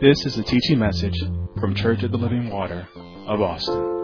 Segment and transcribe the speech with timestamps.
[0.00, 1.18] This is a teaching message
[1.58, 2.86] from Church of the Living Water
[3.26, 3.98] of Austin.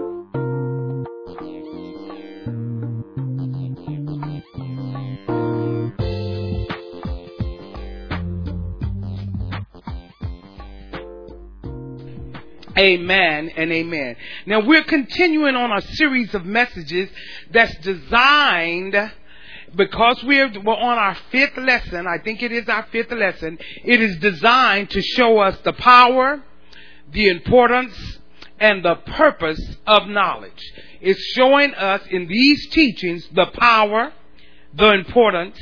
[12.77, 14.17] Amen and amen.
[14.47, 17.09] Now we're continuing on a series of messages
[17.53, 18.97] that's designed
[19.75, 22.07] because we're, we're on our fifth lesson.
[22.07, 23.59] I think it is our fifth lesson.
[23.85, 26.43] It is designed to show us the power,
[27.13, 28.19] the importance,
[28.59, 30.73] and the purpose of knowledge.
[31.01, 34.13] It's showing us in these teachings the power,
[34.73, 35.59] the importance,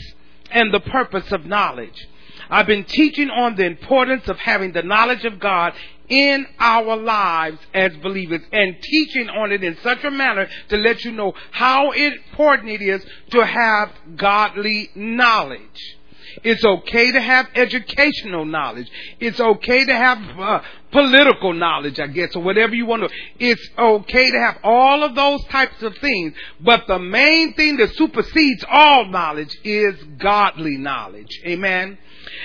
[0.50, 2.06] and the purpose of knowledge.
[2.50, 5.72] I've been teaching on the importance of having the knowledge of God
[6.12, 11.02] in our lives as believers and teaching on it in such a manner to let
[11.06, 15.96] you know how important it is to have godly knowledge.
[16.42, 18.88] It's okay to have educational knowledge.
[19.20, 23.10] It's okay to have uh, political knowledge, I guess, or whatever you want to.
[23.38, 26.34] It's okay to have all of those types of things.
[26.60, 31.40] But the main thing that supersedes all knowledge is godly knowledge.
[31.46, 31.98] Amen.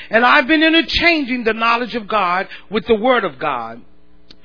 [0.10, 3.82] And I've been interchanging the knowledge of God with the Word of God.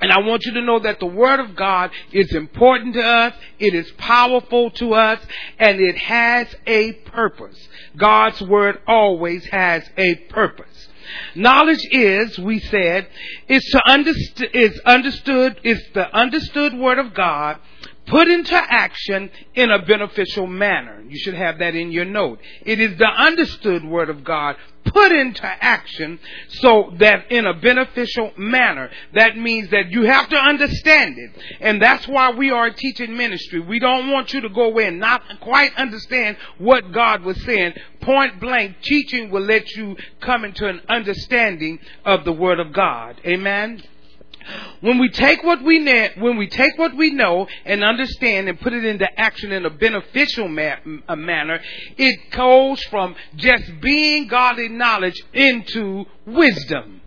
[0.02, 3.34] And I want you to know that the Word of God is important to us,
[3.60, 5.20] it is powerful to us,
[5.60, 7.56] and it has a purpose.
[7.96, 10.88] God's Word always has a purpose.
[11.34, 13.06] Knowledge is, we said,
[13.48, 17.58] is to understand, is understood, is the understood Word of God
[18.06, 21.02] put into action in a beneficial manner.
[21.06, 22.40] You should have that in your note.
[22.64, 28.32] It is the understood Word of God put into action so that in a beneficial
[28.36, 28.90] manner.
[29.14, 31.30] That means that you have to understand it.
[31.60, 33.60] And that's why we are a teaching ministry.
[33.60, 37.74] We don't want you to go away and not quite understand what God was saying.
[38.00, 43.20] Point blank, teaching will let you come into an understanding of the Word of God.
[43.24, 43.82] Amen.
[44.80, 48.60] When we take what we know, when we take what we know and understand and
[48.60, 50.76] put it into action in a beneficial ma-
[51.08, 51.60] a manner,
[51.96, 57.00] it goes from just being godly knowledge into wisdom.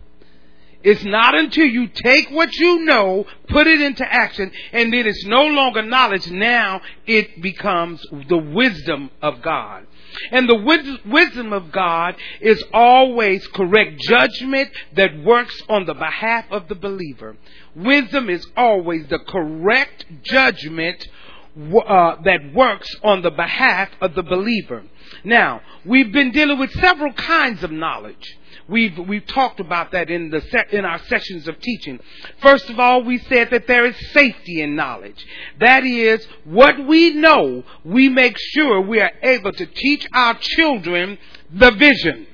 [0.82, 5.24] It's not until you take what you know, put it into action, and then it's
[5.24, 6.30] no longer knowledge.
[6.30, 9.86] Now it becomes the wisdom of God.
[10.30, 16.68] And the wisdom of God is always correct judgment that works on the behalf of
[16.68, 17.36] the believer.
[17.74, 21.06] Wisdom is always the correct judgment
[21.56, 24.84] uh, that works on the behalf of the believer.
[25.24, 28.36] Now, we've been dealing with several kinds of knowledge.
[28.68, 32.00] We've, we've talked about that in, the in our sessions of teaching.
[32.42, 35.24] First of all, we said that there is safety in knowledge.
[35.60, 41.16] That is, what we know, we make sure we are able to teach our children
[41.52, 42.26] the vision.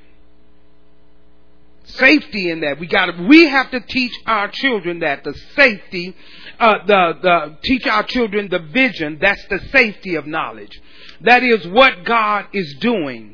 [1.84, 2.81] Safety in that.
[2.81, 5.25] We got we have to teach our children that.
[5.25, 6.16] The safety,
[6.59, 9.19] uh, the, the, teach our children the vision.
[9.20, 10.81] That's the safety of knowledge.
[11.20, 13.31] That is what God is doing.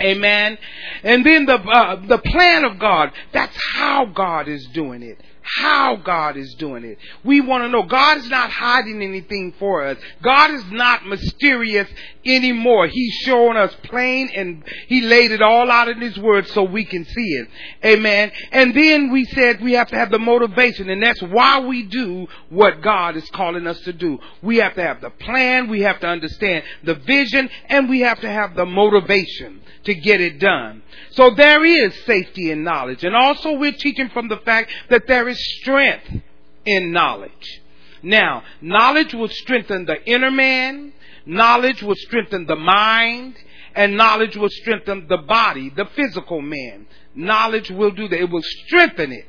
[0.00, 0.58] Amen.
[1.02, 3.12] And then the uh, the plan of God.
[3.32, 5.18] That's how God is doing it
[5.56, 6.98] how God is doing it.
[7.24, 9.98] We want to know God is not hiding anything for us.
[10.22, 11.88] God is not mysterious
[12.24, 12.86] anymore.
[12.86, 16.84] He's showing us plain and He laid it all out in His Word so we
[16.84, 17.48] can see it.
[17.84, 18.30] Amen.
[18.52, 22.26] And then we said we have to have the motivation and that's why we do
[22.50, 24.18] what God is calling us to do.
[24.42, 28.20] We have to have the plan, we have to understand the vision, and we have
[28.20, 30.82] to have the motivation to get it done.
[31.12, 33.04] So there is safety in knowledge.
[33.04, 36.22] And also we're teaching from the fact that there is strength
[36.64, 37.60] in knowledge.
[38.02, 40.92] Now, knowledge will strengthen the inner man,
[41.26, 43.34] knowledge will strengthen the mind,
[43.74, 46.86] and knowledge will strengthen the body, the physical man.
[47.14, 48.20] Knowledge will do that.
[48.20, 49.26] It will strengthen it.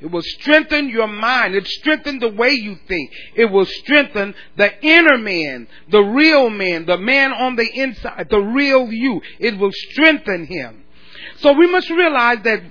[0.00, 1.54] It will strengthen your mind.
[1.54, 3.10] It strengthen the way you think.
[3.34, 8.40] It will strengthen the inner man, the real man, the man on the inside, the
[8.40, 9.22] real you.
[9.38, 10.84] It will strengthen him.
[11.38, 12.62] So we must realize that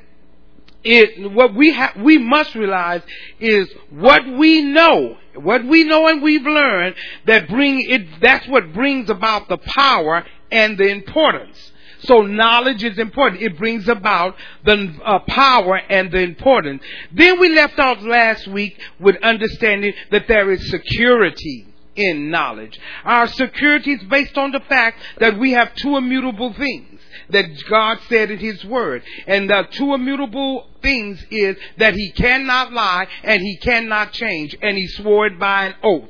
[0.83, 3.01] it, what we have, we must realize
[3.39, 6.95] is what we know, what we know and we've learned
[7.25, 11.71] that bring it, that's what brings about the power and the importance.
[11.99, 13.41] So knowledge is important.
[13.41, 14.35] It brings about
[14.65, 16.83] the uh, power and the importance.
[17.13, 22.77] Then we left off last week with understanding that there is security in knowledge.
[23.05, 27.99] Our security is based on the fact that we have two immutable things that God
[28.09, 29.03] said in His Word.
[29.27, 34.55] And the two immutable things is that He cannot lie and He cannot change.
[34.61, 36.09] And He swore it by an oath.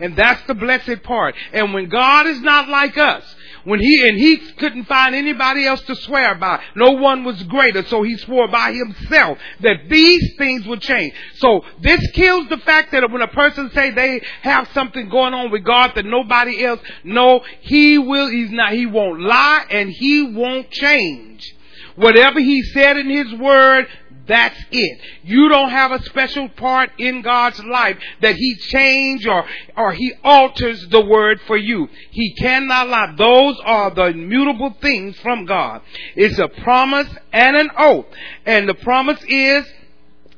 [0.00, 1.34] And that's the blessed part.
[1.52, 3.22] And when God is not like us,
[3.66, 7.84] when he, and he couldn't find anybody else to swear by, no one was greater,
[7.86, 11.12] so he swore by himself that these things would change.
[11.38, 15.50] So this kills the fact that when a person say they have something going on
[15.50, 20.22] with God that nobody else, no, he will, he's not, he won't lie and he
[20.22, 21.52] won't change.
[21.96, 23.88] Whatever he said in his word,
[24.26, 25.00] that's it.
[25.22, 29.44] You don't have a special part in God's life that He change or,
[29.76, 31.88] or He alters the word for you.
[32.10, 33.14] He cannot lie.
[33.16, 35.82] Those are the immutable things from God.
[36.14, 38.06] It's a promise and an oath.
[38.44, 39.66] And the promise is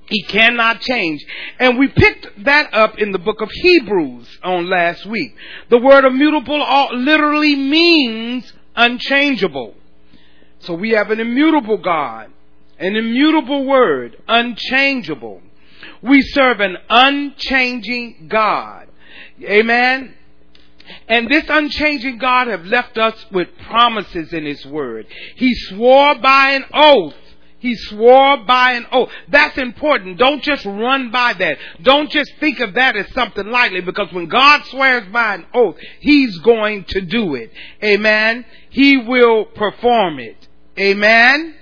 [0.09, 1.25] he cannot change.
[1.59, 5.35] And we picked that up in the book of Hebrews on last week.
[5.69, 6.59] The word immutable
[6.93, 9.75] literally means unchangeable.
[10.61, 12.31] So we have an immutable God
[12.79, 15.43] an immutable word, unchangeable.
[16.03, 18.89] We serve an unchanging God.
[19.43, 20.15] Amen.
[21.09, 25.07] And this unchanging God have left us with promises in His Word.
[25.37, 27.15] He swore by an oath.
[27.61, 29.11] He swore by an oath.
[29.29, 30.19] That's important.
[30.19, 31.59] Don't just run by that.
[31.83, 35.77] Don't just think of that as something lightly because when God swears by an oath,
[36.01, 37.53] He's going to do it.
[37.83, 38.45] Amen.
[38.71, 40.47] He will perform it.
[40.79, 41.58] Amen.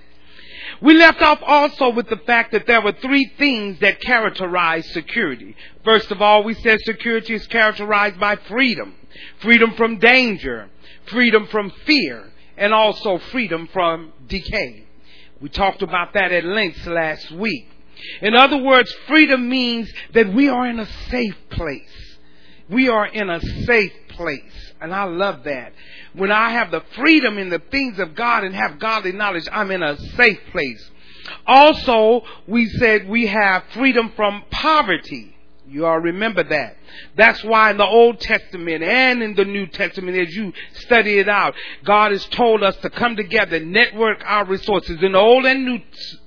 [0.82, 5.56] We left off also with the fact that there were three things that characterize security.
[5.84, 8.94] First of all, we said security is characterized by freedom.
[9.40, 10.68] Freedom from danger,
[11.06, 14.84] freedom from fear, and also freedom from decay.
[15.40, 17.68] We talked about that at length last week.
[18.20, 22.18] In other words, freedom means that we are in a safe place.
[22.68, 24.65] We are in a safe place.
[24.80, 25.72] And I love that.
[26.14, 29.70] When I have the freedom in the things of God and have godly knowledge, I'm
[29.70, 30.90] in a safe place.
[31.46, 35.35] Also, we said we have freedom from poverty.
[35.68, 36.76] You all remember that.
[37.16, 41.28] That's why in the Old Testament and in the New Testament, as you study it
[41.28, 41.54] out,
[41.84, 45.80] God has told us to come together, network our resources in the Old and New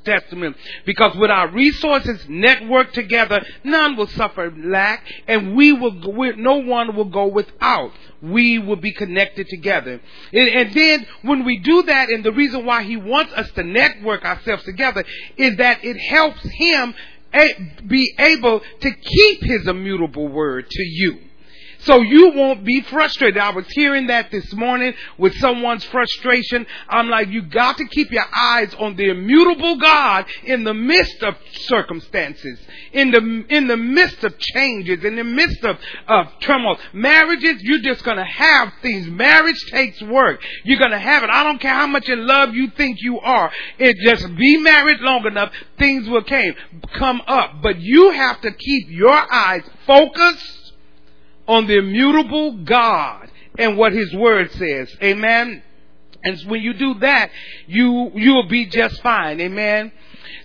[0.04, 5.94] Testament, because with our resources networked together, none will suffer lack, and we will,
[6.36, 7.94] no one will go without.
[8.22, 10.02] We will be connected together.
[10.34, 13.64] And, and then when we do that, and the reason why He wants us to
[13.64, 15.06] network ourselves together
[15.38, 16.94] is that it helps Him
[17.88, 21.20] be able to keep his immutable word to you.
[21.80, 23.38] So you won't be frustrated.
[23.38, 26.66] I was hearing that this morning with someone's frustration.
[26.90, 31.24] I'm like, you got to keep your eyes on the immutable God in the midst
[31.24, 32.60] of circumstances,
[32.92, 35.78] in the, in the midst of changes, in the midst of,
[36.08, 36.78] of turmoil.
[36.92, 39.08] Marriages, you're just gonna have things.
[39.08, 40.42] Marriage takes work.
[40.66, 41.30] You're gonna have it.
[41.30, 43.52] I don't care how much in love you think you are.
[43.78, 46.56] It just be married long enough, things will came,
[46.94, 47.62] come up.
[47.64, 50.59] But you have to keep your eyes focused
[51.50, 54.96] on the immutable God and what His Word says.
[55.04, 55.64] Amen.
[56.24, 57.32] And when you do that,
[57.68, 59.42] you, you'll be just fine.
[59.42, 59.92] Amen.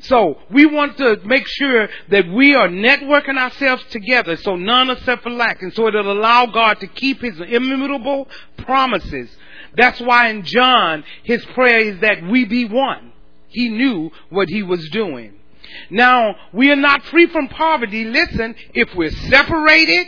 [0.01, 5.01] So we want to make sure that we are networking ourselves together so none are
[5.01, 8.29] suffer lack and so it'll allow God to keep His immutable
[8.59, 9.31] promises.
[9.77, 13.13] That's why in John, his prayer is that we be one.
[13.49, 15.35] He knew what he was doing.
[15.91, 18.05] Now, we are not free from poverty.
[18.05, 20.07] Listen, if we're separated,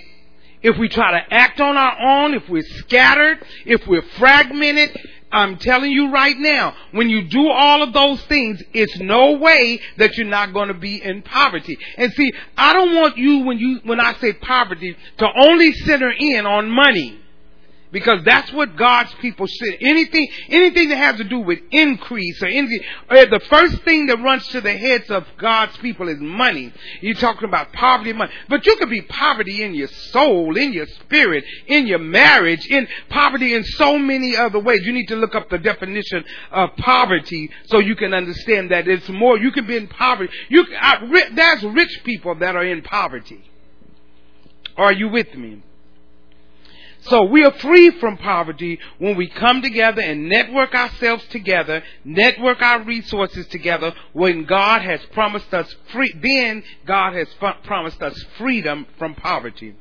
[0.66, 4.98] if we try to act on our own, if we're scattered, if we're fragmented,
[5.30, 9.80] I'm telling you right now, when you do all of those things, it's no way
[9.98, 11.78] that you're not going to be in poverty.
[11.96, 16.10] And see, I don't want you when you, when I say poverty, to only center
[16.10, 17.20] in on money.
[17.92, 19.78] Because that's what God's people say.
[19.80, 24.06] Anything, anything that has to do with increase or anything, or eh, the first thing
[24.06, 26.72] that runs to the heads of God's people is money.
[27.00, 28.32] You're talking about poverty, money.
[28.48, 32.88] But you could be poverty in your soul, in your spirit, in your marriage, in
[33.08, 34.80] poverty in so many other ways.
[34.84, 39.08] You need to look up the definition of poverty so you can understand that it's
[39.08, 40.32] more, you can be in poverty.
[40.48, 43.48] You, I, there's rich people that are in poverty.
[44.76, 45.62] Are you with me?
[47.08, 52.60] So we are free from poverty when we come together and network ourselves together, network
[52.60, 58.20] our resources together when God has promised us free, then God has f- promised us
[58.38, 59.74] freedom from poverty.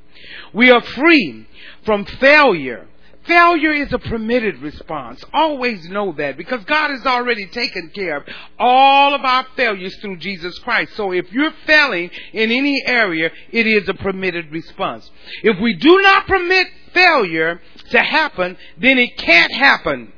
[0.54, 1.48] We are free
[1.84, 2.88] from failure
[3.28, 5.24] Failure is a permitted response.
[5.34, 8.24] Always know that because God has already taken care of
[8.60, 10.96] all of our failures through Jesus Christ.
[10.96, 15.10] So if you're failing in any area, it is a permitted response.
[15.42, 20.14] If we do not permit failure to happen, then it can't happen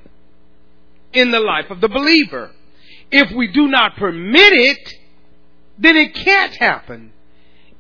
[1.13, 2.51] in the life of the believer.
[3.09, 4.93] If we do not permit it,
[5.77, 7.13] then it can't happen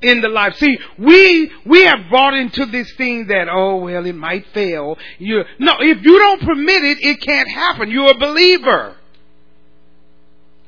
[0.01, 0.55] in the life.
[0.57, 4.97] See, we we have brought into this thing that oh well it might fail.
[5.17, 7.89] You no, if you don't permit it, it can't happen.
[7.89, 8.95] You're a believer.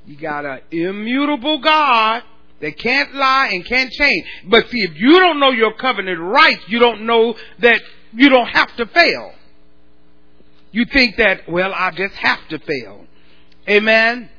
[0.05, 2.23] You got an immutable God
[2.61, 4.25] that can't lie and can't change.
[4.47, 7.81] But see, if you don't know your covenant rights, you don't know that
[8.13, 9.33] you don't have to fail.
[10.71, 13.05] You think that, well, I just have to fail.
[13.67, 14.29] Amen.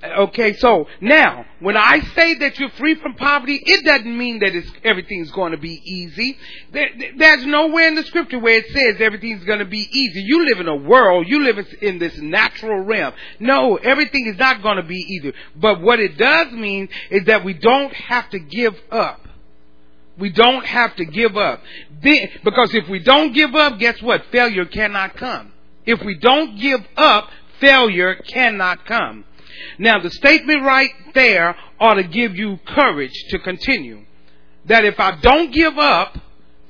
[0.00, 4.52] Okay, so now, when I say that you're free from poverty, it doesn't mean that
[4.84, 6.38] everything's going to be easy.
[6.70, 10.22] There, there's nowhere in the scripture where it says everything's going to be easy.
[10.24, 13.12] You live in a world, you live in this natural realm.
[13.40, 15.32] No, everything is not going to be easy.
[15.56, 19.26] But what it does mean is that we don't have to give up.
[20.16, 21.60] We don't have to give up.
[22.00, 24.24] Because if we don't give up, guess what?
[24.30, 25.52] Failure cannot come.
[25.86, 29.24] If we don't give up, failure cannot come.
[29.78, 34.04] Now, the statement right there ought to give you courage to continue.
[34.66, 36.18] That if I don't give up,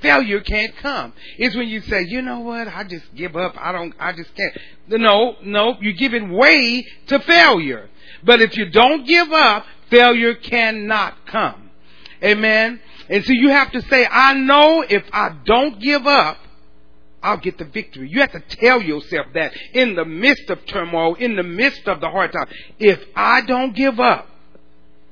[0.01, 1.13] failure can't come.
[1.39, 3.55] It's when you say, you know what, I just give up.
[3.59, 4.57] I don't, I just can't.
[4.89, 7.89] No, no, you're giving way to failure.
[8.25, 11.71] But if you don't give up, failure cannot come.
[12.23, 12.81] Amen.
[13.09, 16.39] And so you have to say, I know if I don't give up,
[17.23, 18.09] I'll get the victory.
[18.09, 22.01] You have to tell yourself that in the midst of turmoil, in the midst of
[22.01, 22.49] the hard time.
[22.79, 24.29] If I don't give up,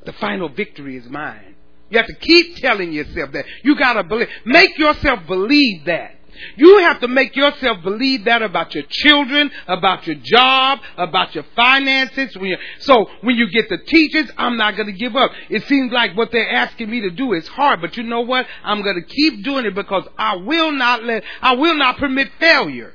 [0.05, 1.55] the final victory is mine.
[1.91, 3.45] You have to keep telling yourself that.
[3.63, 4.29] You gotta believe.
[4.45, 6.16] Make yourself believe that.
[6.57, 11.45] You have to make yourself believe that about your children, about your job, about your
[11.55, 12.37] finances.
[12.81, 15.33] So when you get the teachers, I'm not going to give up.
[15.49, 18.47] It seems like what they're asking me to do is hard, but you know what?
[18.65, 22.31] I'm going to keep doing it because I will not let, I will not permit
[22.39, 22.95] failure.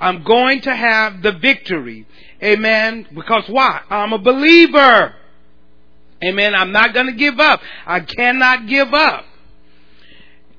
[0.00, 2.06] I'm going to have the victory.
[2.42, 3.06] Amen.
[3.14, 3.80] Because why?
[3.88, 5.14] I'm a believer.
[6.22, 6.54] Amen.
[6.54, 7.60] I'm not going to give up.
[7.86, 9.24] I cannot give up.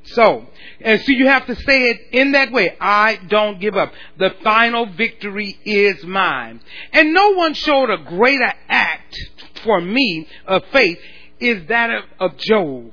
[0.05, 0.45] So,
[0.81, 2.75] and so you have to say it in that way.
[2.79, 3.91] I don't give up.
[4.17, 6.61] The final victory is mine.
[6.93, 9.17] And no one showed a greater act
[9.63, 10.99] for me of faith
[11.39, 12.91] is that of, of Job.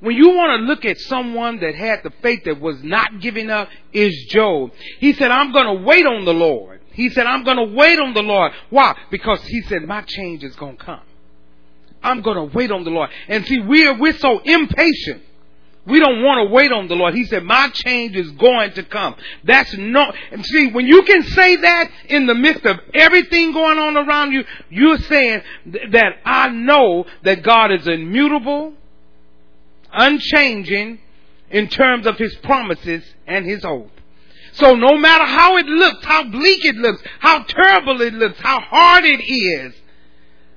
[0.00, 3.50] When you want to look at someone that had the faith that was not giving
[3.50, 4.70] up, is Job.
[4.98, 6.80] He said, I'm going to wait on the Lord.
[6.92, 8.52] He said, I'm going to wait on the Lord.
[8.70, 8.96] Why?
[9.10, 11.00] Because he said, my change is going to come.
[12.02, 13.10] I'm going to wait on the Lord.
[13.28, 15.22] And see, we're, we're so impatient
[15.90, 17.14] we don't want to wait on the Lord.
[17.14, 19.16] He said, my change is going to come.
[19.44, 23.78] That's no, and see, when you can say that in the midst of everything going
[23.78, 25.42] on around you, you're saying
[25.90, 28.74] that I know that God is immutable,
[29.92, 31.00] unchanging
[31.50, 33.90] in terms of His promises and His oath.
[34.52, 38.60] So no matter how it looks, how bleak it looks, how terrible it looks, how
[38.60, 39.74] hard it is,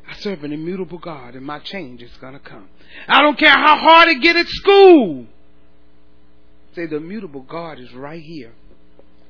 [0.07, 2.69] I serve an immutable God and my change is going to come.
[3.07, 5.25] I don't care how hard it get at school.
[6.75, 8.53] Say the immutable God is right here.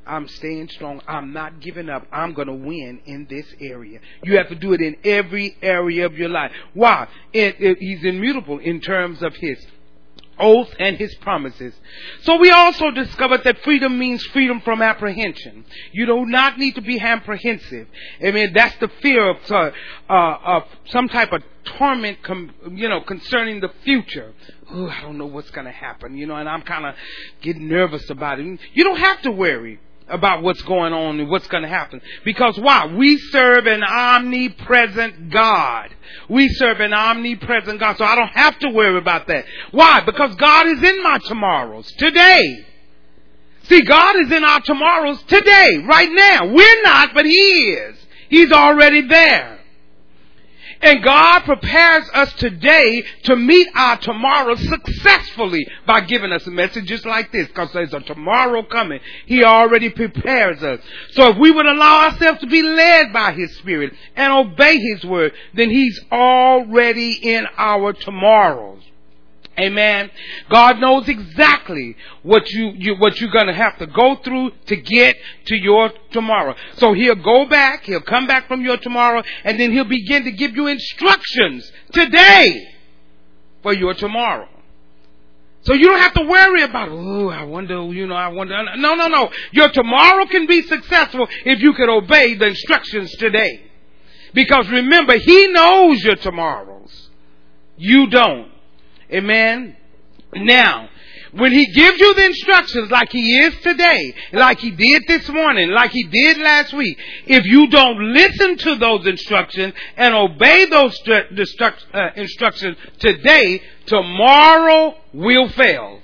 [0.05, 1.01] I'm staying strong.
[1.07, 2.05] I'm not giving up.
[2.11, 3.99] I'm going to win in this area.
[4.23, 6.51] You have to do it in every area of your life.
[6.73, 7.07] Why?
[7.31, 9.65] It, it, he's immutable in terms of his
[10.39, 11.73] oath and his promises.
[12.21, 15.65] So we also discovered that freedom means freedom from apprehension.
[15.91, 17.87] You do not need to be apprehensive.
[18.25, 19.71] I mean, that's the fear of, uh,
[20.09, 21.43] uh, of some type of
[21.77, 24.33] torment, com- you know, concerning the future.
[24.69, 26.95] Oh, I don't know what's going to happen, you know, and I'm kind of
[27.41, 28.59] getting nervous about it.
[28.73, 29.79] You don't have to worry
[30.13, 32.01] about what's going on and what's going to happen.
[32.23, 32.85] Because why?
[32.85, 35.89] We serve an omnipresent God.
[36.29, 37.97] We serve an omnipresent God.
[37.97, 39.45] So I don't have to worry about that.
[39.71, 40.01] Why?
[40.05, 42.65] Because God is in my tomorrows today.
[43.63, 46.53] See, God is in our tomorrows today, right now.
[46.53, 47.97] We're not, but He is.
[48.29, 49.52] He's already there.
[50.83, 57.31] And God prepares us today to meet our tomorrow successfully by giving us messages like
[57.31, 58.99] this because there's a tomorrow coming.
[59.25, 60.81] He already prepares us.
[61.11, 65.05] So if we would allow ourselves to be led by His Spirit and obey His
[65.05, 68.82] word, then He's already in our tomorrows.
[69.59, 70.09] Amen.
[70.49, 74.75] God knows exactly what you, you what you're going to have to go through to
[74.75, 76.55] get to your tomorrow.
[76.77, 80.31] So he'll go back, he'll come back from your tomorrow, and then he'll begin to
[80.31, 82.67] give you instructions today
[83.61, 84.49] for your tomorrow.
[85.61, 88.55] So you don't have to worry about, oh, I wonder, you know, I wonder.
[88.75, 89.31] No, no, no.
[89.51, 93.61] Your tomorrow can be successful if you can obey the instructions today.
[94.33, 97.09] Because remember, he knows your tomorrows.
[97.77, 98.52] You don't.
[99.11, 99.75] Amen.
[100.35, 100.89] Now,
[101.33, 105.69] when he gives you the instructions like he is today, like he did this morning,
[105.69, 110.95] like he did last week, if you don't listen to those instructions and obey those
[111.07, 116.01] uh, instructions today, tomorrow will fail.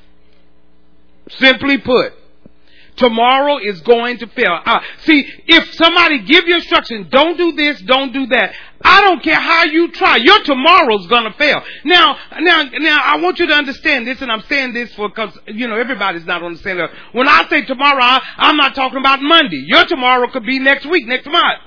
[1.29, 2.13] Simply put
[2.99, 4.59] tomorrow is going to fail.
[4.65, 8.53] Uh, see, if somebody give you instructions, don't do this, don't do that.
[8.81, 10.17] I don't care how you try.
[10.17, 11.61] Your tomorrow's to fail.
[11.83, 15.37] Now, now, now, I want you to understand this, and I'm saying this for because
[15.47, 16.95] you know everybody's not on the same level.
[17.11, 19.63] When I say tomorrow, I, I'm not talking about Monday.
[19.65, 21.59] Your tomorrow could be next week, next month.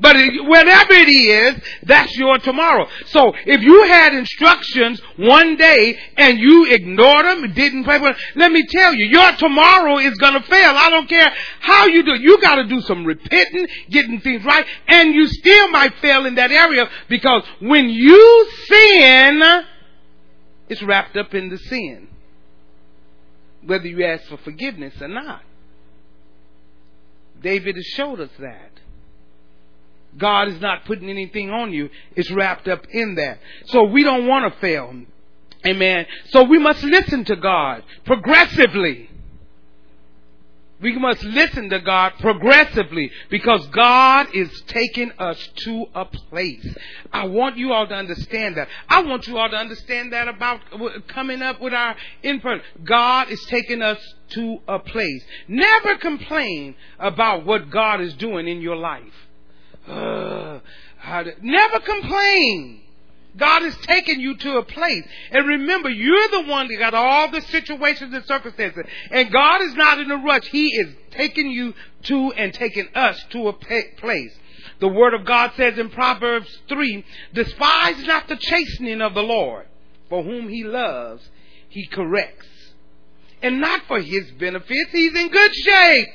[0.00, 0.16] But
[0.46, 2.86] whatever it is, that's your tomorrow.
[3.06, 8.50] So if you had instructions one day and you ignored them, didn't pray with let
[8.50, 10.72] me tell you, your tomorrow is going to fail.
[10.74, 11.30] I don't care
[11.60, 12.22] how you do it.
[12.22, 16.36] You got to do some repenting, getting things right, and you still might fail in
[16.36, 19.42] that area because when you sin,
[20.68, 22.08] it's wrapped up in the sin.
[23.66, 25.42] Whether you ask for forgiveness or not.
[27.42, 28.69] David has showed us that.
[30.16, 31.88] God is not putting anything on you.
[32.16, 33.38] It's wrapped up in that.
[33.66, 34.94] So we don't want to fail.
[35.66, 36.06] Amen.
[36.30, 39.10] So we must listen to God progressively.
[40.80, 46.66] We must listen to God progressively because God is taking us to a place.
[47.12, 48.68] I want you all to understand that.
[48.88, 50.60] I want you all to understand that about
[51.08, 52.62] coming up with our input.
[52.82, 53.98] God is taking us
[54.30, 55.22] to a place.
[55.48, 59.29] Never complain about what God is doing in your life
[59.90, 60.60] uh,
[61.42, 62.80] never complain.
[63.36, 65.04] God is taking you to a place.
[65.30, 68.84] And remember, you're the one that got all the situations and circumstances.
[69.10, 70.46] And God is not in a rush.
[70.48, 74.36] He is taking you to and taking us to a place.
[74.80, 77.04] The Word of God says in Proverbs 3,
[77.34, 79.66] despise not the chastening of the Lord,
[80.08, 81.22] for whom He loves,
[81.68, 82.48] He corrects.
[83.42, 84.90] And not for His benefits.
[84.92, 86.08] He's in good shape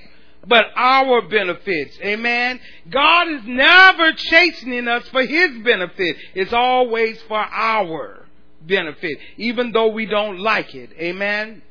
[0.48, 1.98] but our benefits.
[2.02, 2.60] Amen.
[2.90, 6.18] God is never chastening us for His benefit.
[6.34, 8.26] It's always for our
[8.62, 10.92] benefit, even though we don't like it.
[11.00, 11.62] Amen.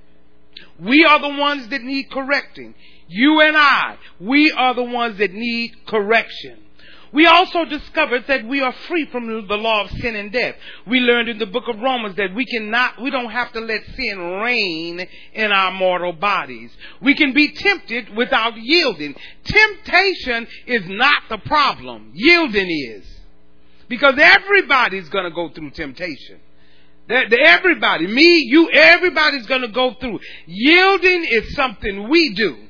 [0.79, 2.75] We are the ones that need correcting.
[3.09, 6.64] You and I, we are the ones that need correction.
[7.15, 10.57] We also discovered that we are free from the law of sin and death.
[10.85, 13.83] We learned in the book of Romans that we cannot, we don't have to let
[13.95, 16.73] sin reign in our mortal bodies.
[17.01, 19.15] We can be tempted without yielding.
[19.45, 22.11] Temptation is not the problem.
[22.15, 23.07] Yielding is.
[23.89, 26.41] Because everybody's gonna go through temptation.
[27.09, 30.19] Everybody, me, you, everybody's gonna go through.
[30.47, 32.64] Yielding is something we do.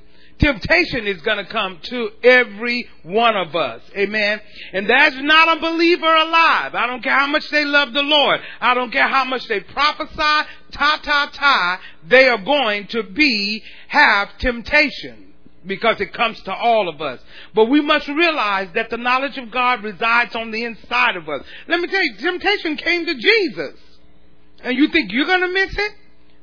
[0.44, 3.80] Temptation is going to come to every one of us.
[3.96, 4.42] Amen.
[4.74, 6.74] And that's not a believer alive.
[6.74, 8.40] I don't care how much they love the Lord.
[8.60, 10.16] I don't care how much they prophesy.
[10.18, 11.80] Ta ta ta.
[12.06, 15.32] They are going to be, have temptation
[15.64, 17.20] because it comes to all of us.
[17.54, 21.42] But we must realize that the knowledge of God resides on the inside of us.
[21.68, 23.80] Let me tell you, temptation came to Jesus.
[24.62, 25.92] And you think you're going to miss it?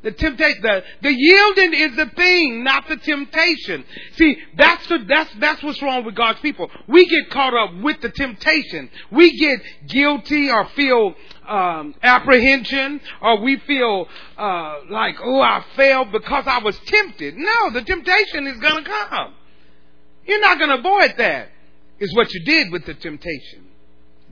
[0.03, 3.85] The temptation, the, the yielding is the thing, not the temptation.
[4.15, 6.71] See, that's the, that's, that's what's wrong with God's people.
[6.87, 8.89] We get caught up with the temptation.
[9.11, 11.13] We get guilty or feel,
[11.47, 17.35] um, apprehension or we feel, uh, like, oh, I failed because I was tempted.
[17.37, 19.35] No, the temptation is gonna come.
[20.25, 21.49] You're not gonna avoid that.
[21.99, 23.67] Is what you did with the temptation.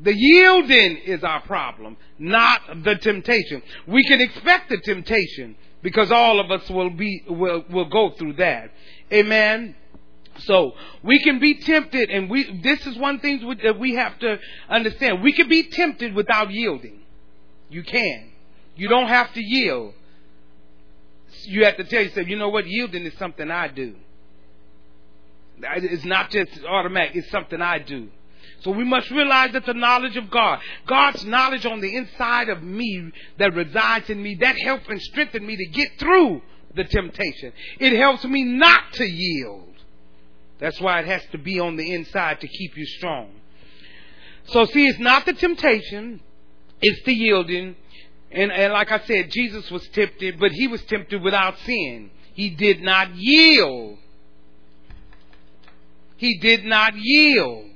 [0.02, 3.62] The yielding is our problem, not the temptation.
[3.86, 8.34] We can expect the temptation because all of us will be will will go through
[8.34, 8.72] that.
[9.12, 9.76] Amen.
[10.40, 14.40] So we can be tempted, and we this is one thing that we have to
[14.70, 15.22] understand.
[15.22, 17.02] We can be tempted without yielding.
[17.70, 18.32] You can.
[18.76, 19.94] You don't have to yield.
[21.44, 22.66] You have to tell yourself, you know what?
[22.68, 23.96] Yielding is something I do.
[25.62, 27.18] It's not just automatic.
[27.18, 28.10] It's something I do.
[28.62, 32.62] So we must realize that the knowledge of God, God's knowledge on the inside of
[32.62, 36.41] me that resides in me, that helps and strengthens me to get through
[36.76, 37.54] the temptation.
[37.80, 39.74] It helps me not to yield.
[40.60, 43.32] That's why it has to be on the inside to keep you strong.
[44.48, 46.22] So see, it's not the temptation,
[46.82, 47.76] it's the yielding.
[48.32, 52.12] And, and like I said, Jesus was tempted, but he was tempted without sin.
[52.34, 53.98] He did not yield.
[56.17, 57.69] He did not yield.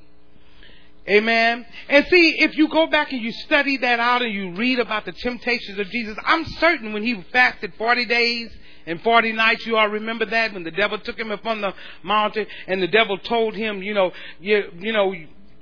[1.08, 1.66] Amen.
[1.90, 5.04] And see, if you go back and you study that out and you read about
[5.04, 8.50] the temptations of Jesus, I'm certain when he fasted 40 days
[8.86, 11.74] and 40 nights, you all remember that when the devil took him up on the
[12.04, 15.14] mountain and the devil told him, you know, you, you know,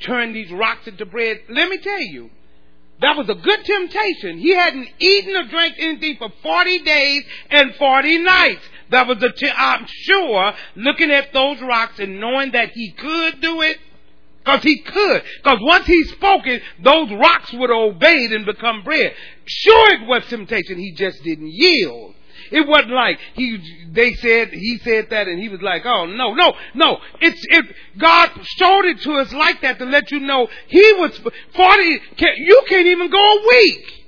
[0.02, 1.40] turn these rocks into bread.
[1.50, 2.30] Let me tell you,
[3.02, 4.38] that was a good temptation.
[4.38, 8.62] He hadn't eaten or drank anything for 40 days and 40 nights.
[8.92, 13.62] That was a, I'm sure, looking at those rocks and knowing that he could do
[13.62, 13.78] it,
[14.44, 15.24] because he could.
[15.44, 19.14] Because once he spoke it, those rocks would obeyed and become bread.
[19.46, 22.16] Sure it was temptation, he just didn't yield.
[22.52, 23.60] It wasn't like he,
[23.92, 26.98] they said, he said that and he was like, oh no, no, no.
[27.22, 27.66] It's, it,
[27.98, 31.18] God showed it to us like that to let you know he was
[31.56, 34.01] 40, you can't even go a week.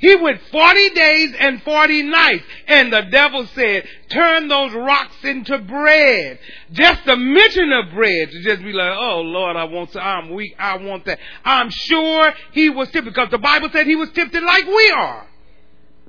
[0.00, 2.44] He went 40 days and 40 nights.
[2.66, 6.38] And the devil said, turn those rocks into bread.
[6.72, 10.30] Just the mention of bread to just be like, oh Lord, I want some, I'm
[10.30, 11.18] weak, I want that.
[11.44, 15.26] I'm sure he was tempted because the Bible said he was tempted like we are.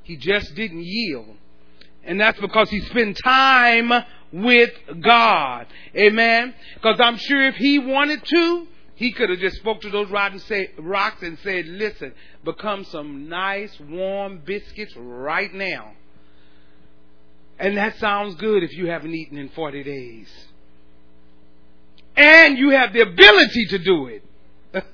[0.04, 1.36] He just didn't yield.
[2.06, 3.92] And that's because he spent time
[4.32, 5.68] with God.
[5.96, 6.54] Amen.
[6.76, 8.68] Because I'm sure if he wanted to,
[9.02, 10.44] he could have just spoke to those rocks
[11.24, 15.94] and said, listen, become some nice warm biscuits right now.
[17.58, 20.30] And that sounds good if you haven't eaten in 40 days.
[22.16, 24.24] And you have the ability to do it.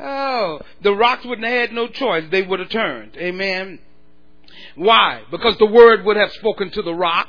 [0.00, 2.24] oh, the rocks wouldn't have had no choice.
[2.28, 3.16] They would have turned.
[3.18, 3.78] Amen.
[4.74, 5.22] Why?
[5.30, 7.28] Because the word would have spoken to the rock.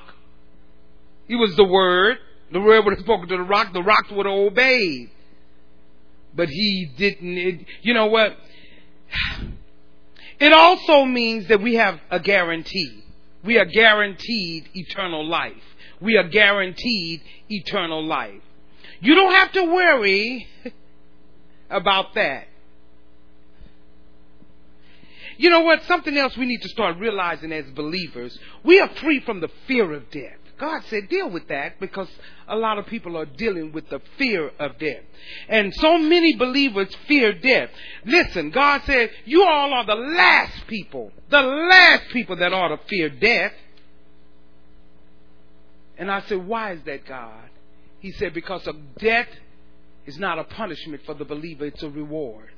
[1.28, 2.18] He was the word.
[2.54, 3.74] The word would have spoken to the rock.
[3.74, 5.10] The rocks would have obeyed.
[6.36, 7.38] But he didn't.
[7.38, 8.38] It, you know what?
[10.40, 13.04] It also means that we have a guarantee.
[13.44, 15.64] We are guaranteed eternal life.
[16.00, 18.42] We are guaranteed eternal life.
[19.00, 20.48] You don't have to worry
[21.72, 22.48] about that.
[25.38, 25.84] You know what?
[25.86, 28.38] Something else we need to start realizing as believers.
[28.64, 30.43] We are free from the fear of death.
[30.60, 32.08] God said deal with that because
[32.48, 35.02] a lot of people are dealing with the fear of death.
[35.50, 37.70] And so many believers fear death.
[38.06, 42.80] Listen, God said you all are the last people, the last people that ought to
[42.88, 43.54] fear death.
[45.98, 47.50] And I said, why is that, God?
[48.00, 49.30] He said, because of death
[50.06, 52.50] is not a punishment for the believer, it's a reward.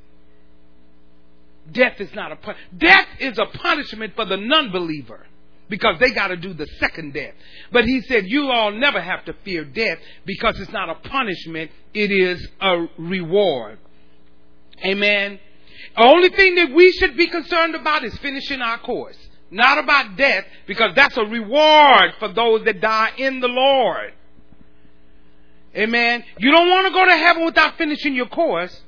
[1.72, 5.26] Death is not a pun- death is a punishment for the non-believer
[5.70, 7.34] because they got to do the second death.
[7.72, 11.72] But he said, You all never have to fear death because it's not a punishment,
[11.94, 13.80] it is a reward.
[14.84, 15.40] Amen.
[15.98, 19.18] The only thing that we should be concerned about is finishing our course.
[19.52, 24.14] Not about death, because that's a reward for those that die in the Lord.
[25.76, 26.24] Amen.
[26.40, 28.82] You don't want to go to heaven without finishing your course.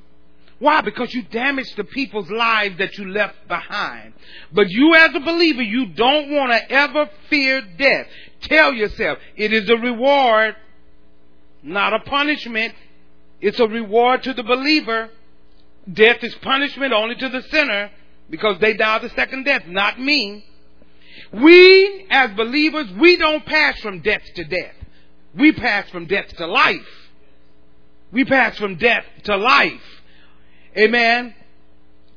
[0.60, 0.82] Why?
[0.82, 4.14] Because you damaged the people's lives that you left behind.
[4.52, 8.08] But you as a believer, you don't want to ever fear death.
[8.42, 10.56] Tell yourself, it is a reward,
[11.62, 12.74] not a punishment.
[13.40, 15.10] It's a reward to the believer.
[15.92, 17.92] Death is punishment only to the sinner
[18.30, 20.44] because they die the second death, not me.
[21.32, 24.74] We, as believers, we don't pass from death to death.
[25.36, 26.88] We pass from death to life.
[28.12, 29.82] We pass from death to life.
[30.78, 31.34] Amen.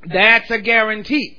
[0.04, 1.36] That's a guarantee.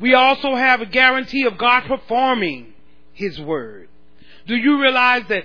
[0.00, 2.74] We also have a guarantee of God performing
[3.12, 3.88] His word.
[4.46, 5.44] Do you realize that?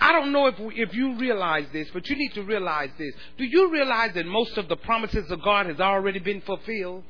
[0.00, 3.14] I don't know if, if you realize this, but you need to realize this.
[3.38, 7.04] Do you realize that most of the promises of God has already been fulfilled?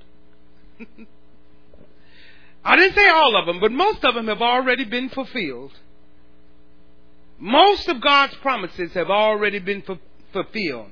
[2.65, 5.73] I didn't say all of them, but most of them have already been fulfilled.
[7.39, 9.83] Most of God's promises have already been
[10.33, 10.91] fulfilled.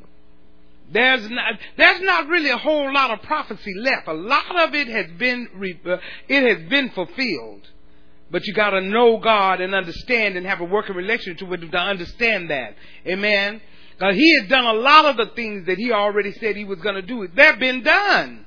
[0.93, 4.09] There's not, there's not really a whole lot of prophecy left.
[4.09, 5.49] A lot of it has been,
[5.87, 5.97] uh,
[6.29, 7.67] it has been fulfilled.
[8.31, 11.79] But you gotta know God and understand and have a working relationship with Him to
[11.79, 12.75] understand that.
[13.07, 13.61] Amen.
[13.97, 16.81] Because He has done a lot of the things that He already said He was
[16.81, 17.27] gonna do.
[17.35, 18.45] They've been done.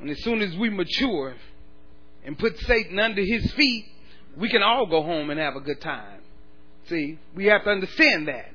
[0.00, 1.34] And as soon as we mature
[2.24, 3.84] and put Satan under His feet,
[4.36, 6.20] we can all go home and have a good time.
[6.86, 8.52] See, we have to understand that.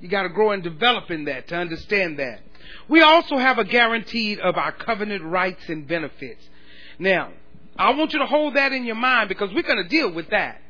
[0.00, 2.40] You got to grow and develop in that to understand that.
[2.88, 6.42] We also have a guarantee of our covenant rights and benefits.
[6.98, 7.30] Now,
[7.78, 10.30] I want you to hold that in your mind because we're going to deal with
[10.30, 10.60] that.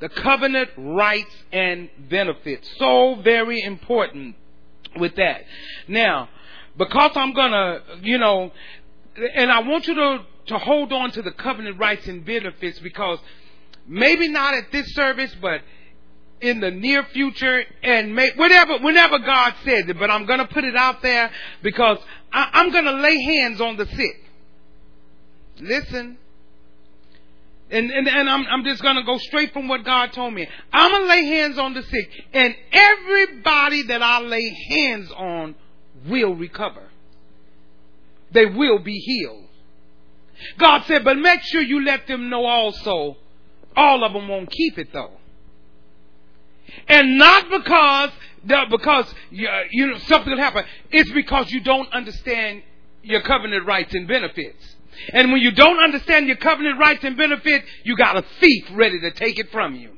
[0.00, 2.68] The covenant rights and benefits.
[2.78, 4.36] So very important
[4.96, 5.44] with that.
[5.88, 6.28] Now,
[6.76, 8.52] because I'm going to, you know,
[9.34, 13.18] and I want you to, to hold on to the covenant rights and benefits because
[13.86, 15.60] maybe not at this service, but
[16.44, 20.64] in the near future and make whatever whenever God says it, but I'm gonna put
[20.64, 21.30] it out there
[21.62, 21.98] because
[22.32, 24.24] I, I'm gonna lay hands on the sick.
[25.60, 26.18] Listen.
[27.70, 30.46] And, and, and I'm, I'm just going to go straight from what God told me.
[30.72, 35.54] I'm going to lay hands on the sick, and everybody that I lay hands on
[36.06, 36.82] will recover.
[38.32, 39.44] They will be healed.
[40.58, 43.16] God said, but make sure you let them know also,
[43.76, 45.12] all of them won't keep it though.
[46.88, 48.10] And not because,
[48.70, 50.64] because you know, something will happen.
[50.90, 52.62] It's because you don't understand
[53.02, 54.76] your covenant rights and benefits.
[55.12, 59.00] And when you don't understand your covenant rights and benefits, you got a thief ready
[59.00, 59.90] to take it from you.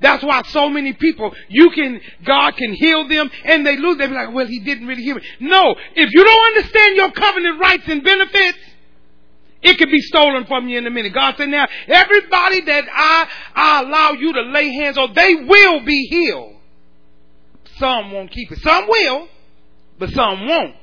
[0.00, 3.98] That's why so many people, you can, God can heal them and they lose.
[3.98, 5.22] They be like, well, he didn't really heal me.
[5.40, 8.58] No, if you don't understand your covenant rights and benefits,
[9.62, 11.12] it could be stolen from you in a minute.
[11.12, 15.84] God said, now, everybody that I, I allow you to lay hands on, they will
[15.84, 16.54] be healed.
[17.78, 18.58] Some won't keep it.
[18.60, 19.28] Some will,
[19.98, 20.74] but some won't.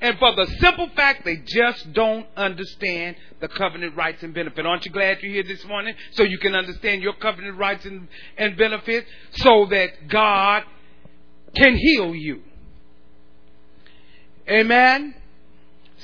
[0.00, 4.66] And for the simple fact they just don't understand the covenant rights and benefits.
[4.66, 5.94] Aren't you glad you're here this morning?
[6.12, 10.64] So you can understand your covenant rights and, and benefits so that God
[11.54, 12.42] can heal you.
[14.46, 15.14] Amen?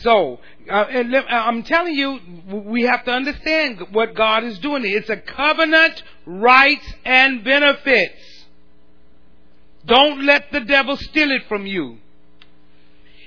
[0.03, 4.83] So, uh, and I'm telling you, we have to understand what God is doing.
[4.85, 8.47] It's a covenant, rights, and benefits.
[9.85, 11.99] Don't let the devil steal it from you.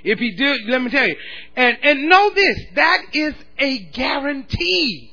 [0.03, 1.15] If he did, let me tell you.
[1.55, 5.11] And, and know this, that is a guarantee.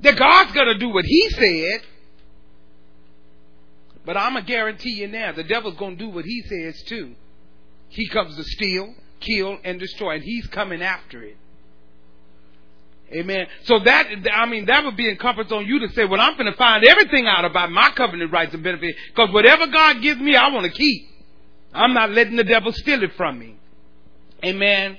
[0.00, 1.80] That God's gonna do what he said.
[4.04, 7.14] But I'm gonna guarantee you now, the devil's gonna do what he says too.
[7.94, 11.36] He comes to steal, kill, and destroy, and he's coming after it.
[13.12, 13.46] Amen.
[13.64, 16.36] So that, I mean, that would be in incumbent on you to say, well, I'm
[16.36, 20.20] going to find everything out about my covenant rights and benefits, because whatever God gives
[20.20, 21.08] me, I want to keep.
[21.72, 23.56] I'm not letting the devil steal it from me.
[24.44, 24.98] Amen.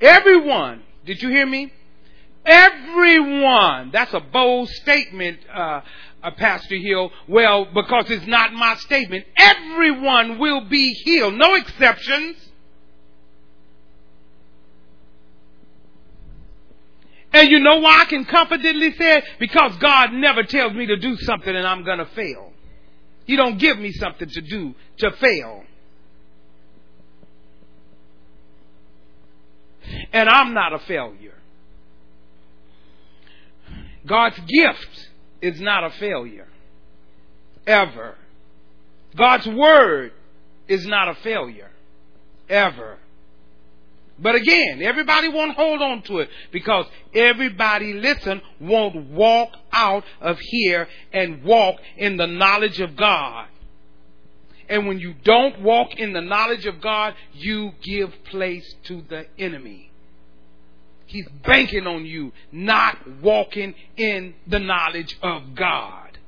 [0.00, 1.72] Everyone, did you hear me?
[2.48, 5.82] Everyone, that's a bold statement, uh,
[6.22, 7.10] uh, Pastor Hill.
[7.28, 9.26] Well, because it's not my statement.
[9.36, 11.34] Everyone will be healed.
[11.34, 12.36] No exceptions.
[17.34, 19.24] And you know why I can confidently say it?
[19.38, 22.52] Because God never tells me to do something and I'm gonna fail.
[23.26, 25.64] He don't give me something to do to fail.
[30.14, 31.37] And I'm not a failure.
[34.08, 35.08] God's gift
[35.40, 36.48] is not a failure.
[37.66, 38.16] Ever.
[39.14, 40.12] God's word
[40.66, 41.70] is not a failure.
[42.48, 42.98] Ever.
[44.20, 50.38] But again, everybody won't hold on to it because everybody, listen, won't walk out of
[50.40, 53.46] here and walk in the knowledge of God.
[54.68, 59.26] And when you don't walk in the knowledge of God, you give place to the
[59.38, 59.87] enemy.
[61.08, 66.18] He's banking on you not walking in the knowledge of God.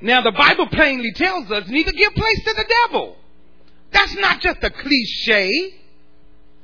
[0.00, 3.16] Now the Bible plainly tells us neither give place to the devil.
[3.90, 5.74] That's not just a cliche.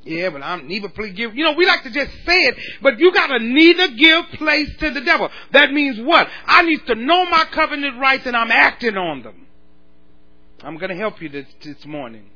[0.05, 1.35] Yeah, but I'm neither give.
[1.35, 4.91] You know, we like to just say it, but you gotta neither give place to
[4.91, 5.29] the devil.
[5.51, 6.29] That means what?
[6.45, 9.45] I need to know my covenant rights and I'm acting on them.
[10.63, 12.29] I'm gonna help you this, this morning.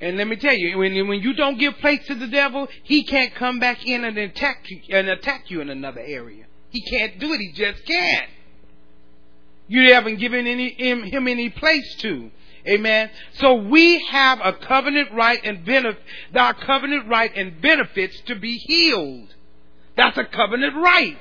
[0.00, 3.04] And let me tell you, when, when you don't give place to the devil, he
[3.04, 6.46] can't come back in and attack you, and attack you in another area.
[6.70, 7.38] He can't do it.
[7.38, 8.30] He just can't.
[9.68, 12.30] You haven't given any, him, him any place to.
[12.66, 13.10] Amen.
[13.34, 16.02] So we have a covenant right and benefit,
[16.34, 19.34] our covenant right and benefits to be healed.
[19.96, 21.18] That's a covenant right.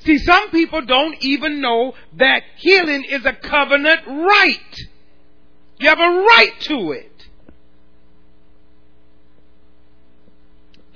[0.00, 4.76] See, some people don't even know that healing is a covenant right.
[5.78, 7.07] You have a right to it.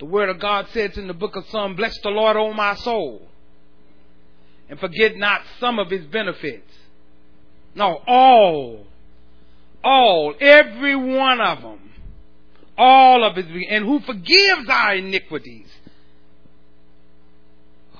[0.03, 2.75] The Word of God says in the book of Psalm, Bless the Lord, O my
[2.75, 3.21] soul,
[4.67, 6.69] and forget not some of his benefits.
[7.73, 8.85] No, all,
[9.81, 11.79] all, every one of them,
[12.77, 15.69] all of his, and who forgives our iniquities.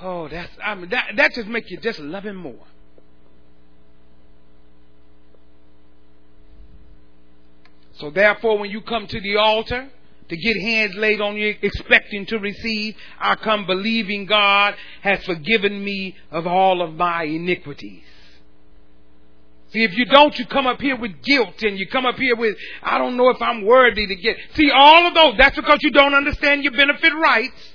[0.02, 2.68] Oh, that's, I mean, that, that just makes you just love him more.
[7.94, 9.88] So therefore, when you come to the altar,
[10.30, 12.96] to get hands laid on you expecting to receive.
[13.20, 18.04] I come believing God has forgiven me of all of my iniquities.
[19.74, 22.36] See, if you don't, you come up here with guilt and you come up here
[22.36, 24.38] with, I don't know if I'm worthy to get.
[24.54, 27.72] See, all of those, that's because you don't understand your benefit rights.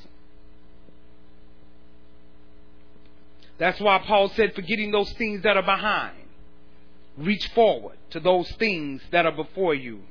[3.58, 6.14] That's why Paul said, forgetting those things that are behind,
[7.16, 10.02] reach forward to those things that are before you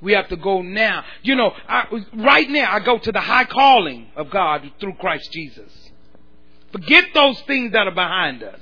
[0.00, 1.04] We have to go now.
[1.22, 5.32] You know, I, right now I go to the high calling of God through Christ
[5.32, 5.72] Jesus.
[6.72, 8.60] Forget those things that are behind us.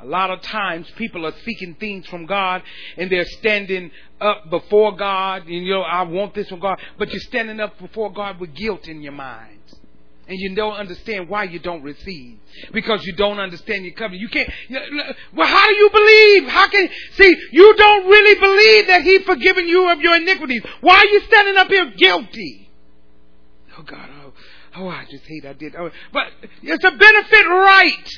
[0.00, 2.62] A lot of times people are seeking things from God
[2.96, 3.90] and they're standing
[4.20, 7.78] up before God and you know, I want this from God, but you're standing up
[7.80, 9.57] before God with guilt in your mind.
[10.28, 12.38] And you don't understand why you don't receive.
[12.72, 14.20] Because you don't understand your covenant.
[14.20, 14.50] You can't,
[15.34, 16.48] well, how do you believe?
[16.48, 20.62] How can, see, you don't really believe that He's forgiven you of your iniquities.
[20.82, 22.68] Why are you standing up here guilty?
[23.78, 24.32] Oh God, oh,
[24.76, 25.74] oh I just hate I did.
[25.74, 26.26] Oh, but
[26.62, 28.10] it's a benefit right.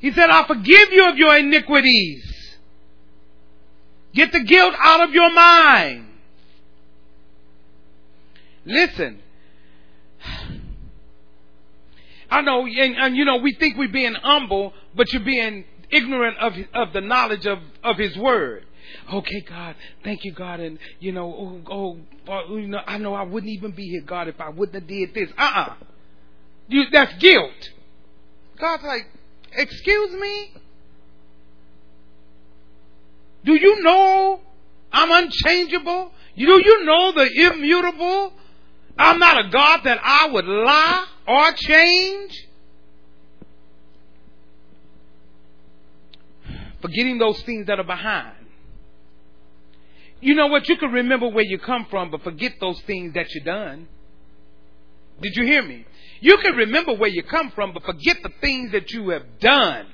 [0.00, 2.58] He said, I forgive you of your iniquities.
[4.12, 6.06] Get the guilt out of your mind.
[8.66, 9.22] Listen.
[12.30, 16.38] I know, and, and, you know, we think we're being humble, but you're being ignorant
[16.38, 18.64] of of the knowledge of of His Word.
[19.12, 23.22] Okay, God, thank you, God, and you know, oh, oh, you know, I know I
[23.22, 25.30] wouldn't even be here, God, if I wouldn't have did this.
[25.36, 25.74] Uh, uh-uh.
[26.68, 27.70] you that's guilt.
[28.58, 29.06] God's like,
[29.52, 30.52] Excuse me?
[33.44, 34.40] Do you know
[34.92, 36.12] I'm unchangeable?
[36.36, 38.32] Do you know the immutable?
[39.00, 42.46] I'm not a God that I would lie or change.
[46.82, 48.36] Forgetting those things that are behind.
[50.20, 50.68] You know what?
[50.68, 53.88] You can remember where you come from, but forget those things that you've done.
[55.22, 55.86] Did you hear me?
[56.20, 59.86] You can remember where you come from, but forget the things that you have done.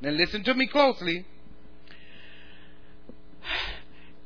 [0.00, 1.26] Now listen to me closely.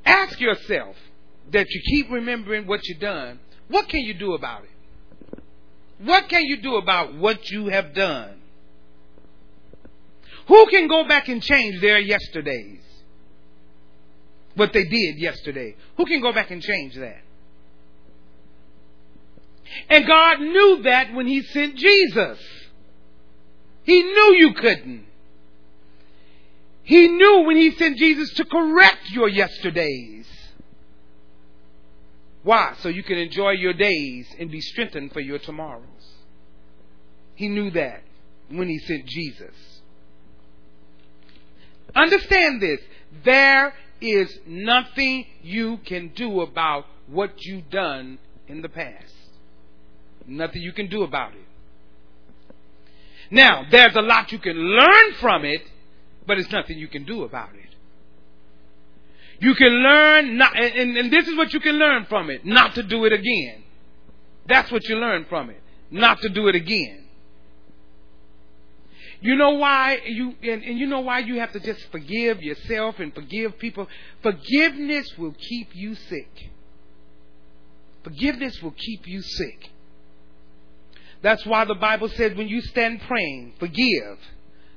[0.05, 0.97] Ask yourself
[1.51, 3.41] that you keep remembering what you've done.
[3.73, 5.43] What can you do about it?
[6.05, 8.35] What can you do about what you have done?
[10.47, 12.81] Who can go back and change their yesterdays?
[14.57, 15.75] What they did yesterday.
[15.97, 17.23] Who can go back and change that?
[19.89, 22.39] And God knew that when He sent Jesus.
[23.85, 25.07] He knew you couldn't.
[26.83, 30.22] He knew when He sent Jesus to correct your yesterdays.
[32.43, 32.75] Why?
[32.81, 35.85] So you can enjoy your days and be strengthened for your tomorrows.
[37.35, 38.03] He knew that
[38.51, 39.55] when He sent Jesus.
[41.95, 42.81] Understand this.
[43.25, 49.15] There is nothing you can do about what you've done in the past.
[50.27, 51.47] Nothing you can do about it.
[53.31, 55.63] Now, there's a lot you can learn from it,
[56.27, 57.62] but it's nothing you can do about it.
[59.43, 62.77] You can learn, not, and, and this is what you can learn from it, not
[62.77, 63.65] to do it again.
[64.47, 67.07] That's what you learn from it, not to do it again.
[69.21, 73.01] You know why you and, and, you know why you have to just forgive yourself
[73.01, 73.89] and forgive people.
[74.23, 76.31] Forgiveness will keep you sick.
[78.05, 79.71] Forgiveness will keep you sick.
[81.21, 84.19] That's why the Bible says when you stand praying, forgive,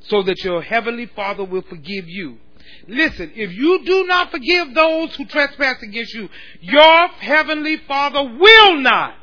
[0.08, 2.40] so that your heavenly Father will forgive you.
[2.88, 6.30] Listen, if you do not forgive those who trespass against you,
[6.62, 9.16] your heavenly Father will not.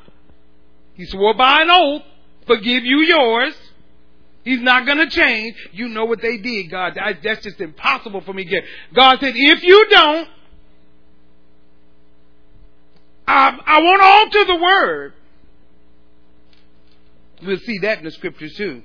[0.94, 2.02] He swore by an oath,
[2.46, 3.54] forgive you yours.
[4.44, 5.56] He's not going to change.
[5.72, 6.98] You know what they did, God.
[7.22, 8.64] That's just impossible for me to get.
[8.92, 10.28] God said, if you don't,
[13.26, 15.14] I, I won't alter the word.
[17.44, 18.82] We'll see that in the scriptures too.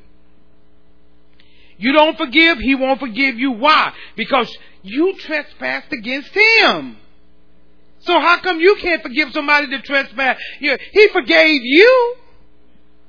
[1.77, 3.51] You don't forgive, he won't forgive you.
[3.51, 3.93] Why?
[4.15, 6.97] Because you trespassed against him.
[7.99, 10.41] So how come you can't forgive somebody that trespassed?
[10.59, 12.15] He forgave you.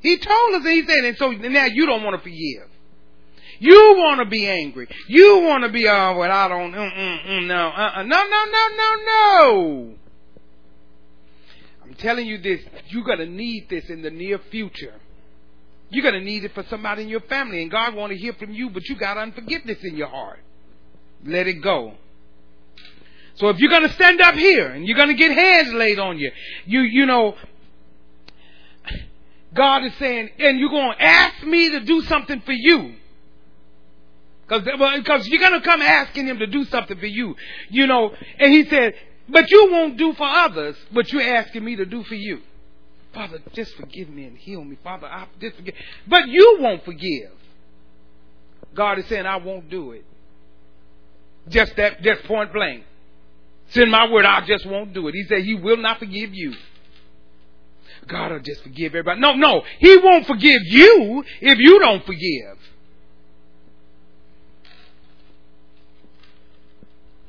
[0.00, 2.68] He told us, he said, and so now you don't want to forgive.
[3.60, 4.88] You want to be angry.
[5.08, 8.02] You want to be, oh, well, I don't, mm, mm, mm, no, uh-uh.
[8.04, 9.94] no, no, no, no, no.
[11.82, 14.94] I'm telling you this, you're going to need this in the near future.
[15.90, 18.34] You're going to need it for somebody in your family, and God want to hear
[18.34, 20.40] from you, but you got unforgiveness in your heart.
[21.24, 21.94] Let it go.
[23.36, 25.98] So if you're going to stand up here and you're going to get hands laid
[25.98, 26.30] on you,
[26.66, 27.36] you you know,
[29.54, 32.94] God is saying, and you're going to ask me to do something for you.
[34.48, 37.34] Because you're going to come asking him to do something for you,
[37.70, 38.12] you know.
[38.38, 38.94] And he said,
[39.28, 42.40] but you won't do for others, what you're asking me to do for you.
[43.18, 44.78] Father, just forgive me and heal me.
[44.84, 45.74] Father, I just forgive.
[46.06, 47.32] But you won't forgive.
[48.76, 50.04] God is saying, I won't do it.
[51.48, 52.84] Just that, just point blank.
[53.70, 55.16] Send my word, I just won't do it.
[55.16, 56.54] He said, He will not forgive you.
[58.06, 59.18] God will just forgive everybody.
[59.18, 62.56] No, no, He won't forgive you if you don't forgive.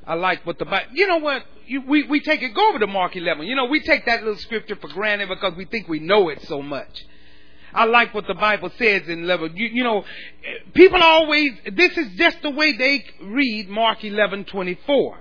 [0.06, 1.44] I like what the Bible, you know what?
[1.70, 3.46] You, we, we take it, go over to Mark 11.
[3.46, 6.42] You know, we take that little scripture for granted because we think we know it
[6.48, 7.06] so much.
[7.74, 9.50] I like what the Bible says in level.
[9.52, 10.04] You, you know,
[10.74, 15.18] people always, this is just the way they read Mark 11, 24.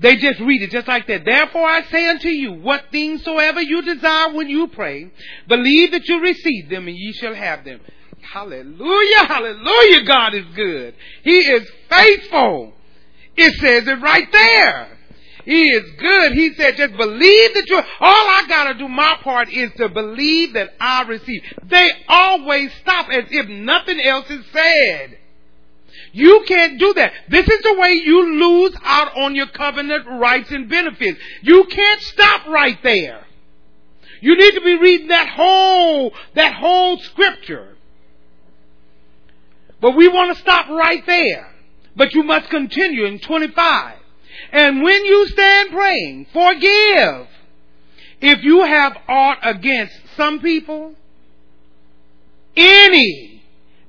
[0.00, 1.24] They just read it just like that.
[1.24, 5.12] Therefore I say unto you, what things soever you desire when you pray,
[5.46, 7.80] believe that you receive them and ye shall have them.
[8.20, 10.94] Hallelujah, hallelujah, God is good.
[11.22, 12.72] He is faithful.
[13.36, 14.98] It says it right there.
[15.44, 16.32] He is good.
[16.32, 20.54] He said, just believe that you, all I gotta do my part is to believe
[20.54, 21.42] that I receive.
[21.64, 25.18] They always stop as if nothing else is said.
[26.12, 27.12] You can't do that.
[27.28, 31.18] This is the way you lose out on your covenant rights and benefits.
[31.42, 33.26] You can't stop right there.
[34.20, 37.76] You need to be reading that whole, that whole scripture.
[39.80, 41.52] But we want to stop right there.
[41.96, 43.96] But you must continue in 25.
[44.50, 47.28] And when you stand praying, forgive.
[48.20, 50.94] If you have aught against some people,
[52.56, 53.42] any,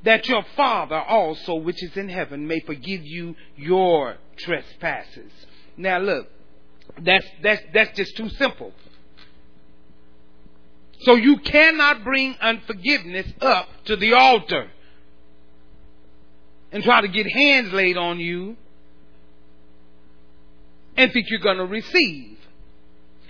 [0.04, 5.32] that your Father also, which is in heaven, may forgive you your trespasses.
[5.78, 6.28] Now look,
[7.00, 8.74] that's, that's, that's just too simple.
[11.02, 14.70] So you cannot bring unforgiveness up to the altar
[16.72, 18.56] and try to get hands laid on you
[20.96, 22.38] and think you're going to receive.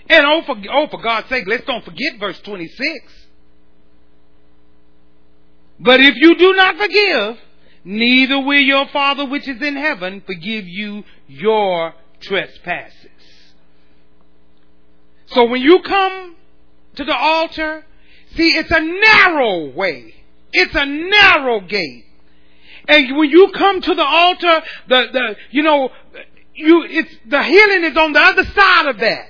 [0.08, 2.88] And oh for, oh, for God's sake, let's don't forget verse 26.
[5.80, 7.38] But if you do not forgive,
[7.84, 13.10] neither will your Father which is in heaven forgive you your trespasses.
[15.26, 16.36] So when you come
[16.96, 17.84] to the altar,
[18.36, 20.14] see, it's a narrow way.
[20.52, 22.04] It's a narrow gate.
[22.86, 25.88] And when you come to the altar, the, the, you know,
[26.54, 29.28] you, it's, the healing is on the other side of that.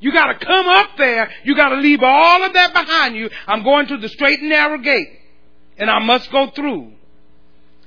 [0.00, 1.30] You gotta come up there.
[1.44, 3.28] You gotta leave all of that behind you.
[3.46, 5.08] I'm going to the straight and narrow gate.
[5.76, 6.92] And I must go through.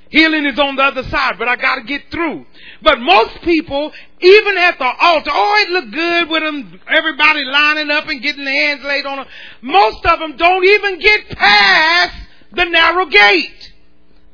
[0.09, 2.45] Healing is on the other side, but I gotta get through.
[2.83, 7.89] But most people, even at the altar, oh, it looked good with them, everybody lining
[7.89, 9.27] up and getting their hands laid on them.
[9.63, 12.15] Most of them don't even get past
[12.51, 13.71] the narrow gate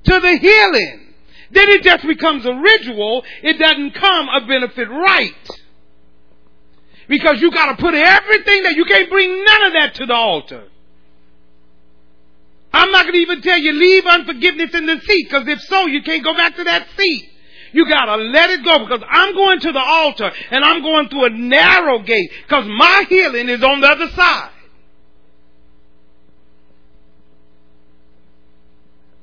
[0.04, 1.09] to the healing.
[1.52, 3.24] Then it just becomes a ritual.
[3.42, 5.50] It doesn't come a benefit right.
[7.08, 10.68] Because you gotta put everything that, you can't bring none of that to the altar.
[12.72, 16.04] I'm not gonna even tell you leave unforgiveness in the seat, because if so, you
[16.04, 17.30] can't go back to that seat.
[17.72, 21.26] You gotta let it go because I'm going to the altar and I'm going through
[21.26, 24.52] a narrow gate because my healing is on the other side.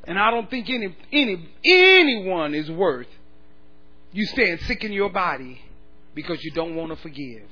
[0.07, 3.09] And I don't think any, any, anyone is worth
[4.13, 5.61] you staying sick in your body
[6.15, 7.43] because you don't want to forgive.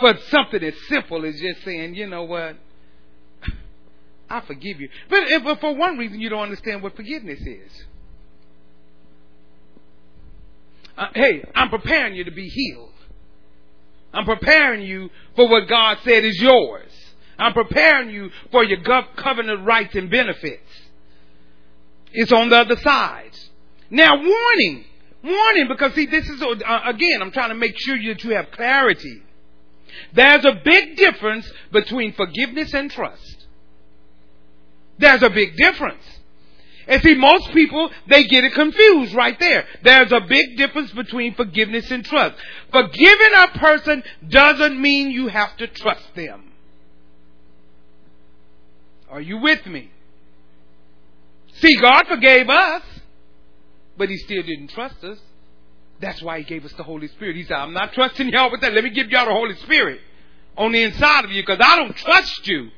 [0.00, 2.56] But something as simple as just saying, you know what?
[4.28, 4.88] I forgive you.
[5.08, 7.72] But, but for one reason, you don't understand what forgiveness is.
[10.96, 12.92] Uh, hey, I'm preparing you to be healed.
[14.12, 16.90] I'm preparing you for what God said is yours.
[17.38, 18.78] I'm preparing you for your
[19.16, 20.68] covenant rights and benefits.
[22.12, 23.32] It's on the other side.
[23.90, 24.84] Now, warning.
[25.22, 28.50] Warning, because see, this is, uh, again, I'm trying to make sure that you have
[28.50, 29.22] clarity.
[30.12, 33.46] There's a big difference between forgiveness and trust.
[34.98, 36.02] There's a big difference.
[36.88, 39.64] And see, most people, they get it confused right there.
[39.82, 42.36] There's a big difference between forgiveness and trust.
[42.72, 46.52] Forgiving a person doesn't mean you have to trust them.
[49.08, 49.90] Are you with me?
[51.62, 52.82] See, God forgave us,
[53.96, 55.18] but He still didn't trust us.
[56.00, 57.36] That's why He gave us the Holy Spirit.
[57.36, 58.72] He said, I'm not trusting y'all with that.
[58.72, 60.00] Let me give y'all the Holy Spirit
[60.56, 62.70] on the inside of you because I don't trust you.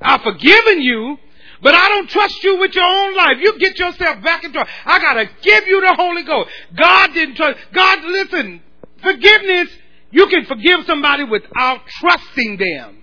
[0.00, 1.18] I've forgiven you,
[1.62, 3.36] but I don't trust you with your own life.
[3.40, 4.66] You get yourself back into it.
[4.86, 6.50] I gotta give you the Holy Ghost.
[6.74, 7.58] God didn't trust.
[7.72, 8.62] God, listen,
[9.02, 9.68] forgiveness,
[10.10, 13.02] you can forgive somebody without trusting them.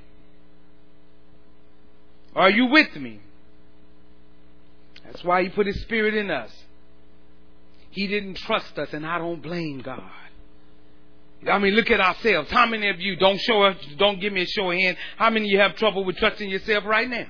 [2.35, 3.19] Are you with me?
[5.11, 6.51] That's why He put His Spirit in us.
[7.89, 10.09] He didn't trust us, and I don't blame God.
[11.49, 12.49] I mean, look at ourselves.
[12.49, 14.95] How many of you don't show us, don't give me a show of hand.
[15.17, 17.27] How many of you have trouble with trusting yourself right now?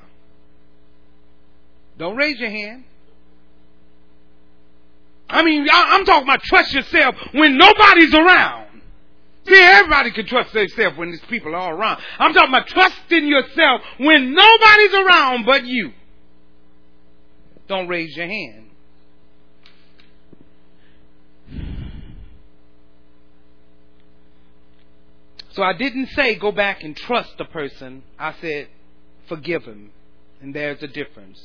[1.97, 2.83] Don't raise your hand.
[5.29, 8.67] I mean, I'm talking about trust yourself when nobody's around.
[9.47, 12.01] See, everybody can trust themselves when these people are around.
[12.19, 15.93] I'm talking about trusting yourself when nobody's around but you.
[17.71, 18.69] Don't raise your hand.
[25.53, 28.03] So I didn't say go back and trust the person.
[28.19, 28.67] I said
[29.29, 29.91] forgive him.
[30.41, 31.41] And there's a difference.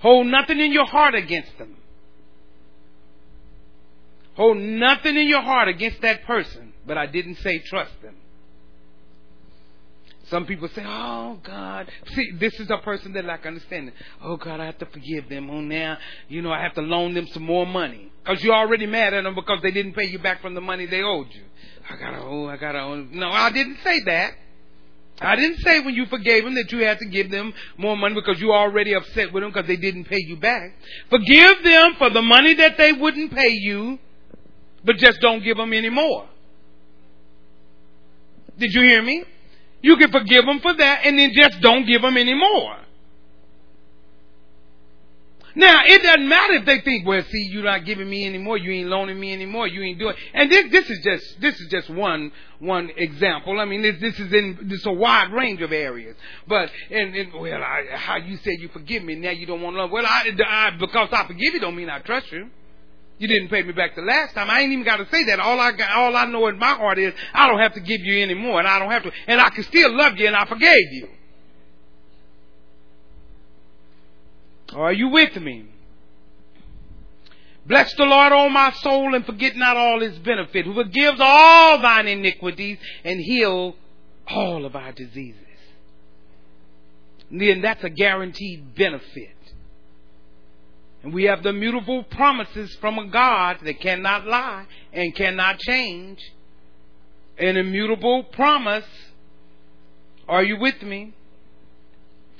[0.00, 1.76] Hold nothing in your heart against them.
[4.36, 6.72] Hold nothing in your heart against that person.
[6.86, 8.14] But I didn't say trust them.
[10.32, 13.92] Some people say, "Oh God." See, this is a person that lack understanding.
[14.22, 15.50] Oh God, I have to forgive them.
[15.50, 18.86] Oh now, you know, I have to loan them some more money because you're already
[18.86, 21.42] mad at them because they didn't pay you back from the money they owed you.
[21.88, 22.46] I gotta owe.
[22.48, 23.06] I gotta owe.
[23.12, 24.32] No, I didn't say that.
[25.20, 28.14] I didn't say when you forgave them that you had to give them more money
[28.14, 30.72] because you already upset with them because they didn't pay you back.
[31.10, 33.98] Forgive them for the money that they wouldn't pay you,
[34.82, 36.26] but just don't give them any more.
[38.58, 39.24] Did you hear me?
[39.82, 42.76] You can forgive them for that and then just don't give them any more.
[45.54, 48.56] Now, it doesn't matter if they think, well, see, you're not giving me any more,
[48.56, 51.60] you ain't loaning me any more, you ain't doing, and this, this is just, this
[51.60, 53.60] is just one, one example.
[53.60, 56.16] I mean, this, this is in, this is a wide range of areas.
[56.48, 59.76] But, and, and well, I, how you said you forgive me, now you don't want
[59.76, 59.90] to love.
[59.90, 62.48] Well, I, I, because I forgive you don't mean I trust you.
[63.18, 64.50] You didn't pay me back the last time.
[64.50, 65.38] I ain't even got to say that.
[65.38, 68.00] All I got, all I know in my heart is I don't have to give
[68.00, 70.34] you any more, and I don't have to, and I can still love you, and
[70.34, 71.08] I forgave you.
[74.74, 75.66] Are you with me?
[77.64, 81.80] Bless the Lord, O my soul, and forget not all his benefit, who forgives all
[81.80, 83.76] thine iniquities and heal
[84.28, 85.38] all of our diseases.
[87.30, 89.36] then that's a guaranteed benefit.
[91.02, 96.20] And we have the mutable promises from a God that cannot lie and cannot change.
[97.38, 98.84] An immutable promise.
[100.28, 101.14] Are you with me?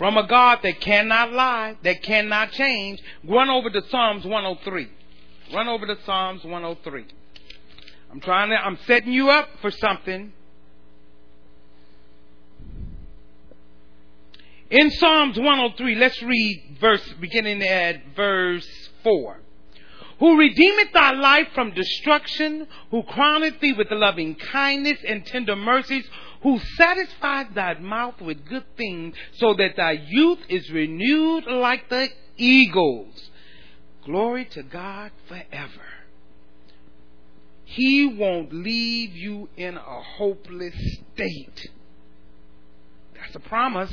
[0.02, 3.00] from a God that cannot lie, that cannot change.
[3.22, 4.88] Run over to Psalms 103.
[5.54, 7.06] Run over to Psalms 103.
[8.10, 10.32] I'm trying to, I'm setting you up for something.
[14.72, 18.66] In Psalms 103, let's read verse, beginning at verse
[19.02, 19.38] 4
[20.18, 26.04] who redeemeth thy life from destruction, who crowneth thee with loving kindness and tender mercies,
[26.44, 32.08] who satisfies thy mouth with good things, so that thy youth is renewed like the
[32.36, 33.30] eagles.
[34.04, 35.88] Glory to God forever.
[37.64, 40.76] He won't leave you in a hopeless
[41.14, 41.68] state.
[43.14, 43.92] That's a promise.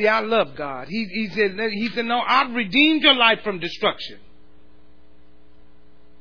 [0.00, 0.88] See, I love God.
[0.88, 4.18] He, he said, he said, no, I've redeemed your life from destruction.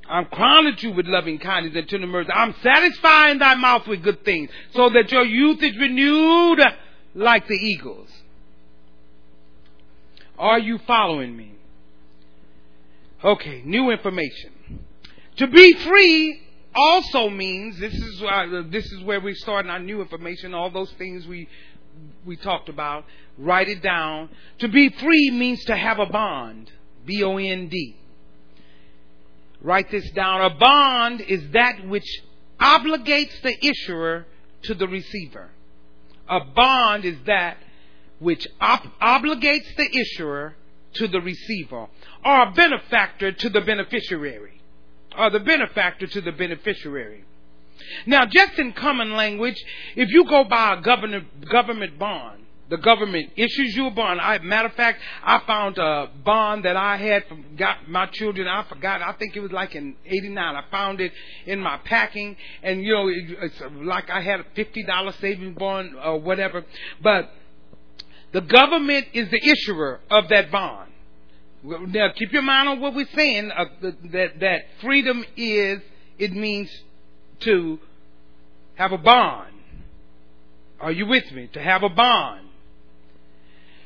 [0.09, 2.29] I'm crowning you with loving kindness and tender mercy.
[2.29, 6.59] I'm satisfying thy mouth with good things, so that your youth is renewed
[7.15, 8.09] like the eagles.
[10.37, 11.53] Are you following me?
[13.23, 14.51] Okay, new information.
[15.37, 16.41] To be free
[16.75, 20.53] also means this is uh, this is where we start our new information.
[20.53, 21.47] All those things we
[22.25, 23.05] we talked about.
[23.37, 24.29] Write it down.
[24.59, 26.71] To be free means to have a bond.
[27.05, 27.95] B O N D.
[29.61, 30.41] Write this down.
[30.41, 32.07] A bond is that which
[32.59, 34.25] obligates the issuer
[34.63, 35.49] to the receiver.
[36.27, 37.57] A bond is that
[38.19, 40.55] which obligates the issuer
[40.93, 41.87] to the receiver,
[42.25, 44.61] or a benefactor to the beneficiary,
[45.17, 47.23] or the benefactor to the beneficiary.
[48.05, 49.61] Now, just in common language,
[49.95, 54.21] if you go buy a government, government bond, the government issues you a bond.
[54.21, 58.47] I, matter of fact, I found a bond that I had from got my children.
[58.47, 59.01] I forgot.
[59.01, 60.55] I think it was like in '89.
[60.55, 61.11] I found it
[61.47, 65.57] in my packing, and you know, it, it's like I had a fifty dollar savings
[65.57, 66.63] bond or whatever.
[67.01, 67.31] But
[68.33, 70.91] the government is the issuer of that bond.
[71.63, 73.51] Now, keep your mind on what we're saying.
[73.51, 73.65] Uh,
[74.11, 75.81] that that freedom is
[76.19, 76.69] it means
[77.41, 77.79] to
[78.75, 79.53] have a bond.
[80.79, 81.49] Are you with me?
[81.53, 82.45] To have a bond.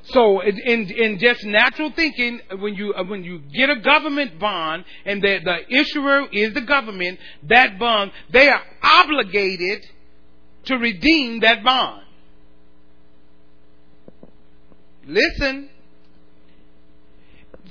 [0.06, 4.84] So in, in just natural thinking, when you uh, when you get a government bond
[5.06, 9.82] and the, the issuer is the government, that bond they are obligated
[10.66, 12.04] to redeem that bond.
[15.08, 15.70] Listen,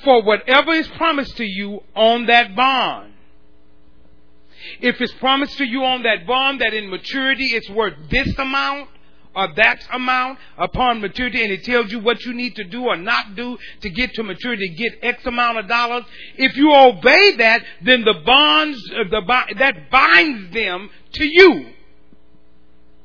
[0.02, 3.11] for whatever is promised to you on that bond.
[4.80, 8.88] If it's promised to you on that bond that in maturity it's worth this amount,
[9.34, 12.96] or that amount upon maturity and it tells you what you need to do or
[12.96, 16.04] not do to get to maturity, get X amount of dollars.
[16.36, 21.72] If you obey that, then the bonds, uh, the that binds them to you.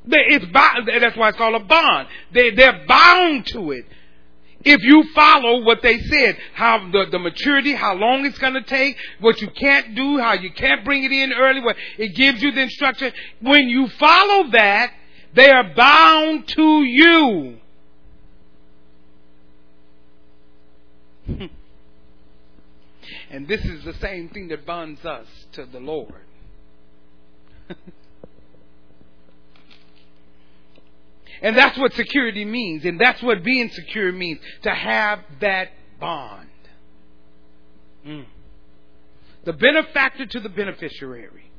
[0.09, 2.07] It's that's why it's called a bond.
[2.33, 3.85] They, they're bound to it.
[4.63, 8.63] If you follow what they said, how the, the maturity, how long it's going to
[8.63, 12.41] take, what you can't do, how you can't bring it in early, what it gives
[12.41, 13.13] you the instruction.
[13.41, 14.91] When you follow that,
[15.33, 17.57] they are bound to you.
[23.29, 26.13] and this is the same thing that bonds us to the Lord.
[31.41, 32.85] And that's what security means.
[32.85, 34.39] And that's what being secure means.
[34.63, 35.69] To have that
[35.99, 36.49] bond.
[38.05, 38.25] Mm.
[39.45, 41.51] The benefactor to the beneficiary.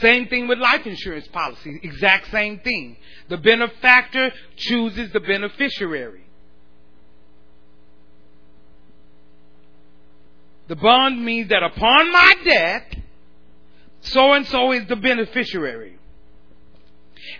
[0.00, 1.80] Same thing with life insurance policy.
[1.82, 2.96] Exact same thing.
[3.28, 6.24] The benefactor chooses the beneficiary.
[10.66, 12.82] The bond means that upon my death,
[14.00, 15.98] so and so is the beneficiary.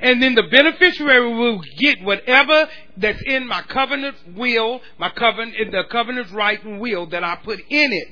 [0.01, 5.85] And then the beneficiary will get whatever that's in my covenant will, my covenant, the
[5.91, 8.09] covenant right and will that I put in it.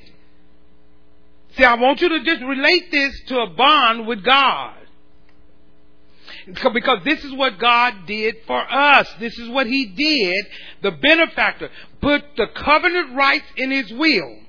[1.57, 4.75] See, I want you to just relate this to a bond with God.
[6.45, 9.07] Because this is what God did for us.
[9.19, 10.45] This is what He did.
[10.81, 11.69] The benefactor
[12.01, 14.39] put the covenant rights in His will.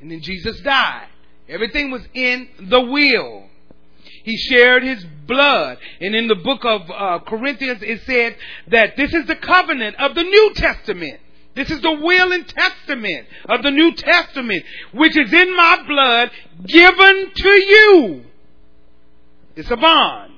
[0.00, 1.08] And then Jesus died.
[1.48, 3.45] Everything was in the will.
[4.26, 5.78] He shared his blood.
[6.00, 8.34] And in the book of uh, Corinthians, it said
[8.72, 11.20] that this is the covenant of the New Testament.
[11.54, 16.30] This is the will and testament of the New Testament, which is in my blood
[16.66, 18.24] given to you.
[19.54, 20.32] It's a bond.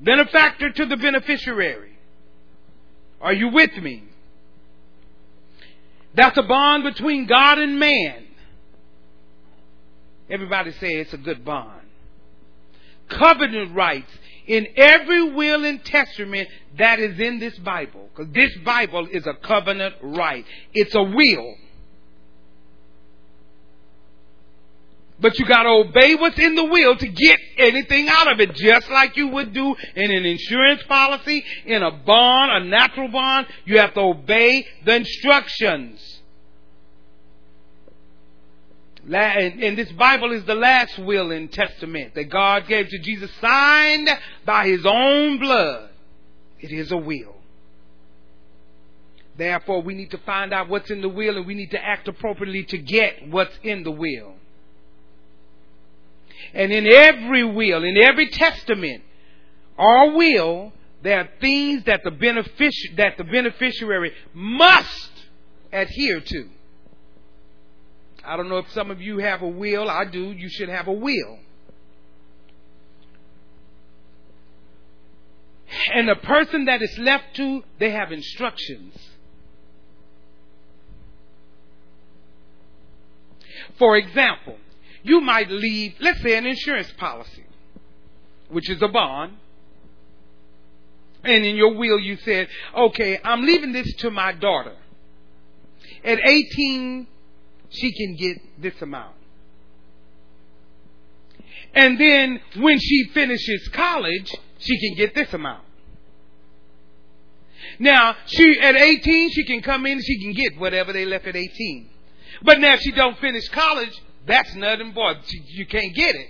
[0.00, 1.96] Benefactor to the beneficiary.
[3.20, 4.02] Are you with me?
[6.16, 8.25] That's a bond between God and man.
[10.28, 11.82] Everybody say it's a good bond.
[13.08, 14.10] Covenant rights
[14.46, 16.48] in every will and testament
[16.78, 18.08] that is in this Bible.
[18.14, 20.44] Because this Bible is a covenant right.
[20.72, 21.54] It's a will.
[25.18, 28.90] But you gotta obey what's in the will to get anything out of it, just
[28.90, 33.46] like you would do in an insurance policy, in a bond, a natural bond.
[33.64, 36.15] You have to obey the instructions.
[39.08, 44.08] And this Bible is the last will and testament that God gave to Jesus, signed
[44.44, 45.90] by His own blood.
[46.60, 47.36] It is a will.
[49.36, 52.08] Therefore, we need to find out what's in the will and we need to act
[52.08, 54.34] appropriately to get what's in the will.
[56.54, 59.02] And in every will, in every testament
[59.76, 65.10] or will, there are things that the, benefic- that the beneficiary must
[65.70, 66.48] adhere to.
[68.26, 69.88] I don't know if some of you have a will.
[69.88, 70.32] I do.
[70.32, 71.38] You should have a will.
[75.94, 78.94] And the person that is left to, they have instructions.
[83.78, 84.56] For example,
[85.02, 87.44] you might leave, let's say, an insurance policy,
[88.48, 89.34] which is a bond.
[91.24, 94.74] And in your will, you said, okay, I'm leaving this to my daughter.
[96.04, 97.06] At 18,
[97.76, 99.14] she can get this amount.
[101.74, 105.64] And then when she finishes college, she can get this amount.
[107.78, 111.36] Now, she at 18, she can come in she can get whatever they left at
[111.36, 111.90] 18.
[112.42, 113.92] But now if she don't finish college,
[114.26, 116.28] that's nothing but you can't get it.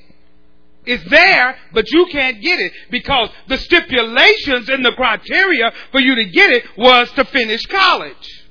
[0.84, 6.14] It's there, but you can't get it because the stipulations and the criteria for you
[6.14, 8.45] to get it was to finish college.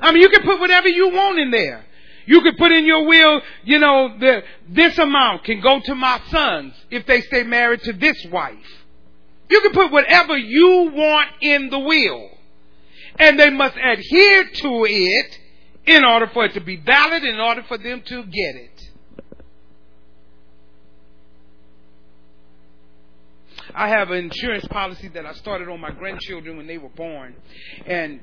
[0.00, 1.84] I mean, you can put whatever you want in there.
[2.26, 6.20] You could put in your will, you know, the, this amount can go to my
[6.28, 8.56] sons if they stay married to this wife.
[9.48, 12.30] You can put whatever you want in the will.
[13.18, 15.38] And they must adhere to it
[15.86, 18.90] in order for it to be valid, in order for them to get it.
[23.74, 27.34] I have an insurance policy that I started on my grandchildren when they were born.
[27.86, 28.20] And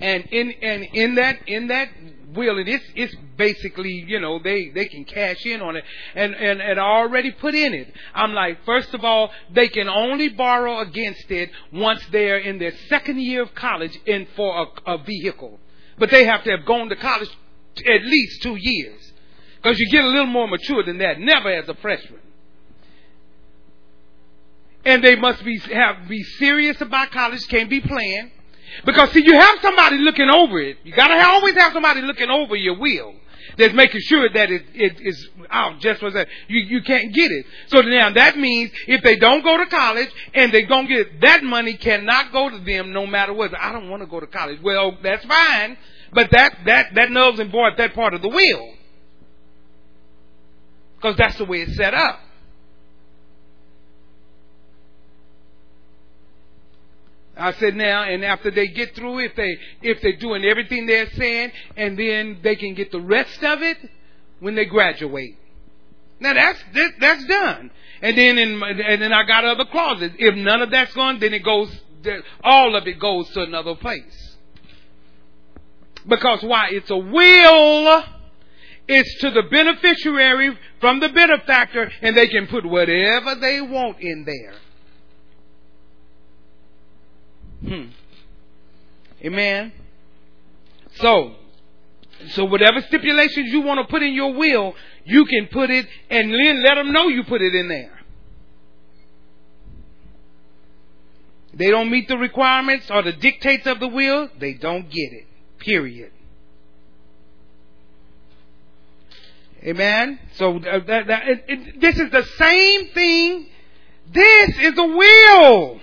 [0.00, 1.88] and in and in that in that
[2.34, 5.84] will and it is it's basically you know they they can cash in on it
[6.14, 7.92] and and and already put in it.
[8.14, 12.72] I'm like first of all they can only borrow against it once they're in their
[12.88, 15.58] second year of college in for a, a vehicle.
[15.98, 17.30] But they have to have gone to college
[17.76, 19.12] at least two years.
[19.62, 22.20] Because you get a little more mature than that never as a freshman.
[24.84, 28.30] And they must be have be serious about college can't be playing
[28.84, 30.78] because see, you have somebody looking over it.
[30.84, 33.14] You gotta always have somebody looking over your will.
[33.56, 36.28] that's making sure that it, it is out just for that.
[36.48, 37.46] You, you can't get it.
[37.68, 41.42] So now that means if they don't go to college and they don't get that
[41.42, 43.52] money cannot go to them no matter what.
[43.58, 44.60] I don't want to go to college.
[44.62, 45.76] Well, that's fine,
[46.12, 48.74] but that, that, that nulls and voids that part of the will.
[50.96, 52.20] Because that's the way it's set up.
[57.40, 61.10] I said now, and after they get through, if they if they're doing everything they're
[61.10, 63.78] saying, and then they can get the rest of it
[64.40, 65.36] when they graduate.
[66.20, 67.70] Now that's that, that's done.
[68.02, 70.12] And then in, and then I got other clauses.
[70.18, 71.74] If none of that's gone, then it goes.
[72.42, 74.36] All of it goes to another place.
[76.06, 76.68] Because why?
[76.70, 78.04] It's a will.
[78.88, 84.24] It's to the beneficiary from the benefactor, and they can put whatever they want in
[84.24, 84.54] there.
[87.64, 87.86] Hmm.
[89.24, 89.72] Amen.
[90.94, 91.34] So,
[92.30, 96.32] so whatever stipulations you want to put in your will, you can put it and
[96.32, 98.00] then let them know you put it in there.
[101.52, 105.26] They don't meet the requirements or the dictates of the will, they don't get it.
[105.58, 106.12] Period.
[109.62, 110.18] Amen.
[110.36, 113.46] So uh, that, that, it, it, this is the same thing.
[114.10, 115.80] This is a will.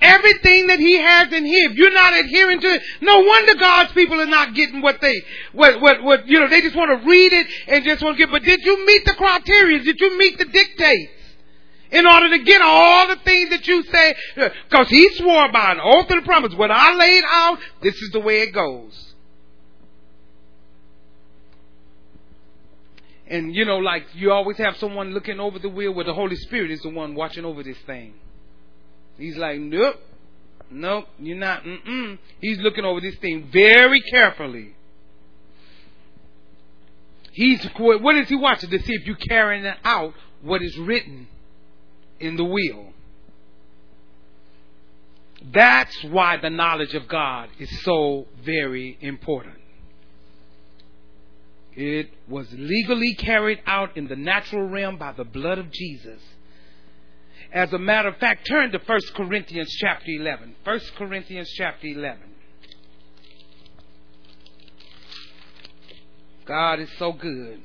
[0.00, 3.92] Everything that he has in here, if you're not adhering to it, no wonder God's
[3.92, 5.14] people are not getting what they,
[5.52, 8.24] what, what, what, you know, they just want to read it and just want to
[8.24, 9.82] get, but did you meet the criteria?
[9.82, 11.12] Did you meet the dictates?
[11.90, 15.80] In order to get all the things that you say, because he swore by an
[15.82, 19.14] oath and promise, what I laid out, this is the way it goes.
[23.26, 26.36] And you know, like you always have someone looking over the wheel where the Holy
[26.36, 28.14] Spirit is the one watching over this thing.
[29.20, 29.96] He's like, nope,
[30.70, 31.62] nope, you're not.
[31.62, 32.18] Mm-mm.
[32.40, 34.74] He's looking over this thing very carefully.
[37.32, 41.28] He's what is he watching to see if you're carrying out what is written
[42.18, 42.94] in the will.
[45.52, 49.56] That's why the knowledge of God is so very important.
[51.74, 56.20] It was legally carried out in the natural realm by the blood of Jesus.
[57.52, 60.54] As a matter of fact, turn to 1 Corinthians chapter 11.
[60.62, 62.18] 1 Corinthians chapter 11.
[66.46, 67.60] God is so good.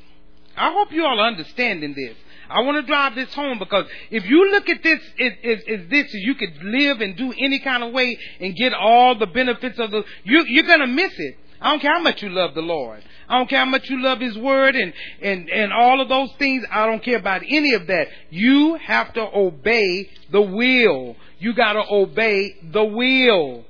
[0.57, 2.15] I hope you all are understanding this.
[2.49, 6.35] I want to drive this home because if you look at this as, this, you
[6.35, 10.03] could live and do any kind of way and get all the benefits of the,
[10.23, 11.37] you, you're going to miss it.
[11.59, 13.03] I don't care how much you love the Lord.
[13.27, 16.31] I don't care how much you love His Word and, and, and all of those
[16.37, 16.63] things.
[16.71, 18.07] I don't care about any of that.
[18.29, 21.15] You have to obey the will.
[21.39, 23.65] You gotta obey the will.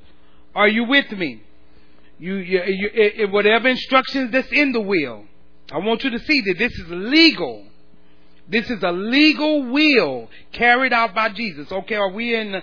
[0.54, 1.42] Are you with me?
[2.18, 5.26] You, you, you it, whatever instructions that's in the will.
[5.72, 7.66] I want you to see that this is legal.
[8.48, 11.72] This is a legal will carried out by Jesus.
[11.72, 12.62] Okay, are we in,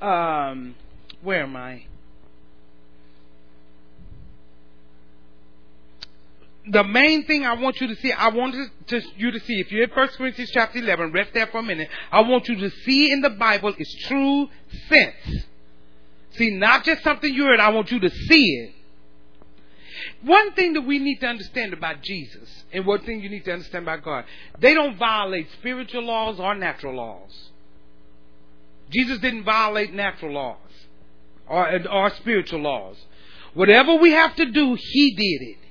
[0.00, 0.74] um,
[1.22, 1.86] where am I?
[6.66, 8.54] The main thing I want you to see, I want
[8.88, 11.62] to, you to see, if you're in 1 Corinthians chapter 11, rest there for a
[11.62, 14.48] minute, I want you to see in the Bible is true
[14.88, 15.44] sense.
[16.32, 18.74] See, not just something you heard, I want you to see it.
[20.22, 23.52] One thing that we need to understand about Jesus, and one thing you need to
[23.52, 24.24] understand about God,
[24.58, 27.50] they don't violate spiritual laws or natural laws.
[28.90, 30.58] Jesus didn't violate natural laws
[31.46, 32.96] or, or spiritual laws.
[33.54, 35.61] Whatever we have to do, He did it.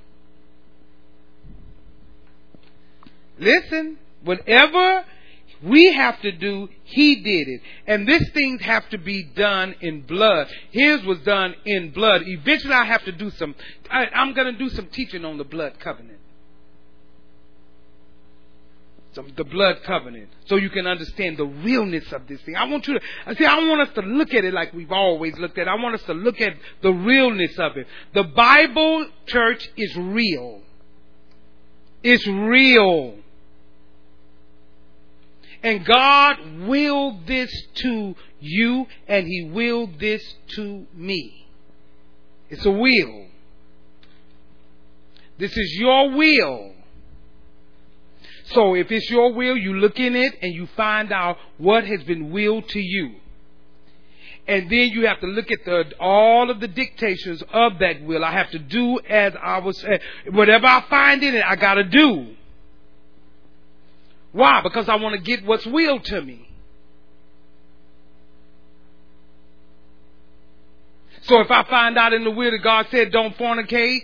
[3.41, 5.03] Listen, whatever
[5.63, 7.61] we have to do, he did it.
[7.87, 10.47] And these things have to be done in blood.
[10.69, 12.21] His was done in blood.
[12.25, 13.55] Eventually I have to do some,
[13.89, 16.19] I, I'm going to do some teaching on the blood covenant.
[19.35, 20.29] The blood covenant.
[20.45, 22.55] So you can understand the realness of this thing.
[22.55, 24.91] I want you to, I see, I want us to look at it like we've
[24.91, 25.67] always looked at it.
[25.67, 27.87] I want us to look at the realness of it.
[28.13, 30.61] The Bible church is real.
[32.03, 33.15] It's real.
[35.63, 36.37] And God
[36.67, 40.23] willed this to you, and He willed this
[40.55, 41.47] to me.
[42.49, 43.27] It's a will.
[45.37, 46.73] This is your will.
[48.45, 52.03] So if it's your will, you look in it and you find out what has
[52.03, 53.15] been willed to you.
[54.47, 58.25] And then you have to look at the, all of the dictations of that will.
[58.25, 59.83] I have to do as I was,
[60.29, 62.35] whatever I find in it, I gotta do.
[64.31, 64.61] Why?
[64.61, 66.47] Because I want to get what's willed to me.
[71.23, 74.01] So if I find out in the will that God said don't fornicate,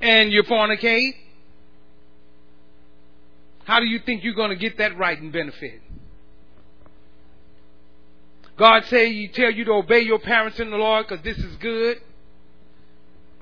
[0.00, 1.14] and you fornicate,
[3.64, 5.82] how do you think you're going to get that right and benefit?
[8.56, 11.56] God say you tell you to obey your parents in the Lord because this is
[11.56, 12.00] good.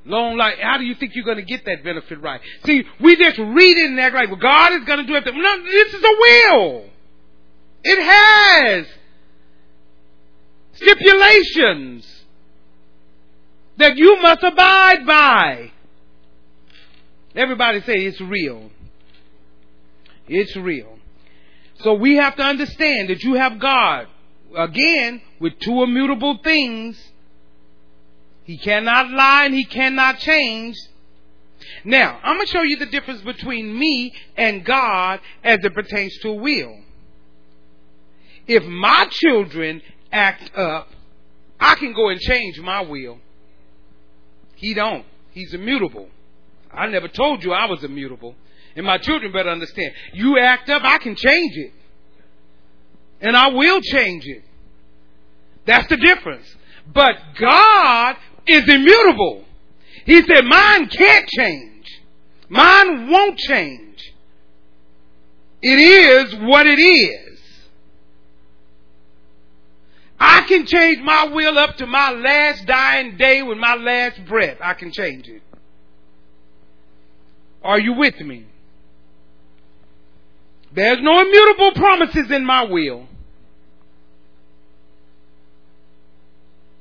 [0.07, 0.55] Long life.
[0.63, 2.41] How do you think you're going to get that benefit right?
[2.65, 5.25] See, we just read it and act like, well, God is going to do it.
[5.27, 6.85] No, this is a will.
[7.83, 8.87] It has
[10.75, 12.25] stipulations
[13.79, 15.73] that you must abide by.
[17.35, 18.71] Everybody say it's real.
[20.29, 20.99] It's real.
[21.81, 24.07] So we have to understand that you have God,
[24.57, 27.06] again, with two immutable things.
[28.47, 30.77] He cannot lie and he cannot change.
[31.85, 36.17] Now, I'm going to show you the difference between me and God as it pertains
[36.19, 36.79] to will.
[38.47, 39.83] If my children
[40.13, 40.89] act up,
[41.59, 43.19] I can go and change my will.
[44.55, 45.05] He don't.
[45.33, 46.09] He's immutable.
[46.73, 48.37] I never told you I was immutable.
[48.77, 49.93] And my children better understand.
[50.13, 51.73] You act up, I can change it.
[53.21, 54.45] And I will change it.
[55.65, 56.47] That's the difference.
[56.93, 58.17] But God
[58.47, 59.45] is immutable.
[60.05, 62.03] He said, mine can't change.
[62.49, 64.15] Mine won't change.
[65.63, 67.41] It is what it is.
[70.19, 74.59] I can change my will up to my last dying day with my last breath.
[74.61, 75.43] I can change it.
[77.63, 78.47] Are you with me?
[80.73, 83.09] There's no immutable promises in my will.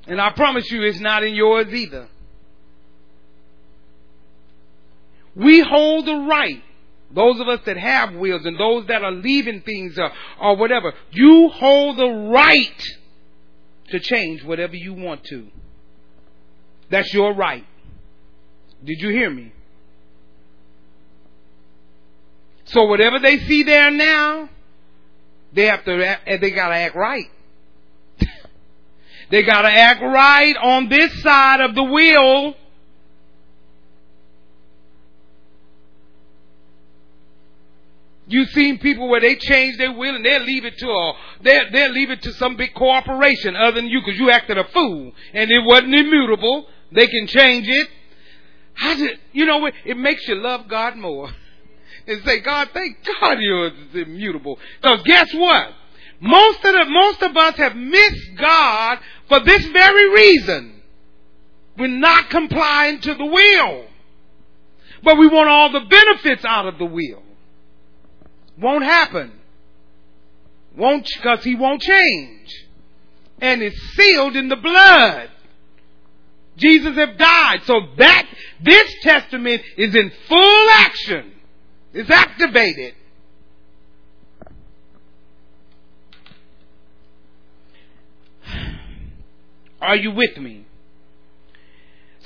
[0.08, 2.08] And I promise you it's not in yours either.
[5.36, 6.64] We hold the right,
[7.12, 10.94] those of us that have wills and those that are leaving things or, or whatever,
[11.12, 12.84] you hold the right
[13.90, 15.48] to change whatever you want to.
[16.90, 17.66] That's your right.
[18.84, 19.52] Did you hear me?
[22.66, 24.50] So whatever they see there now,
[25.54, 27.30] they have to, they gotta act right.
[29.30, 32.56] They gotta act right on this side of the wheel.
[38.28, 41.14] You've seen people where they change their will and they'll leave it to a,
[41.44, 44.64] they'll, they'll leave it to some big corporation other than you because you acted a
[44.70, 46.66] fool and it wasn't immutable.
[46.92, 47.88] They can change it.
[48.74, 51.30] How's it, you know, it makes you love God more.
[52.08, 54.60] And say, God, thank God you're immutable.
[54.80, 55.70] Because guess what?
[56.20, 60.82] Most of the, most of us have missed God for this very reason.
[61.78, 63.86] We're not complying to the will.
[65.04, 67.22] But we want all the benefits out of the will.
[68.58, 69.32] Won't happen.
[70.78, 72.66] Won't, cause he won't change.
[73.40, 75.30] And it's sealed in the blood.
[76.58, 77.62] Jesus have died.
[77.66, 78.28] So that,
[78.62, 81.34] this testament is in full action.
[81.94, 82.94] It's activated.
[89.86, 90.66] Are you with me?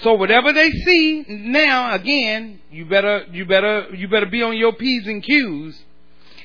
[0.01, 4.74] So whatever they see now, again, you better, you better, you better be on your
[4.74, 5.84] P's and Q's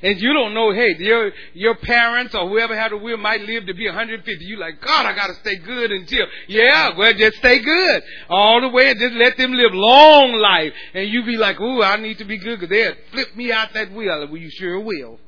[0.05, 3.65] and you don't know, hey, your your parents or whoever had a will might live
[3.67, 4.45] to be 150.
[4.45, 8.61] You like, God, I got to stay good until, yeah, well, just stay good all
[8.61, 10.75] the way and just let them live long life.
[10.93, 13.73] And you be like, ooh, I need to be good because they'll flip me out
[13.73, 14.29] that wheel.
[14.29, 15.19] Well, you sure will.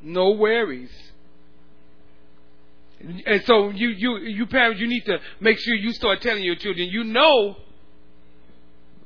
[0.00, 0.90] No worries.
[3.26, 6.56] And so you, you, you parents, you need to make sure you start telling your
[6.56, 7.56] children, you know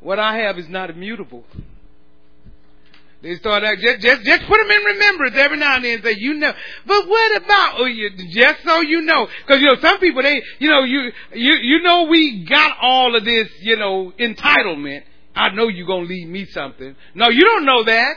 [0.00, 1.44] what I have is not immutable.
[3.20, 6.04] They start out just just just put them in remembrance every now and then and
[6.04, 6.52] say you know.
[6.86, 10.40] But what about oh you just so you know because you know some people they
[10.60, 15.02] you know you you you know we got all of this you know entitlement.
[15.34, 16.94] I know you're gonna leave me something.
[17.14, 18.14] No, you don't know that.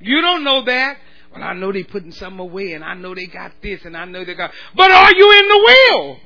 [0.00, 0.98] You don't know that.
[1.34, 4.04] Well, I know they putting something away, and I know they got this, and I
[4.04, 4.52] know they got.
[4.76, 6.16] But are you in the will?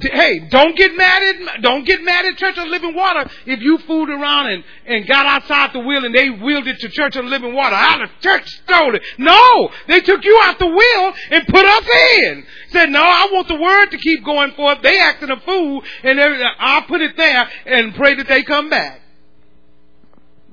[0.00, 3.76] Hey, don't get mad at don't get mad at Church of Living Water if you
[3.76, 7.26] fooled around and, and got outside the wheel and they wheeled it to Church of
[7.26, 7.76] Living Water.
[7.76, 9.02] How the church stole it.
[9.18, 12.46] No, they took you out the wheel and put us in.
[12.70, 14.78] Said, no, I want the word to keep going forth.
[14.82, 16.18] They acting a fool and
[16.58, 19.01] I'll put it there and pray that they come back.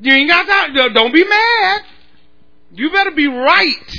[0.02, 0.94] You ain't got that.
[0.94, 1.82] Don't be mad.
[2.72, 3.98] You better be right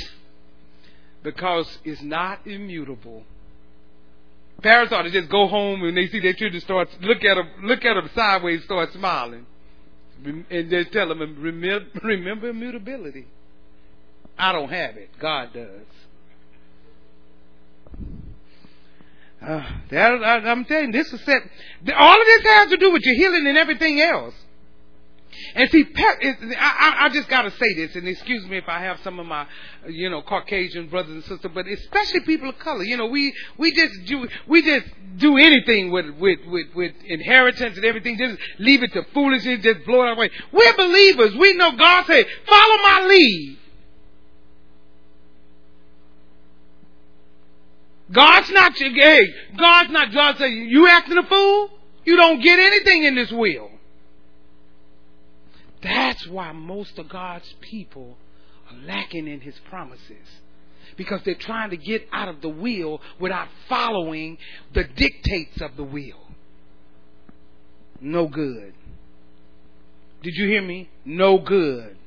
[1.23, 3.23] because it's not immutable.
[4.61, 7.49] Parents ought to just go home and they see their children start look at them,
[7.63, 9.45] look at them sideways, start smiling,
[10.23, 13.25] and just tell them remember, remember immutability.
[14.37, 15.09] I don't have it.
[15.19, 15.85] God does.
[19.41, 21.41] Uh, that, I, I'm telling you, this is set.
[21.97, 24.35] All of this has to do with your healing and everything else.
[25.55, 28.99] And see, I, I just got to say this, and excuse me if I have
[29.03, 29.47] some of my,
[29.87, 32.83] you know, Caucasian brothers and sisters, but especially people of color.
[32.83, 34.85] You know, we we just do we just
[35.17, 38.17] do anything with with with, with inheritance and everything.
[38.17, 40.29] Just leave it to foolishness, just blow it away.
[40.51, 41.35] We're believers.
[41.35, 43.57] We know God said, "Follow my lead."
[48.11, 51.71] God's not your hey, God's not God say you acting a fool.
[52.03, 53.70] You don't get anything in this will.
[55.81, 58.17] That's why most of God's people
[58.69, 60.27] are lacking in his promises.
[60.97, 64.37] Because they're trying to get out of the will without following
[64.73, 66.19] the dictates of the will.
[67.99, 68.73] No good.
[70.23, 70.89] Did you hear me?
[71.05, 71.97] No good.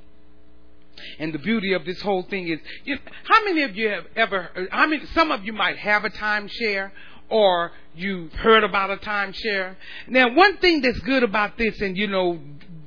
[1.18, 4.68] And the beauty of this whole thing is, you how many of you have ever,
[4.70, 6.92] I mean, some of you might have a timeshare
[7.28, 9.76] or you've heard about a timeshare.
[10.08, 12.38] Now, one thing that's good about this, and you know,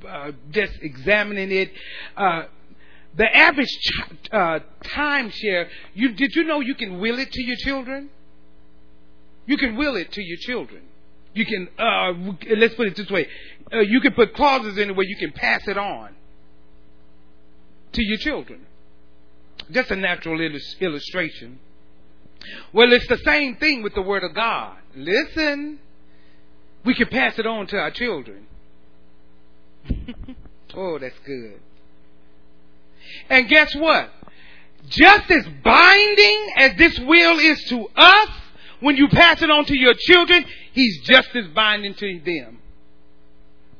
[0.08, 1.70] uh, just examining it,
[2.16, 2.42] uh,
[3.14, 7.56] the average ch- uh, timeshare, you, did you know you can will it to your
[7.56, 8.10] children?
[9.46, 10.82] You can will it to your children.
[11.34, 12.12] You can, uh,
[12.56, 13.28] let's put it this way,
[13.72, 16.10] uh, you can put clauses in it where you can pass it on
[17.92, 18.66] to your children.
[19.70, 21.60] Just a natural illustration.
[22.72, 24.76] Well, it's the same thing with the Word of God.
[24.94, 25.78] Listen,
[26.84, 28.47] we can pass it on to our children.
[30.74, 31.60] oh, that's good.
[33.28, 34.10] And guess what?
[34.88, 38.28] Just as binding as this will is to us,
[38.80, 42.58] when you pass it on to your children, He's just as binding to them.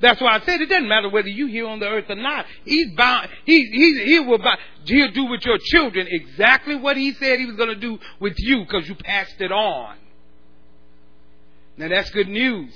[0.01, 2.47] That's why I said it doesn't matter whether you're here on the earth or not.
[2.65, 3.29] He's bound.
[3.45, 7.47] He he he will bound, he'll do with your children exactly what he said he
[7.47, 9.97] was going to do with you because you passed it on.
[11.77, 12.73] Now that's good news.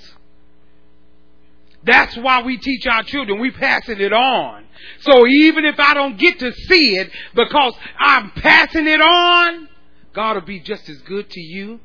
[1.84, 3.40] That's why we teach our children.
[3.40, 4.64] We passing it on.
[5.00, 9.68] So even if I don't get to see it because I'm passing it on,
[10.14, 11.80] God will be just as good to you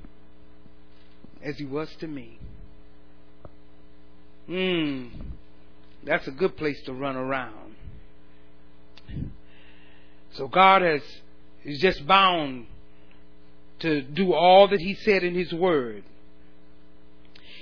[1.42, 2.40] as he was to me.
[4.48, 5.08] Hmm.
[6.04, 7.76] That's a good place to run around.
[10.34, 11.02] So God has
[11.66, 12.68] is just bound
[13.80, 16.04] to do all that he said in his word.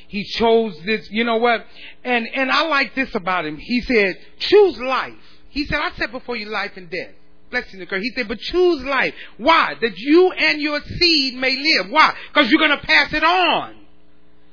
[0.07, 1.65] He chose this, you know what?
[2.03, 3.57] And and I like this about him.
[3.57, 5.13] He said, choose life.
[5.49, 7.13] He said, I set before you life and death.
[7.49, 8.03] Blessing the curse.
[8.03, 9.13] He said, but choose life.
[9.37, 9.75] Why?
[9.79, 11.91] That you and your seed may live.
[11.91, 12.13] Why?
[12.27, 13.75] Because you're going to pass it on.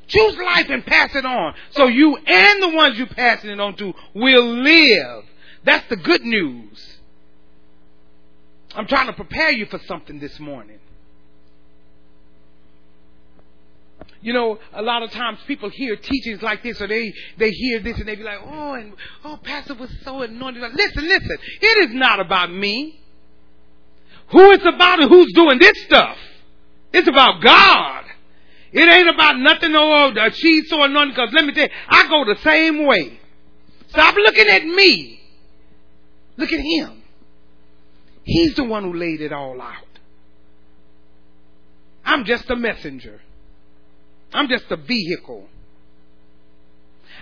[0.06, 1.54] Choose life and pass it on.
[1.70, 5.24] So you and the ones you're passing it on to will live.
[5.64, 6.98] That's the good news.
[8.74, 10.78] I'm trying to prepare you for something this morning.
[14.20, 17.80] You know, a lot of times people hear teachings like this, or they they hear
[17.80, 18.94] this, and they be like, "Oh, and
[19.24, 21.38] oh, Pastor was so anointed." Listen, listen.
[21.60, 23.00] It is not about me.
[24.30, 26.16] Who it's about and who's doing this stuff.
[26.92, 28.04] It's about God.
[28.72, 29.74] It ain't about nothing.
[29.74, 31.14] Oh, oh uh, she's so anointed.
[31.14, 33.20] Because let me tell you, I go the same way.
[33.88, 35.20] Stop looking at me.
[36.36, 37.02] Look at him.
[38.24, 39.76] He's the one who laid it all out.
[42.04, 43.20] I'm just a messenger.
[44.32, 45.48] I'm just a vehicle.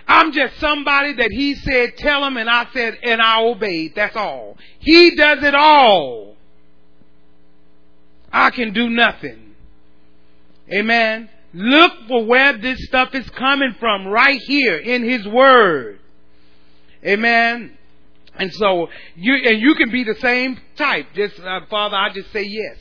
[0.07, 3.93] I'm just somebody that he said, tell him, and I said, and I obeyed.
[3.95, 4.57] That's all.
[4.79, 6.35] He does it all.
[8.31, 9.55] I can do nothing.
[10.71, 11.29] Amen.
[11.53, 15.99] Look for where this stuff is coming from right here in his word.
[17.05, 17.77] Amen.
[18.35, 21.07] And so you and you can be the same type.
[21.13, 22.77] Just uh, Father, I just say yes.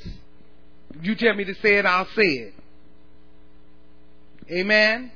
[1.02, 2.54] You tell me to say it, I'll say it.
[4.50, 5.12] Amen.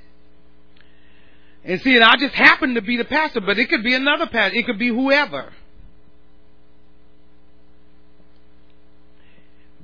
[1.64, 4.26] And see, and I just happen to be the pastor, but it could be another
[4.26, 4.56] pastor.
[4.56, 5.52] It could be whoever.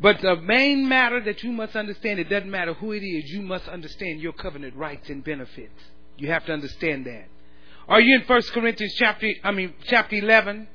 [0.00, 3.42] But the main matter that you must understand, it doesn't matter who it is, you
[3.42, 5.78] must understand your covenant rights and benefits.
[6.16, 7.26] You have to understand that.
[7.88, 10.68] Are you in First Corinthians chapter I mean chapter eleven?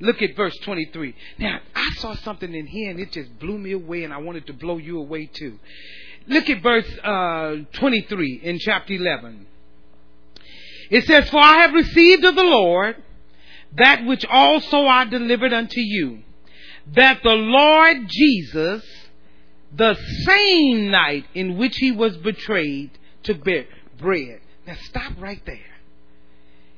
[0.00, 1.14] Look at verse 23.
[1.38, 4.48] Now, I saw something in here and it just blew me away and I wanted
[4.48, 5.60] to blow you away too.
[6.26, 9.46] Look at verse uh, 23 in chapter 11.
[10.90, 12.96] It says, For I have received of the Lord
[13.76, 16.18] that which also I delivered unto you,
[16.94, 18.84] that the Lord Jesus,
[19.74, 19.96] the
[20.26, 22.90] same night in which he was betrayed,
[23.22, 24.40] took bread.
[24.66, 25.58] Now stop right there.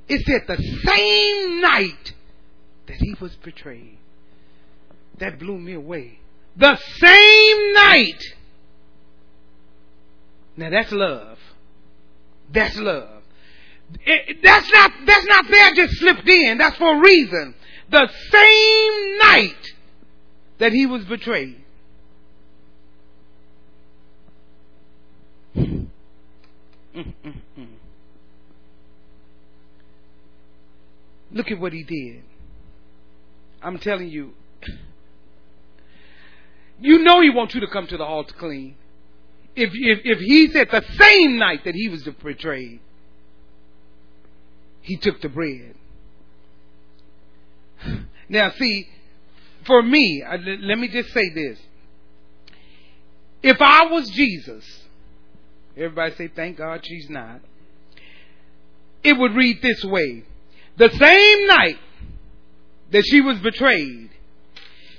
[0.07, 2.13] It said the same night
[2.87, 3.99] that he was betrayed.
[5.19, 6.19] That blew me away.
[6.57, 8.23] The same night
[10.57, 11.39] Now that's love.
[12.53, 13.23] That's love.
[14.07, 16.59] It, that's not that's not there just slipped in.
[16.59, 17.55] That's for a reason.
[17.91, 19.73] The same night
[20.59, 21.61] that he was betrayed.
[31.33, 32.23] Look at what he did.
[33.63, 34.33] I'm telling you.
[36.81, 38.77] You know he wants you to come to the altar clean.
[39.57, 42.81] If, if, if he said the same night that he was betrayed,
[44.83, 45.75] he took the bread.
[48.29, 48.89] Now, see,
[49.67, 51.59] for me, uh, let me just say this.
[53.43, 54.65] If I was Jesus,
[55.77, 57.41] everybody say, thank God she's not,
[59.03, 60.25] it would read this way.
[60.77, 61.79] The same night
[62.91, 64.11] that she was betrayed,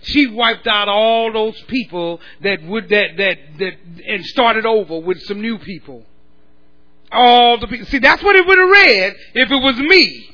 [0.06, 3.74] she wiped out all those people that would that that that
[4.08, 6.06] and started over with some new people.
[7.12, 7.86] All the people.
[7.88, 10.30] See, that's what it would have read if it was me.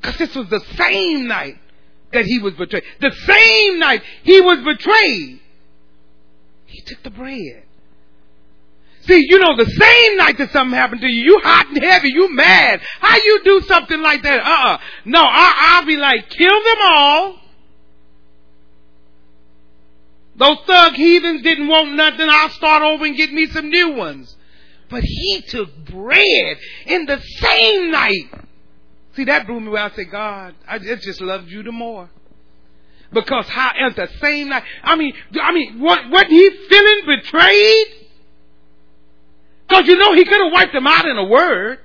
[0.00, 1.58] Because this was the same night
[2.12, 2.84] that he was betrayed.
[3.00, 5.40] The same night he was betrayed.
[6.66, 7.62] He took the bread.
[9.02, 12.08] See, you know, the same night that something happened to you, you hot and heavy,
[12.08, 12.80] you mad.
[13.00, 14.40] How you do something like that?
[14.40, 14.78] Uh-uh.
[15.04, 17.45] No, I, I'll be like, kill them all.
[20.36, 22.28] Those thug heathens didn't want nothing.
[22.28, 24.36] I'll start over and get me some new ones.
[24.88, 28.46] But he took bread in the same night.
[29.14, 29.80] See, that blew me away.
[29.80, 32.10] I said, God, I just loved you the more.
[33.12, 37.86] Because how at the same night, I mean, I mean, what, what he feeling betrayed?
[39.68, 41.78] Because you know he could have wiped them out in a word.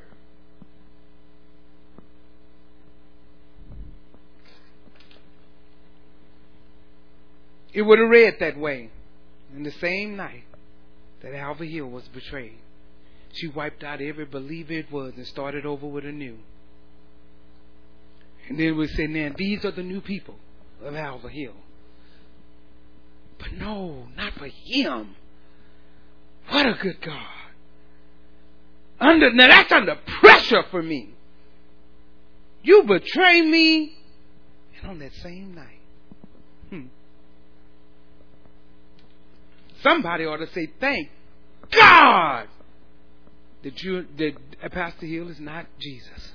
[7.74, 8.90] It would have read that way.
[9.56, 10.44] In the same night
[11.22, 12.58] that Alva Hill was betrayed,
[13.34, 16.38] she wiped out every believer it was and started over with a new.
[18.48, 20.36] And then we say, man, these are the new people
[20.84, 21.54] of Alva Hill.
[23.40, 25.16] But no, not for him.
[26.50, 27.26] What a good God.
[29.00, 31.10] Under now that's under pressure for me.
[32.62, 33.96] You betray me,
[34.80, 35.80] and on that same night.
[36.70, 36.86] Hmm.
[39.84, 41.10] Somebody ought to say, Thank
[41.72, 42.48] God
[43.64, 46.32] that you that Pastor Hill is not Jesus.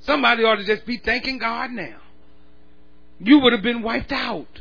[0.00, 1.98] Somebody ought to just be thanking God now.
[3.20, 4.60] You would have been wiped out.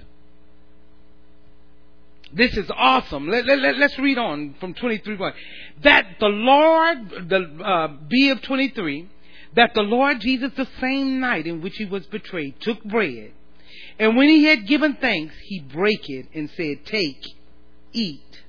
[2.34, 3.30] This is awesome.
[3.30, 5.18] Let, us let, us read on from 23.
[5.84, 9.08] That the Lord, the uh, B of 23,
[9.56, 13.32] that the Lord Jesus, the same night in which he was betrayed, took bread.
[14.00, 17.24] And when he had given thanks, he brake it and said, Take,
[17.98, 18.44] eat.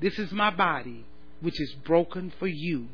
[0.00, 1.04] This is my body,
[1.40, 2.88] which is broken for you.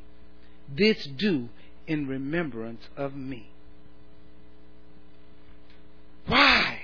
[0.75, 1.49] This do
[1.87, 3.51] in remembrance of me.
[6.27, 6.81] Why?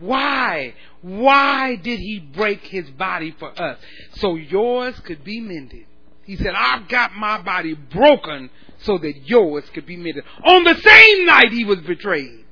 [0.00, 0.74] Why?
[1.02, 3.78] Why did he break his body for us?
[4.16, 5.86] So yours could be mended.
[6.24, 10.24] He said, I've got my body broken so that yours could be mended.
[10.44, 12.44] On the same night he was betrayed.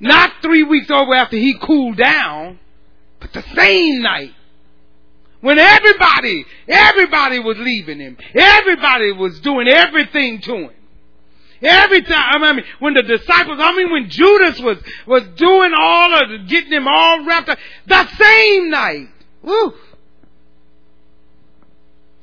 [0.00, 2.58] Not three weeks over after he cooled down,
[3.22, 4.32] but the same night.
[5.40, 8.16] When everybody, everybody was leaving him.
[8.34, 10.70] Everybody was doing everything to him.
[11.62, 16.14] Every time, I mean, when the disciples, I mean, when Judas was, was doing all
[16.14, 19.08] of, getting him all wrapped up, the same night.
[19.42, 19.72] Woo.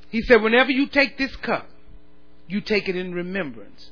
[0.09, 1.69] He said, whenever you take this cup,
[2.47, 3.91] you take it in remembrance.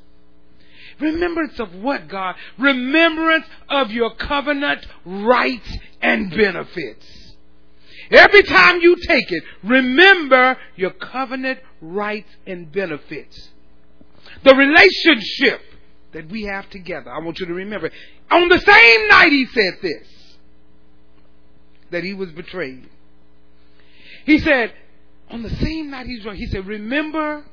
[1.00, 2.34] Remembrance of what, God?
[2.58, 7.06] Remembrance of your covenant rights and benefits.
[8.10, 13.50] Every time you take it, remember your covenant rights and benefits.
[14.44, 15.60] The relationship
[16.12, 17.10] that we have together.
[17.10, 17.90] I want you to remember.
[18.30, 20.36] On the same night he said this,
[21.90, 22.88] that he was betrayed.
[24.24, 24.72] He said,
[25.30, 27.44] on the same night he's he said, remember,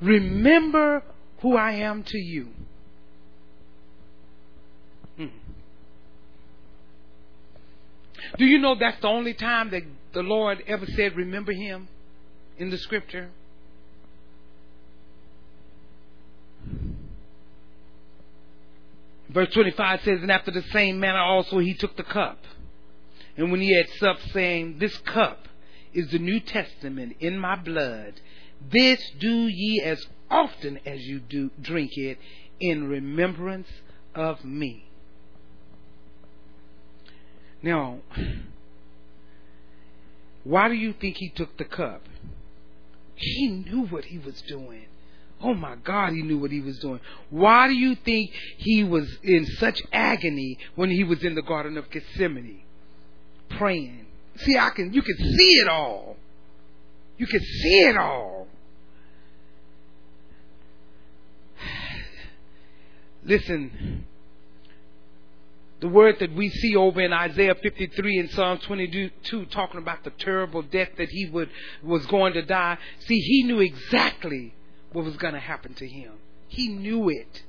[0.00, 1.02] remember
[1.42, 2.48] who I am to you.
[5.16, 5.26] Hmm.
[8.38, 9.82] Do you know that's the only time that
[10.14, 11.88] the Lord ever said, remember him
[12.58, 13.30] in the scripture?
[19.28, 22.38] Verse 25 says, And after the same manner also he took the cup.
[23.36, 25.48] And when he had supped, saying, This cup
[25.92, 28.20] is the New Testament in my blood.
[28.70, 32.18] This do ye as often as you do drink it
[32.58, 33.68] in remembrance
[34.14, 34.86] of me.
[37.62, 38.00] Now,
[40.44, 42.02] Why do you think he took the cup?
[43.14, 44.86] He knew what he was doing.
[45.40, 47.00] Oh my God, he knew what he was doing.
[47.30, 51.76] Why do you think he was in such agony when he was in the Garden
[51.76, 52.62] of Gethsemane?
[53.50, 54.06] Praying.
[54.36, 56.16] See, I can, you can see it all.
[57.18, 58.41] You can see it all.
[63.24, 64.04] Listen,
[65.80, 70.10] the word that we see over in Isaiah 53 and Psalm 22 talking about the
[70.10, 71.50] terrible death that he would
[71.82, 72.78] was going to die.
[73.00, 74.54] See, he knew exactly
[74.92, 76.12] what was going to happen to him.
[76.48, 77.42] He knew it.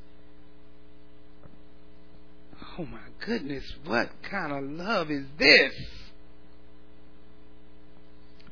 [2.78, 5.74] Oh my goodness, what kind of love is this?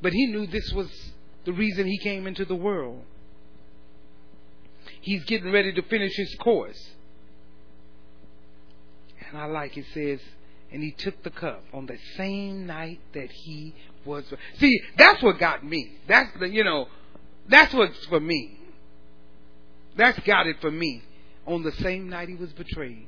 [0.01, 0.89] But he knew this was
[1.45, 3.03] the reason he came into the world.
[4.99, 6.91] He's getting ready to finish his course.
[9.31, 10.19] And I like it says,
[10.71, 13.73] and he took the cup on the same night that he
[14.05, 14.25] was.
[14.57, 15.91] See, that's what got me.
[16.07, 16.87] That's the, you know,
[17.47, 18.57] that's what's for me.
[19.95, 21.03] That's got it for me.
[21.45, 23.07] On the same night he was betrayed.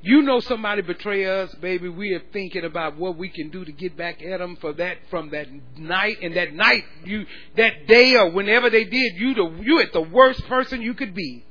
[0.00, 1.88] You know somebody betray us, baby.
[1.88, 4.98] We are thinking about what we can do to get back at them for that
[5.10, 7.26] from that night and that night you
[7.56, 11.14] that day or whenever they did you the you at the worst person you could
[11.14, 11.44] be.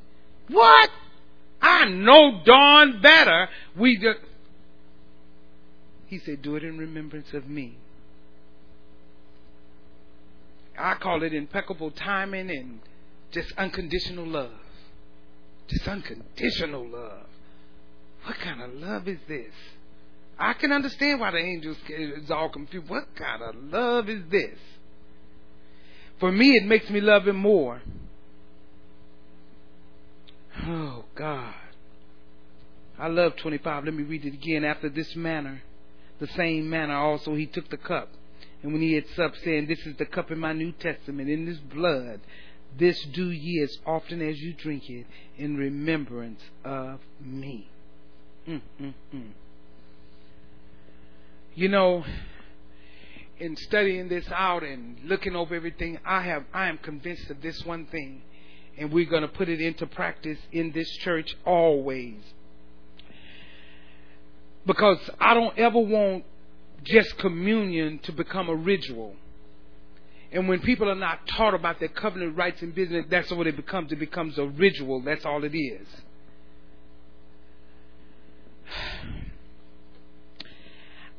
[0.47, 0.89] What?
[1.61, 3.49] I know darn better.
[3.75, 4.19] We just.
[6.07, 7.77] He said, "Do it in remembrance of me."
[10.77, 12.79] I call it impeccable timing and
[13.31, 14.51] just unconditional love.
[15.67, 17.25] Just unconditional love.
[18.23, 19.53] What kind of love is this?
[20.37, 22.89] I can understand why the angels is all confused.
[22.89, 24.57] What kind of love is this?
[26.19, 27.81] For me, it makes me love him more.
[30.65, 31.53] Oh, God.
[32.99, 33.85] I love 25.
[33.85, 34.63] Let me read it again.
[34.65, 35.61] After this manner,
[36.19, 38.09] the same manner also he took the cup.
[38.63, 41.45] And when he had supped, saying, This is the cup in my New Testament, in
[41.45, 42.21] this blood,
[42.77, 45.05] this do ye as often as you drink it
[45.37, 47.69] in remembrance of me.
[48.47, 49.29] Mm, mm, mm.
[51.53, 52.03] You know,
[53.39, 57.63] in studying this out and looking over everything, I have I am convinced of this
[57.65, 58.21] one thing
[58.77, 62.15] and we're going to put it into practice in this church always.
[64.65, 66.25] Because I don't ever want
[66.83, 69.15] just communion to become a ritual.
[70.31, 73.55] And when people are not taught about their covenant rights and business, that's what it
[73.55, 73.91] becomes.
[73.91, 75.01] It becomes a ritual.
[75.01, 75.87] That's all it is.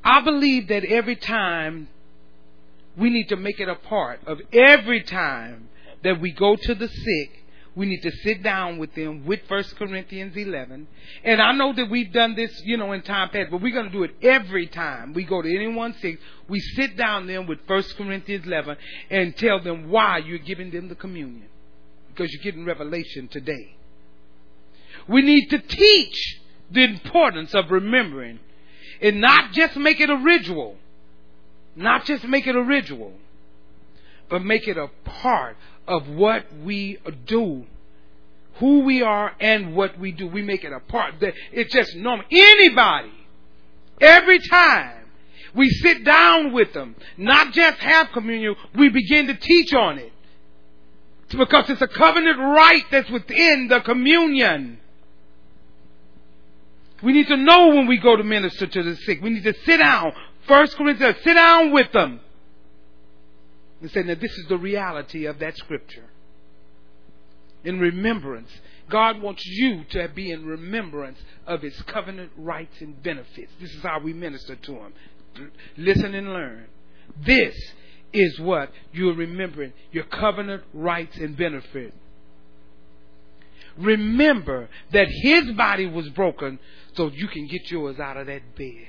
[0.05, 1.89] I believe that every time
[2.97, 5.69] we need to make it a part of every time
[6.03, 7.38] that we go to the sick
[7.79, 10.89] we need to sit down with them with First Corinthians 11.
[11.23, 13.87] And I know that we've done this, you know, in time past, but we're going
[13.87, 16.19] to do it every time we go to anyone sick.
[16.49, 18.77] We sit down them with First Corinthians 11
[19.11, 21.47] and tell them why you're giving them the communion.
[22.09, 23.77] Because you're getting revelation today.
[25.07, 26.41] We need to teach
[26.73, 28.41] the importance of remembering
[29.01, 30.79] and not just make it a ritual.
[31.77, 33.13] Not just make it a ritual,
[34.29, 35.57] but make it a part
[35.89, 37.65] of what we do,
[38.57, 40.29] who we are and what we do.
[40.29, 41.15] We make it a part.
[41.53, 42.27] It's just normal.
[42.31, 43.13] Anybody,
[44.01, 45.07] every time
[45.55, 50.13] we sit down with them, not just have communion, we begin to teach on it.
[51.31, 54.79] Because it's a covenant right that's within the communion.
[57.03, 59.21] We need to know when we go to minister to the sick.
[59.23, 60.13] We need to sit down.
[60.47, 62.21] First Corinthians, sit down with them
[63.81, 66.05] and say, that this is the reality of that scripture.
[67.65, 68.51] In remembrance.
[68.89, 73.53] God wants you to be in remembrance of His covenant rights and benefits.
[73.61, 74.93] This is how we minister to Him.
[75.77, 76.67] Listen and learn.
[77.25, 77.55] This
[78.13, 81.93] is what you're remembering your covenant rights and benefit.
[83.77, 86.59] Remember that His body was broken
[86.95, 88.87] so you can get yours out of that bed.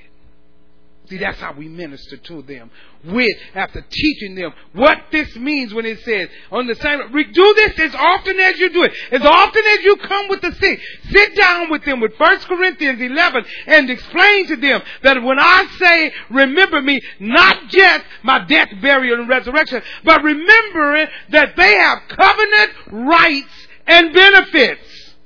[1.10, 2.70] See, that's how we minister to them.
[3.02, 7.80] With, after teaching them what this means when it says, on the same, do this
[7.80, 8.92] as often as you do it.
[9.10, 10.80] As often as you come with the sick,
[11.10, 15.66] sit down with them with 1 Corinthians 11 and explain to them that when I
[15.80, 21.98] say, remember me, not just my death, burial, and resurrection, but remembering that they have
[22.06, 22.70] covenant
[23.08, 25.16] rights and benefits.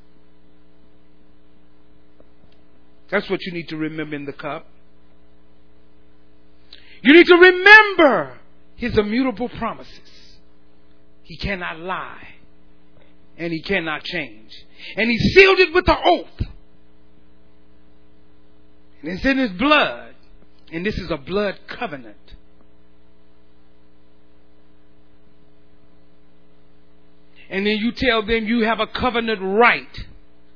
[3.11, 4.67] That's what you need to remember in the cup.
[7.05, 8.39] You need to remember
[8.77, 10.39] his immutable promises.
[11.23, 12.29] He cannot lie
[13.37, 14.51] and he cannot change.
[14.97, 16.49] And he sealed it with the oath.
[19.03, 20.15] And it's in his blood.
[20.73, 22.17] And this is a blood covenant.
[27.51, 30.07] And then you tell them you have a covenant right.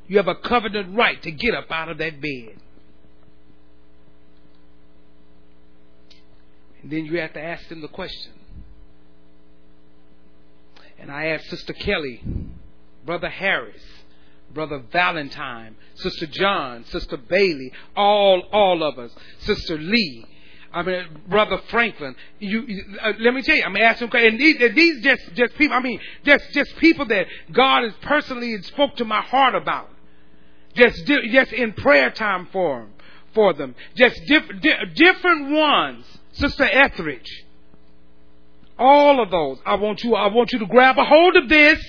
[0.07, 2.57] You have a covenant right to get up out of that bed.
[6.82, 8.32] And then you have to ask them the question.
[10.98, 12.22] And I asked Sister Kelly,
[13.06, 13.82] Brother Harris,
[14.52, 20.26] Brother Valentine, Sister John, Sister Bailey, all all of us, Sister Lee,
[20.72, 22.14] I mean, Brother Franklin.
[22.38, 22.66] You,
[23.02, 25.76] uh, let me tell you, I'm asking, and these, these just just people.
[25.76, 29.88] I mean, just just people that God has personally spoke to my heart about.
[30.74, 32.92] Just just in prayer time for them,
[33.34, 33.74] for them.
[33.96, 36.05] Just diff, di- different ones.
[36.39, 37.44] Sister Etheridge.
[38.78, 39.59] All of those.
[39.66, 40.15] I want you.
[40.15, 41.85] I want you to grab a hold of this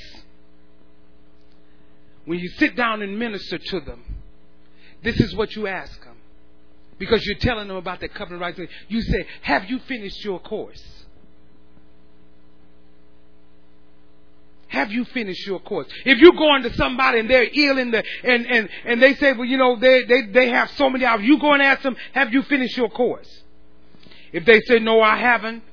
[2.26, 4.04] when you sit down and minister to them.
[5.04, 6.18] This is what you ask them
[6.98, 8.60] because you're telling them about their covenant rights.
[8.88, 10.84] You say, Have you finished your course?
[14.70, 15.88] Have you finished your course?
[16.06, 19.34] If you go into somebody and they're ill in the, and, and, and they say,
[19.34, 21.98] well, you know, they, they, they have so many hours, you go and ask them,
[22.14, 23.39] have you finished your course?
[24.32, 25.64] If they say, no, I haven't,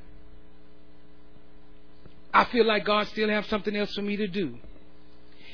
[2.32, 4.58] I feel like God still has something else for me to do.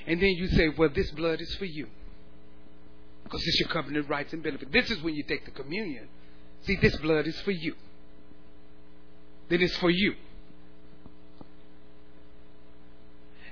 [0.07, 1.87] And then you say, well, this blood is for you.
[3.24, 4.70] Because it's your covenant rights and benefits.
[4.73, 6.09] This is when you take the communion.
[6.62, 7.74] See, this blood is for you.
[9.49, 10.15] Then it's for you.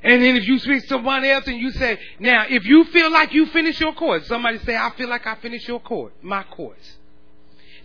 [0.03, 3.13] And then if you speak to someone else and you say, now, if you feel
[3.13, 6.43] like you finish your course, somebody say, I feel like I finished your course, my
[6.43, 6.97] course.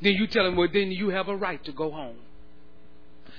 [0.02, 2.18] Then you tell them, well, then you have a right to go home.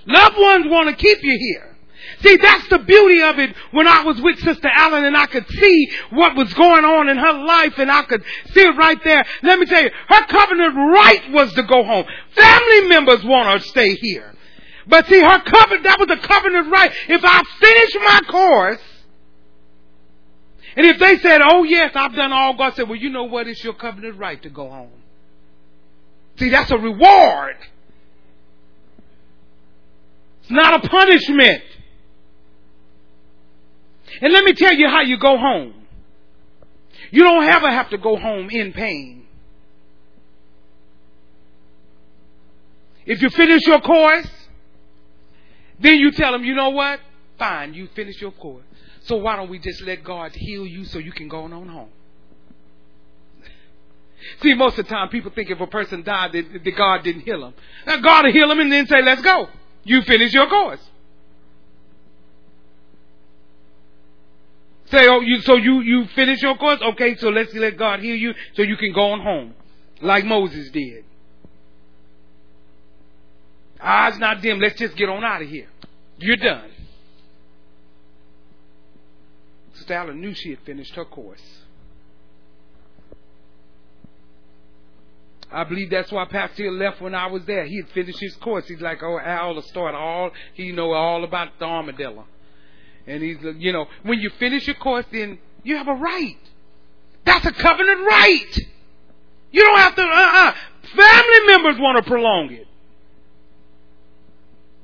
[0.07, 1.77] Loved ones want to keep you here.
[2.21, 5.47] See, that's the beauty of it when I was with Sister Allen and I could
[5.49, 8.23] see what was going on in her life and I could
[8.53, 9.25] see it right there.
[9.43, 12.05] Let me tell you, her covenant right was to go home.
[12.35, 14.33] Family members want her to stay here.
[14.87, 16.93] But see, her covenant, that was a covenant right.
[17.09, 18.81] If I finish my course,
[20.77, 23.49] and if they said, oh yes, I've done all, God said, well, you know what?
[23.49, 24.91] It's your covenant right to go home.
[26.39, 27.57] See, that's a reward.
[30.43, 31.63] It's not a punishment.
[34.21, 35.75] And let me tell you how you go home.
[37.11, 39.27] You don't ever have to go home in pain.
[43.05, 44.29] If you finish your course,
[45.79, 47.01] then you tell them, you know what?
[47.39, 48.65] Fine, you finish your course.
[49.03, 51.91] So why don't we just let God heal you so you can go on home?
[54.43, 57.23] See, most of the time people think if a person died that, that God didn't
[57.23, 57.55] heal them.
[57.87, 59.49] Now God will heal them and then say, let's go.
[59.85, 60.81] You finish your course.
[64.91, 66.81] Say, oh, you, so you, you finish your course?
[66.81, 69.55] Okay, so let's let God heal you so you can go on home.
[70.01, 71.05] Like Moses did.
[73.81, 75.69] Eyes not dim, let's just get on out of here.
[76.19, 76.71] You're done.
[79.75, 81.43] Sister Allen knew she had finished her course.
[85.51, 87.65] I believe that's why Pastor Hill left when I was there.
[87.67, 88.67] He had finished his course.
[88.67, 92.27] He's like, oh, Al will start all, he know all about the armadillo.
[93.07, 96.39] And he's, you know, when you finish your course, then you have a right.
[97.25, 98.59] That's a covenant right.
[99.53, 100.55] You don't have to, uh-uh.
[100.95, 102.67] Family members want to prolong it.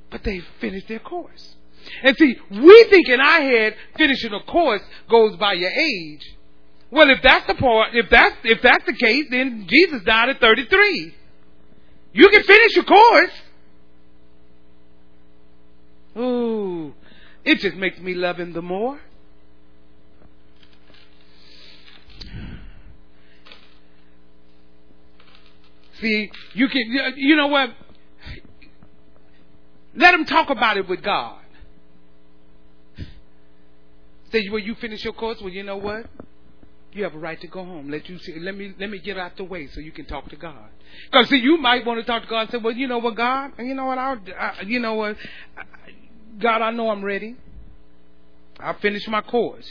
[0.09, 1.55] But they finished their course.
[2.01, 6.35] And see, we think in our head, finishing a course goes by your age.
[6.93, 10.39] Well, if that's the part, if that's, if that's the case, then Jesus died at
[10.39, 11.15] 33.
[12.13, 13.31] You can finish your course.
[16.15, 16.93] Ooh,
[17.43, 18.99] it just makes me love him the more.
[25.99, 27.71] See, you can, you know what?
[29.95, 31.39] Let him talk about it with God.
[34.31, 35.39] Say, well, you finish your course.
[35.41, 36.05] Well, you know what?
[36.93, 37.89] You have a right to go home.
[37.89, 40.29] Let you see, let me let me get out the way so you can talk
[40.29, 40.69] to God.
[41.11, 43.15] Because see, you might want to talk to God and say, well, you know what,
[43.15, 45.17] God, you know what, I'll, I, you know what,
[46.39, 47.35] God, I know I'm ready.
[48.59, 49.67] I finished my course.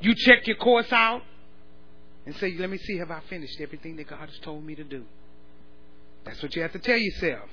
[0.00, 1.22] You check your course out
[2.26, 4.84] and say, let me see, have I finished everything that God has told me to
[4.84, 5.04] do?
[6.24, 7.50] That's what you have to tell yourself.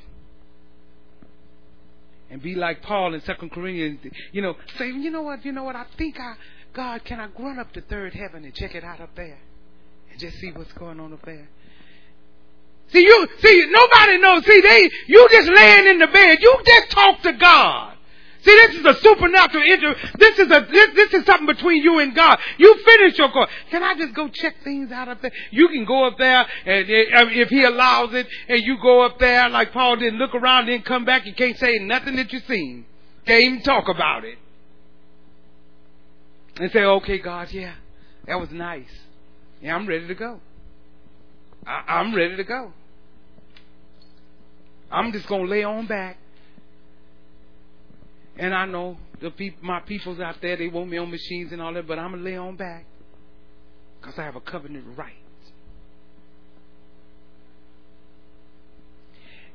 [2.29, 3.99] And be like Paul in Second Corinthians,
[4.31, 6.35] you know, say, you know what, you know what, I think I,
[6.73, 9.39] God, can I run up to third heaven and check it out up there?
[10.09, 11.47] And just see what's going on up there?
[12.91, 14.45] See, you, see, nobody knows.
[14.45, 16.39] See, they, you just laying in the bed.
[16.41, 17.97] You just talk to God.
[18.43, 21.99] See, this is a supernatural inter- This is a, this, this is something between you
[21.99, 22.39] and God.
[22.57, 23.49] You finish your course.
[23.69, 25.31] Can I just go check things out up there?
[25.51, 29.47] You can go up there and if he allows it and you go up there
[29.49, 31.25] like Paul didn't look around and come back.
[31.25, 32.85] You can't say nothing that you seen.
[33.27, 34.39] Can't even talk about it.
[36.57, 37.73] And say, okay, God, yeah,
[38.27, 38.89] that was nice.
[39.61, 40.39] Yeah, I'm ready to go.
[41.65, 42.73] I, I'm ready to go.
[44.91, 46.17] I'm just going to lay on back.
[48.37, 51.61] And I know the peop- my peoples out there, they want me on machines and
[51.61, 52.85] all that, but I'm going to lay on back
[53.99, 55.13] because I have a covenant right.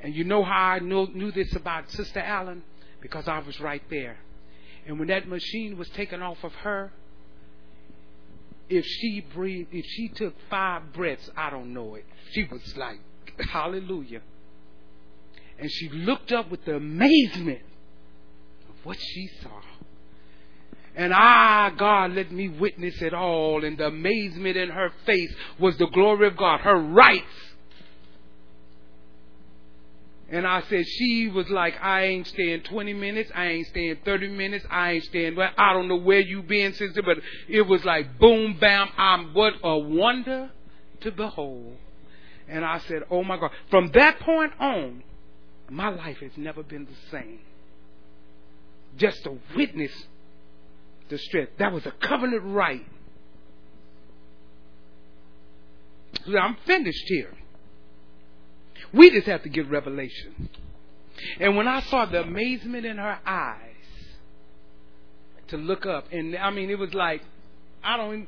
[0.00, 2.62] And you know how I know, knew this about Sister Allen?
[3.00, 4.18] Because I was right there.
[4.86, 6.92] And when that machine was taken off of her,
[8.68, 12.04] if she breathed, if she took five breaths, I don't know it.
[12.32, 12.98] She was like,
[13.50, 14.22] hallelujah.
[15.58, 17.62] And she looked up with the amazement
[18.68, 19.60] of what she saw.
[20.94, 23.64] And ah, God, let me witness it all.
[23.64, 26.60] And the amazement in her face was the glory of God.
[26.60, 27.24] Her rights
[30.28, 33.30] and I said, she was like, I ain't staying 20 minutes.
[33.34, 34.66] I ain't staying 30 minutes.
[34.68, 38.18] I ain't staying, well, I don't know where you been, sister, but it was like
[38.18, 38.88] boom, bam.
[38.98, 40.50] I'm what a wonder
[41.00, 41.76] to behold.
[42.48, 43.52] And I said, oh my God.
[43.70, 45.04] From that point on,
[45.70, 47.40] my life has never been the same.
[48.96, 49.92] Just to witness
[51.08, 51.52] the strength.
[51.58, 52.84] That was a covenant right.
[56.26, 57.32] I'm finished here.
[58.92, 60.48] We just have to get revelation.
[61.40, 63.60] And when I saw the amazement in her eyes
[65.48, 67.22] to look up, and I mean, it was like,
[67.82, 68.26] I don't,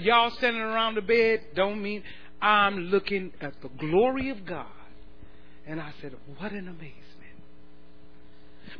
[0.00, 2.02] y'all standing around the bed don't mean
[2.42, 4.66] I'm looking at the glory of God.
[5.66, 7.02] And I said, what an amazement.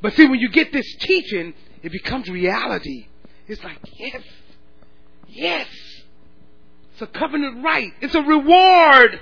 [0.03, 3.07] But see, when you get this teaching, it becomes reality.
[3.49, 4.23] It's like, yes,
[5.29, 5.69] yes.
[6.93, 7.93] It's a covenant right.
[8.01, 9.21] It's a reward.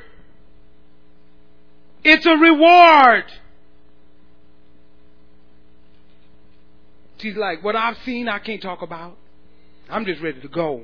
[2.05, 3.25] It's a reward.
[7.19, 9.17] She's like, what I've seen, I can't talk about.
[9.89, 10.83] I'm just ready to go.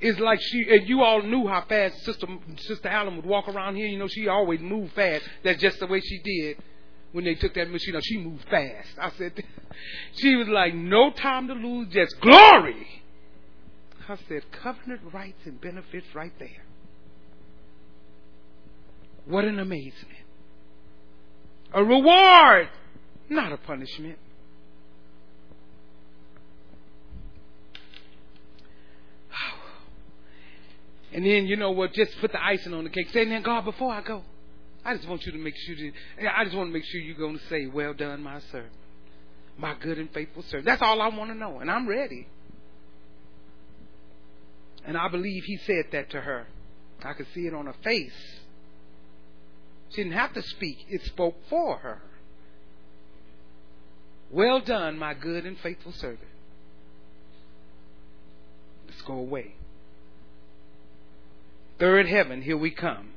[0.00, 2.26] It's like she, and you all knew how fast Sister
[2.56, 3.86] Sister Allen would walk around here.
[3.86, 5.24] You know, she always moved fast.
[5.44, 6.56] That's just the way she did
[7.12, 7.94] when they took that machine.
[8.02, 8.88] She moved fast.
[8.98, 9.44] I said,
[10.14, 12.86] she was like, no time to lose, just glory.
[14.08, 16.64] I said, covenant rights and benefits right there.
[19.26, 20.16] What an amazement.
[21.72, 22.68] A reward,
[23.28, 24.18] not a punishment.
[31.12, 33.08] And then, you know what, just put the icing on the cake.
[33.12, 34.22] Say, now, God, before I go,
[34.84, 37.16] I just want you to make sure that, I just want to make sure you're
[37.16, 38.72] going to say, well done, my servant.
[39.58, 40.66] My good and faithful servant.
[40.66, 41.58] That's all I want to know.
[41.58, 42.26] And I'm ready.
[44.86, 46.46] And I believe he said that to her.
[47.02, 48.40] I could see it on her face.
[49.90, 52.00] She didn't have to speak, it spoke for her.
[54.30, 56.20] Well done, my good and faithful servant.
[58.86, 59.54] Let's go away.
[61.78, 63.10] Third heaven, here we come.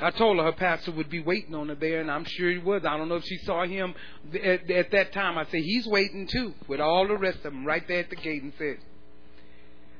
[0.00, 2.58] I told her her pastor would be waiting on her there, and I'm sure he
[2.58, 2.82] was.
[2.84, 3.94] I don't know if she saw him
[4.32, 5.36] at, at that time.
[5.36, 8.16] I said, he's waiting too, with all the rest of them right there at the
[8.16, 8.78] gate and said,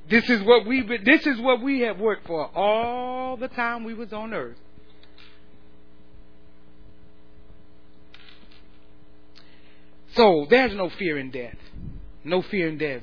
[0.09, 3.95] this is what we this is what we have worked for all the time we
[3.95, 4.57] was on earth.
[10.15, 11.57] So there's no fear in death.
[12.25, 13.03] No fear in death.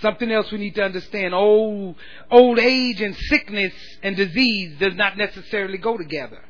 [0.00, 1.32] Something else we need to understand.
[1.32, 1.94] Old,
[2.30, 3.72] old age and sickness
[4.02, 6.42] and disease does not necessarily go together.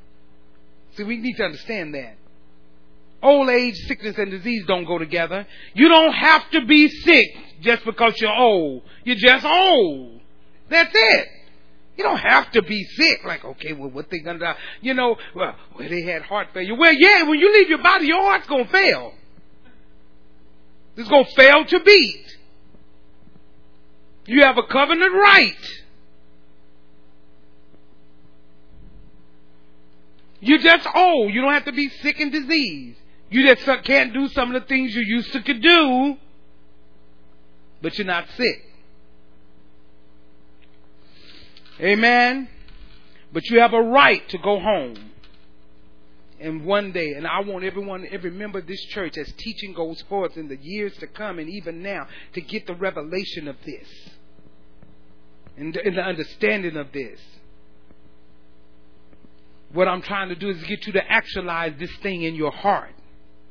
[0.96, 2.16] See, we need to understand that.
[3.22, 5.46] Old age, sickness, and disease don't go together.
[5.74, 7.28] You don't have to be sick
[7.60, 8.82] just because you're old.
[9.04, 10.20] You're just old.
[10.68, 11.28] That's it.
[12.02, 13.24] You don't have to be sick.
[13.24, 14.46] Like, okay, well, what they gonna do?
[14.80, 16.74] You know, well, well, they had heart failure.
[16.74, 19.14] Well, yeah, when you leave your body, your heart's gonna fail.
[20.96, 22.38] It's gonna fail to beat.
[24.26, 25.80] You have a covenant right.
[30.40, 31.32] You're just old.
[31.32, 32.98] You don't have to be sick and diseased.
[33.30, 36.16] You just can't do some of the things you used to could do,
[37.80, 38.71] but you're not sick.
[41.80, 42.48] Amen.
[43.32, 45.10] But you have a right to go home.
[46.38, 50.02] And one day, and I want everyone, every member of this church, as teaching goes
[50.02, 53.88] forth in the years to come and even now, to get the revelation of this
[55.56, 57.20] and and the understanding of this.
[59.72, 62.92] What I'm trying to do is get you to actualize this thing in your heart.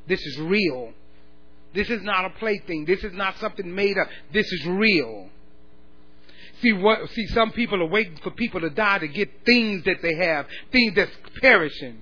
[0.06, 0.92] This is real.
[1.74, 2.84] This is not a plaything.
[2.84, 4.08] This is not something made up.
[4.32, 5.30] This is real.
[6.62, 7.10] See what?
[7.10, 10.46] See, some people are waiting for people to die to get things that they have,
[10.70, 11.10] things that's
[11.40, 12.00] perishing.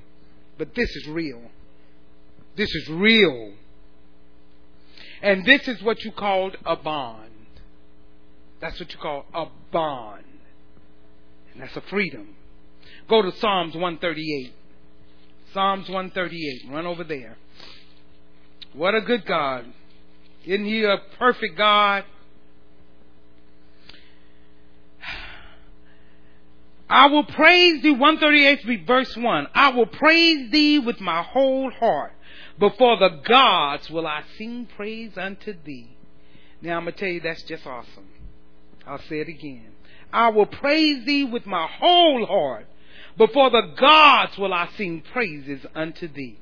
[0.59, 1.41] But this is real.
[2.57, 3.55] This is real.
[5.23, 7.31] And this is what you called a bond.
[8.61, 10.25] That's what you call a bond.
[11.53, 12.37] And that's a freedom.
[13.09, 14.53] Go to Psalms 138.
[15.55, 16.71] Psalms 138.
[16.71, 17.39] Run over there.
[18.75, 19.65] What a good God.
[20.45, 22.05] Isn't he a perfect God?
[26.91, 29.47] I will praise thee, 138 verse 1.
[29.55, 32.13] I will praise thee with my whole heart.
[32.59, 35.97] Before the gods will I sing praise unto thee.
[36.61, 38.09] Now I'm going to tell you that's just awesome.
[38.89, 39.69] I'll say it again.
[40.13, 42.67] I will praise thee with my whole heart.
[43.17, 46.41] Before the gods will I sing praises unto thee.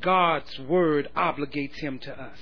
[0.00, 2.38] God's word obligates him to us.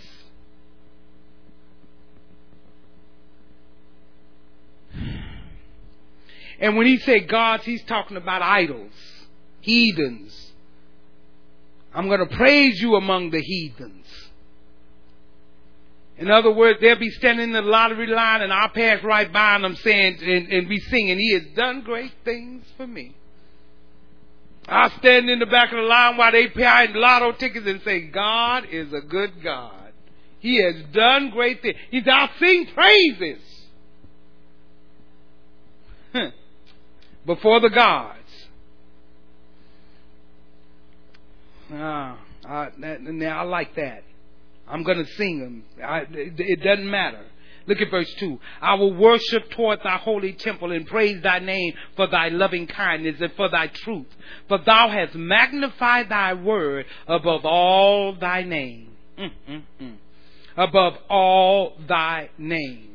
[6.60, 8.92] And when he said gods, he's talking about idols,
[9.60, 10.52] heathens.
[11.94, 14.06] I'm going to praise you among the heathens.
[16.18, 19.58] In other words, they'll be standing in the lottery line and I'll pass right by
[19.58, 23.16] them saying and, and be singing, He has done great things for me.
[24.68, 28.02] I'll stand in the back of the line while they pay lotto tickets and say,
[28.02, 29.92] God is a good God.
[30.40, 31.76] He has done great things.
[31.90, 33.40] He's, I'll sing praises.
[37.26, 38.16] Before the gods.
[41.72, 44.02] Ah, I, now I like that.
[44.66, 45.64] I'm going to sing them.
[45.84, 47.24] I, it doesn't matter.
[47.66, 48.38] Look at verse 2.
[48.60, 53.20] I will worship toward thy holy temple and praise thy name for thy loving kindness
[53.20, 54.06] and for thy truth.
[54.48, 58.88] For thou hast magnified thy word above all thy name.
[59.18, 59.96] Mm, mm, mm.
[60.56, 62.89] Above all thy name.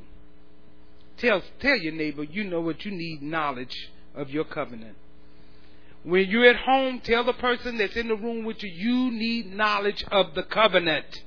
[1.26, 3.76] Tell, tell your neighbor you know what you need knowledge
[4.14, 4.96] of your covenant.
[6.04, 9.52] When you're at home, tell the person that's in the room with you, you need
[9.52, 11.24] knowledge of the covenant.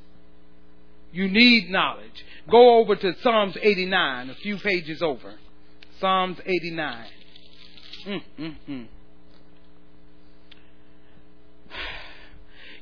[1.10, 2.24] You need knowledge.
[2.48, 5.34] Go over to Psalms 89, a few pages over.
[5.98, 7.06] Psalms 89.
[8.06, 8.86] Mm, mm, mm.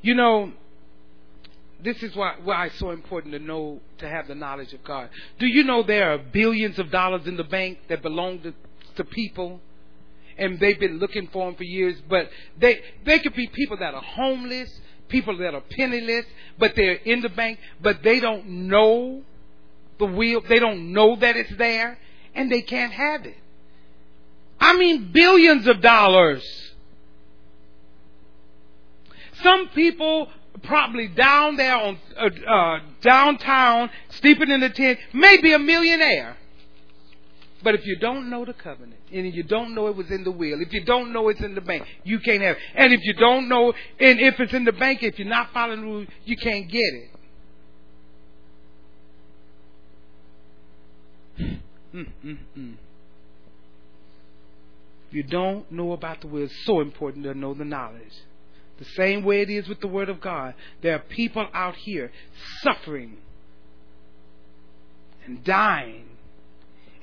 [0.03, 0.53] You know,
[1.83, 5.09] this is why, why it's so important to know, to have the knowledge of God.
[5.39, 8.53] Do you know there are billions of dollars in the bank that belong to,
[8.95, 9.61] to people?
[10.37, 12.29] And they've been looking for them for years, but
[12.59, 14.71] they, they could be people that are homeless,
[15.07, 16.25] people that are penniless,
[16.57, 19.23] but they're in the bank, but they don't know
[19.99, 21.97] the will, they don't know that it's there,
[22.35, 23.37] and they can't have it.
[24.59, 26.43] I mean, billions of dollars.
[29.43, 30.29] Some people
[30.63, 36.37] probably down there on uh, uh, downtown, sleeping in a tent, may be a millionaire.
[37.63, 40.31] But if you don't know the covenant, and you don't know it was in the
[40.31, 42.61] will, if you don't know it's in the bank, you can't have it.
[42.75, 45.81] And if you don't know, and if it's in the bank, if you're not following
[45.81, 47.09] the rules, you can't get it.
[51.93, 52.75] Mm,
[55.09, 58.13] you don't know about the will, it's so important to know the knowledge.
[58.79, 60.53] The same way it is with the Word of God.
[60.81, 62.11] There are people out here
[62.61, 63.17] suffering
[65.25, 66.07] and dying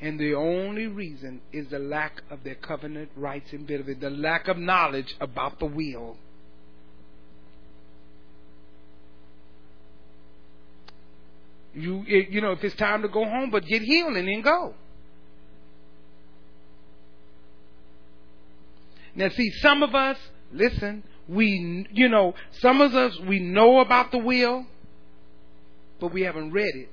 [0.05, 4.49] and the only reason is the lack of their covenant rights and benefits, the lack
[4.49, 6.19] of knowledge about the will.
[11.73, 14.75] You, you know, if it's time to go home, but get healed and then go.
[19.15, 20.19] Now, see, some of us,
[20.53, 24.67] listen, we, you know, some of us, we know about the will,
[26.01, 26.89] but we haven't read it.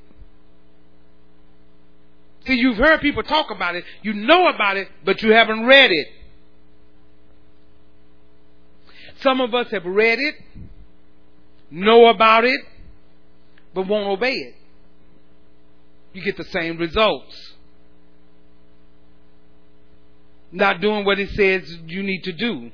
[2.48, 5.92] See, you've heard people talk about it, you know about it, but you haven't read
[5.92, 6.08] it.
[9.22, 10.36] Some of us have read it,
[11.70, 12.60] know about it,
[13.74, 14.56] but won't obey it.
[16.14, 17.54] You get the same results.
[20.52, 22.72] Not doing what it says you need to do.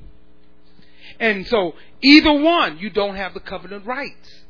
[1.20, 4.44] And so, either one, you don't have the covenant rights.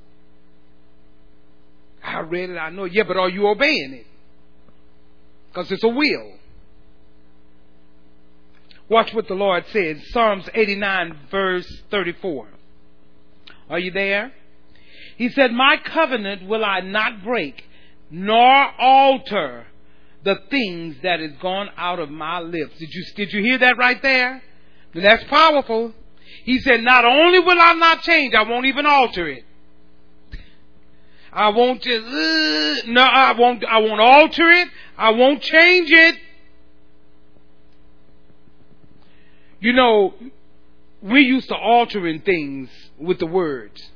[2.03, 2.85] I read it, I know.
[2.85, 4.07] Yeah, but are you obeying it?
[5.57, 6.33] because it's a will.
[8.89, 9.97] Watch what the Lord says.
[10.11, 12.47] Psalms 89, verse 34.
[13.69, 14.31] Are you there?
[15.17, 17.63] He said, My covenant will I not break,
[18.11, 19.65] nor alter
[20.23, 22.77] the things that is gone out of my lips.
[22.77, 24.43] Did you, did you hear that right there?
[24.93, 25.93] That's powerful.
[26.43, 29.43] He said, Not only will I not change, I won't even alter it.
[31.31, 34.69] I won't just, uh, no, I won't, I won't alter it.
[34.97, 36.15] I won't change it.
[39.59, 40.13] You know,
[41.01, 43.91] we used to altering things with the words.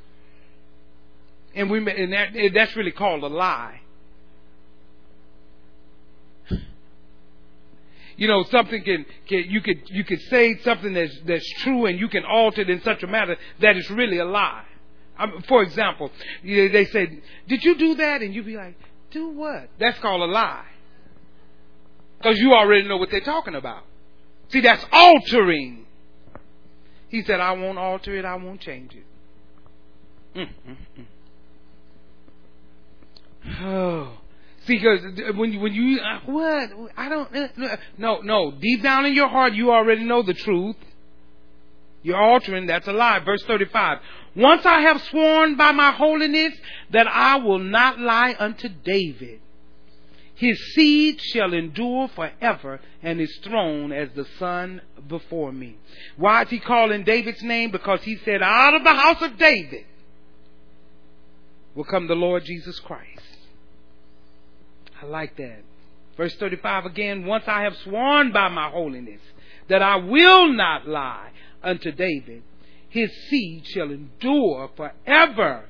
[1.54, 3.81] And we and that that's really called a lie.
[8.16, 11.98] You know, something can, can you could you could say something that's that's true and
[11.98, 14.64] you can alter it in such a manner that it's really a lie.
[15.18, 16.10] Um, for example,
[16.42, 18.76] they said, "Did you do that?" And you'd be like,
[19.10, 20.64] "Do what?" That's called a lie,
[22.18, 23.84] because you already know what they're talking about.
[24.48, 25.86] See, that's altering.
[27.08, 28.24] He said, "I won't alter it.
[28.24, 29.04] I won't change it."
[30.34, 31.06] Mm, mm, mm.
[33.64, 34.21] Oh.
[34.66, 35.00] See, because
[35.36, 39.28] when you, when you uh, what I don't uh, no no deep down in your
[39.28, 40.76] heart you already know the truth.
[42.04, 42.66] You're altering.
[42.66, 43.20] That's a lie.
[43.20, 43.98] Verse thirty-five.
[44.34, 46.52] Once I have sworn by my holiness
[46.90, 49.40] that I will not lie unto David.
[50.34, 55.76] His seed shall endure forever, and his throne as the sun before me.
[56.16, 57.70] Why is he calling David's name?
[57.70, 59.84] Because he said, Out of the house of David
[61.76, 63.31] will come the Lord Jesus Christ.
[65.02, 65.64] I like that.
[66.16, 69.20] Verse 35 again, once I have sworn by my holiness
[69.68, 71.30] that I will not lie
[71.62, 72.42] unto David,
[72.88, 75.64] his seed shall endure forever.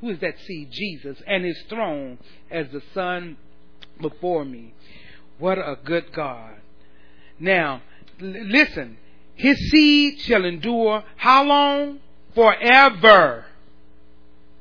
[0.00, 0.68] Who is that seed?
[0.70, 2.18] Jesus, and his throne
[2.50, 3.38] as the sun
[4.00, 4.74] before me.
[5.38, 6.56] What a good God.
[7.40, 7.82] Now,
[8.20, 8.98] l- listen,
[9.34, 12.00] his seed shall endure how long?
[12.34, 13.46] Forever.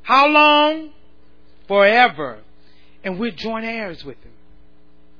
[0.03, 0.91] How long?
[1.68, 2.45] Forever
[3.06, 4.34] and we're joint heirs with him.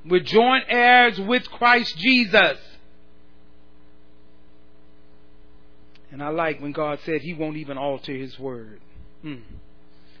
[0.04, 2.58] We're joint heirs with Christ Jesus.
[6.10, 8.80] And I like when God said he won't even alter his word.
[9.22, 9.36] Hmm.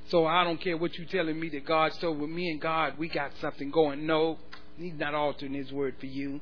[0.08, 2.94] So I don't care what you're telling me that God's told with me and God,
[2.98, 4.06] we got something going.
[4.06, 4.38] No,
[4.78, 6.40] he's not altering his word for you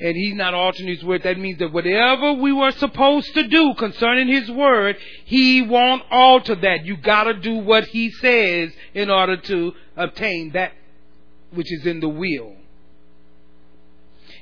[0.00, 3.74] and he's not altering his word, that means that whatever we were supposed to do
[3.74, 6.84] concerning his word, he won't alter that.
[6.84, 10.72] You gotta do what he says in order to obtain that
[11.52, 12.57] which is in the will.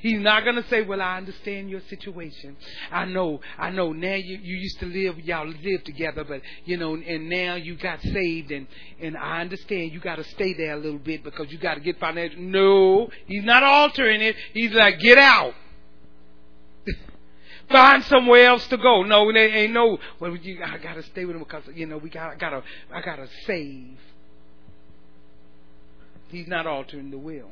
[0.00, 2.56] He's not going to say, well, I understand your situation.
[2.90, 6.76] I know, I know now you, you used to live, y'all live together, but you
[6.76, 8.66] know, and now you got saved and,
[9.00, 11.80] and I understand you got to stay there a little bit because you got to
[11.80, 12.40] get financial.
[12.40, 14.36] No, he's not altering it.
[14.52, 15.54] He's like, get out.
[17.70, 19.02] Find somewhere else to go.
[19.02, 19.98] No, there ain't no.
[20.20, 22.34] Well, you, I gotta stay with him because you know we got.
[22.34, 22.62] I gotta.
[22.92, 23.98] I gotta save.
[26.28, 27.50] He's not altering the will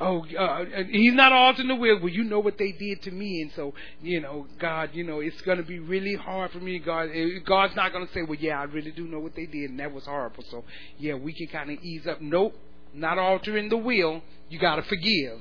[0.00, 2.00] oh, uh, he's not altering the will.
[2.00, 5.20] Well, you know what they did to me, and so you know, God, you know,
[5.20, 6.78] it's going to be really hard for me.
[6.78, 9.46] God, eh, God's not going to say, well, yeah, I really do know what they
[9.46, 10.44] did, and that was horrible.
[10.50, 10.64] So
[10.98, 12.20] yeah, we can kind of ease up.
[12.20, 12.54] Nope,
[12.92, 14.22] not altering the will.
[14.48, 15.40] You got to forgive.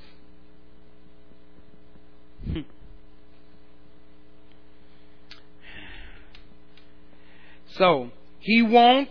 [7.78, 9.10] so he won't.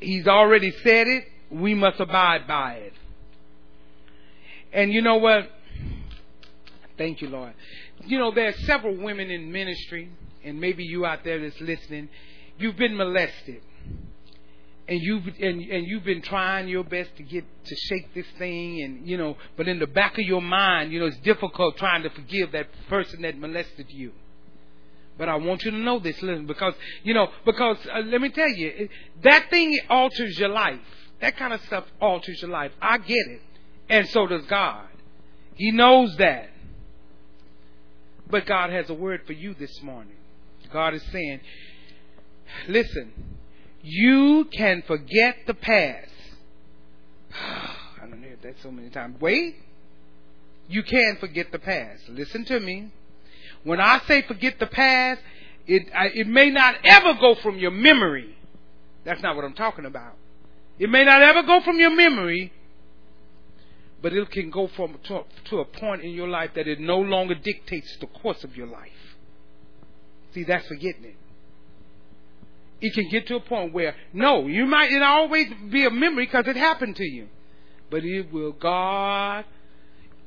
[0.00, 1.24] He's already said it.
[1.50, 2.92] We must abide by it.
[4.72, 5.50] And you know what?
[6.96, 7.54] Thank you, Lord.
[8.04, 10.10] You know, there are several women in ministry,
[10.44, 12.08] and maybe you out there that's listening,
[12.58, 13.62] you've been molested.
[14.88, 18.82] And you've and, and you've been trying your best to get to shake this thing,
[18.82, 22.02] and you know, but in the back of your mind, you know, it's difficult trying
[22.02, 24.10] to forgive that person that molested you.
[25.16, 26.74] But I want you to know this, listen, because
[27.04, 28.88] you know, because uh, let me tell you,
[29.22, 30.80] that thing alters your life.
[31.20, 32.72] That kind of stuff alters your life.
[32.82, 33.40] I get it.
[33.92, 34.86] And so does God.
[35.54, 36.48] He knows that.
[38.26, 40.16] But God has a word for you this morning.
[40.72, 41.40] God is saying,
[42.68, 43.12] listen,
[43.82, 46.10] you can forget the past.
[47.34, 49.20] I don't hear that so many times.
[49.20, 49.56] Wait.
[50.68, 52.08] You can forget the past.
[52.08, 52.90] Listen to me.
[53.62, 55.20] When I say forget the past,
[55.66, 58.38] it, I, it may not ever go from your memory.
[59.04, 60.14] That's not what I'm talking about.
[60.78, 62.52] It may not ever go from your memory,
[64.02, 66.98] but it can go from to, to a point in your life that it no
[66.98, 68.90] longer dictates the course of your life.
[70.34, 71.16] See, that's forgetting it.
[72.80, 76.26] It can get to a point where no, you might it always be a memory
[76.26, 77.28] because it happened to you,
[77.90, 79.44] but it will God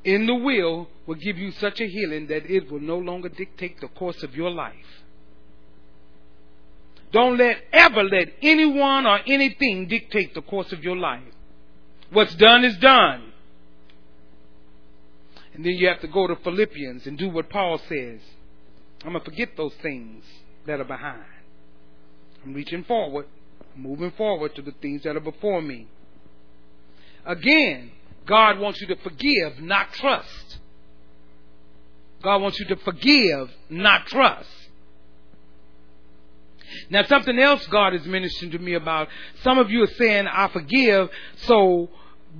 [0.04, 3.80] in the will will give you such a healing that it will no longer dictate
[3.80, 4.74] the course of your life.
[7.12, 11.22] Don't let ever let anyone or anything dictate the course of your life.
[12.10, 13.25] What's done is done.
[15.56, 18.20] And then you have to go to Philippians and do what Paul says.
[19.02, 20.22] I'm going to forget those things
[20.66, 21.24] that are behind.
[22.44, 23.24] I'm reaching forward,
[23.74, 25.88] moving forward to the things that are before me.
[27.24, 27.90] Again,
[28.26, 30.58] God wants you to forgive, not trust.
[32.22, 34.50] God wants you to forgive, not trust.
[36.90, 39.08] Now, something else God is ministering to me about.
[39.42, 41.08] Some of you are saying, I forgive,
[41.44, 41.88] so,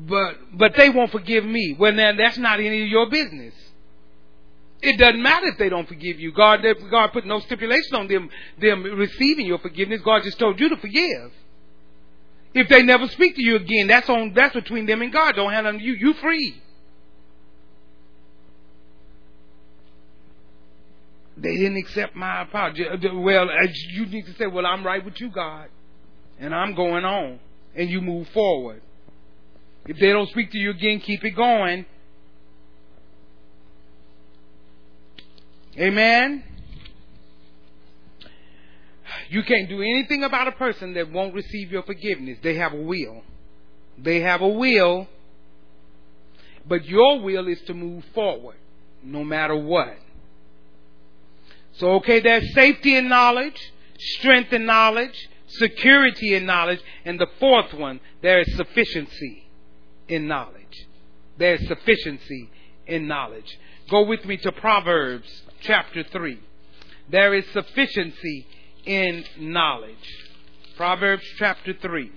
[0.05, 1.75] but, but they won't forgive me.
[1.79, 3.55] Well, that's not any of your business.
[4.83, 6.33] It doesn't matter if they don't forgive you.
[6.33, 8.29] God, God put no stipulation on them,
[8.61, 10.03] them receiving your forgiveness.
[10.05, 11.33] God just told you to forgive.
[12.53, 15.35] If they never speak to you again, that's on, that's between them and God.
[15.37, 16.63] Don't have them, you, you free.
[21.39, 22.87] They didn't accept my apology.
[22.89, 23.49] Uh, well,
[23.91, 25.69] you need to say, well, I'm right with you, God.
[26.39, 27.41] And I'm going on.
[27.75, 28.81] And you move forward.
[29.89, 31.87] If they don't speak to you again, keep it going.
[35.79, 36.43] Amen.
[39.29, 42.39] You can't do anything about a person that won't receive your forgiveness.
[42.43, 43.23] They have a will.
[43.99, 45.09] They have a will,
[46.67, 48.57] but your will is to move forward
[49.03, 49.97] no matter what.
[51.75, 57.73] So, okay, there's safety in knowledge, strength in knowledge, security in knowledge, and the fourth
[57.75, 59.46] one, there is sufficiency
[60.09, 60.87] in knowledge.
[61.39, 62.51] There's sufficiency
[62.87, 63.59] in knowledge.
[63.91, 66.41] Go with me to Proverbs chapter 3.
[67.11, 68.47] There is sufficiency
[68.85, 69.95] in knowledge.
[70.77, 72.13] Proverbs chapter 3.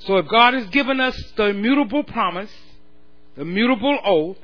[0.00, 2.52] So if God has given us the immutable promise,
[3.36, 4.38] the mutable oath,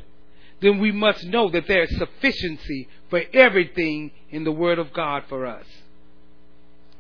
[0.61, 5.25] then we must know that there is sufficiency for everything in the Word of God
[5.29, 5.67] for us.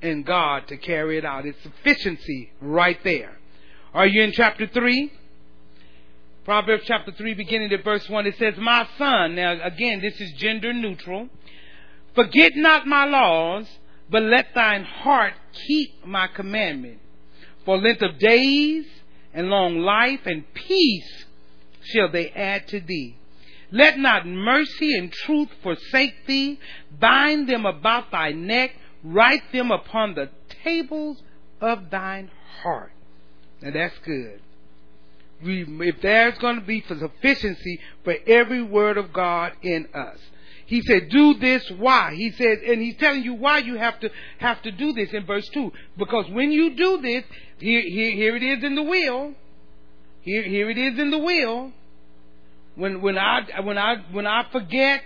[0.03, 1.47] And God to carry it out.
[1.47, 3.39] It's sufficiency right there.
[3.95, 5.13] Are you in chapter 3?
[6.45, 10.33] Proverbs chapter 3, beginning at verse 1, it says, My son, now again, this is
[10.39, 11.29] gender neutral.
[12.17, 13.69] Forget not my laws,
[14.11, 15.35] but let thine heart
[15.69, 16.99] keep my commandment.
[17.65, 18.87] For length of days
[19.33, 21.27] and long life and peace
[21.85, 23.17] shall they add to thee.
[23.71, 26.59] Let not mercy and truth forsake thee.
[26.99, 28.73] Bind them about thy neck.
[29.05, 30.31] Write them upon the
[30.65, 31.19] tables
[31.61, 32.31] of thine
[32.63, 32.93] heart.
[33.61, 34.41] Now that's good.
[35.45, 40.19] If there's going to be sufficiency for every word of God in us.
[40.67, 41.69] He said, do this.
[41.79, 42.15] Why?
[42.15, 45.27] He said, and he's telling you why you have to, have to do this in
[45.27, 45.73] verse 2.
[45.99, 47.25] Because when you do this,
[47.59, 49.35] here, here, here it is in the will.
[50.23, 51.73] Here, here it is in the will.
[52.77, 55.03] When, when I, when I, when I forget,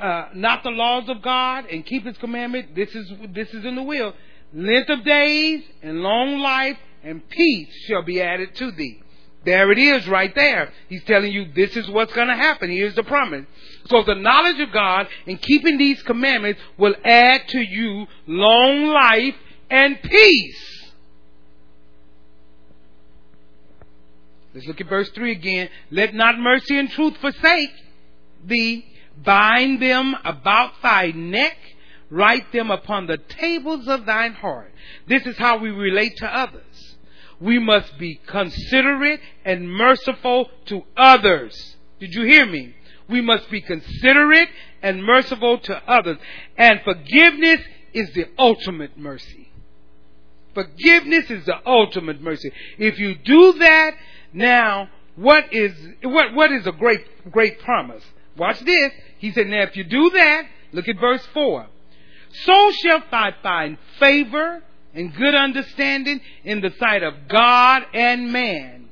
[0.00, 3.74] uh, not the laws of God and keep His commandment, this is, this is in
[3.74, 4.14] the will.
[4.52, 9.00] Length of days and long life and peace shall be added to thee.
[9.44, 10.72] There it is right there.
[10.88, 12.70] He's telling you this is what's going to happen.
[12.70, 13.46] Here's the promise.
[13.86, 19.34] So the knowledge of God and keeping these commandments will add to you long life
[19.70, 20.92] and peace.
[24.54, 25.68] Let's look at verse 3 again.
[25.90, 27.70] Let not mercy and truth forsake
[28.44, 28.84] thee.
[29.24, 31.56] Bind them about thy neck.
[32.10, 34.72] Write them upon the tables of thine heart.
[35.06, 36.96] This is how we relate to others.
[37.40, 41.76] We must be considerate and merciful to others.
[42.00, 42.74] Did you hear me?
[43.08, 44.48] We must be considerate
[44.82, 46.18] and merciful to others.
[46.56, 47.60] And forgiveness
[47.92, 49.50] is the ultimate mercy.
[50.54, 52.50] Forgiveness is the ultimate mercy.
[52.78, 53.92] If you do that,
[54.32, 55.72] now, what is
[56.02, 58.04] what what is a great great promise?
[58.38, 58.92] Watch this.
[59.18, 60.42] He said, Now if you do that,
[60.72, 61.66] look at verse four.
[62.44, 64.62] So shalt thou find favor
[64.94, 68.88] and good understanding in the sight of God and man.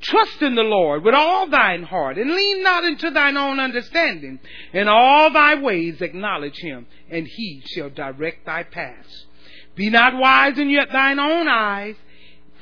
[0.00, 4.38] Trust in the Lord with all thine heart, and lean not into thine own understanding.
[4.72, 9.26] In all thy ways acknowledge him, and he shall direct thy paths.
[9.74, 11.96] Be not wise in yet thine own eyes.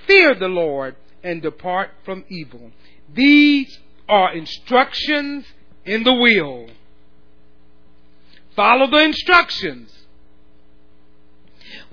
[0.06, 2.70] Fear the Lord and depart from evil.
[3.12, 5.44] These are instructions
[5.86, 6.68] in the will.
[8.54, 9.92] Follow the instructions.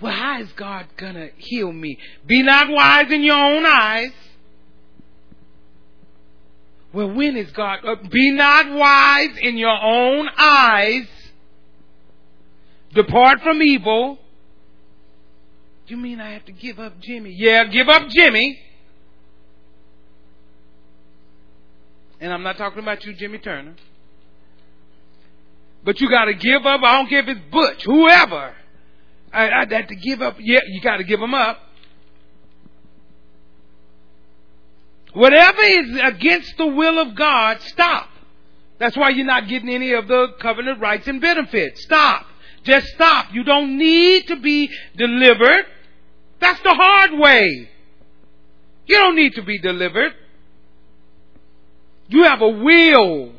[0.02, 1.98] Well, how is God gonna heal me?
[2.26, 4.12] Be not wise in your own eyes.
[6.94, 7.80] Well, when is God?
[7.84, 11.08] Uh, be not wise in your own eyes.
[12.94, 14.20] Depart from evil.
[15.88, 17.36] You mean I have to give up Jimmy?
[17.36, 18.60] Yeah, give up Jimmy.
[22.24, 23.76] And I'm not talking about you, Jimmy Turner.
[25.84, 26.80] But you got to give up.
[26.82, 28.56] I don't care if it's Butch, whoever.
[29.34, 30.38] I, I had to give up.
[30.40, 31.60] Yeah, you got to give them up.
[35.12, 38.08] Whatever is against the will of God, stop.
[38.80, 41.84] That's why you're not getting any of the covenant rights and benefits.
[41.84, 42.26] Stop.
[42.64, 43.34] Just stop.
[43.34, 45.66] You don't need to be delivered.
[46.40, 47.70] That's the hard way.
[48.86, 50.14] You don't need to be delivered.
[52.08, 53.34] You have a will.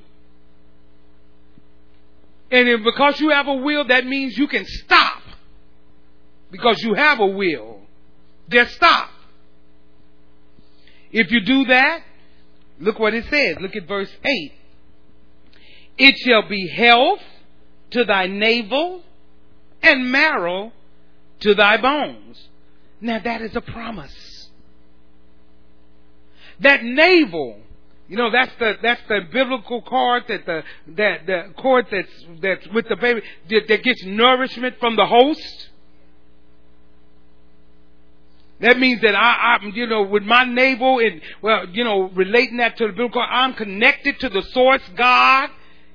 [2.50, 5.22] And because you have a will, that means you can stop.
[6.50, 7.80] Because you have a will.
[8.48, 9.10] Just stop.
[11.10, 12.02] If you do that,
[12.78, 13.56] look what it says.
[13.60, 14.52] Look at verse 8.
[15.96, 17.20] It shall be health
[17.90, 19.02] to thy navel
[19.82, 20.72] and marrow
[21.40, 22.48] to thy bones.
[23.00, 24.48] Now that is a promise.
[26.60, 27.58] That navel,
[28.08, 32.66] you know, that's the that's the biblical cord that the that the cord that's that's
[32.68, 35.70] with the baby that, that gets nourishment from the host.
[38.60, 42.58] That means that I, I, you know, with my navel and well, you know, relating
[42.58, 45.48] that to the biblical, I'm connected to the source God.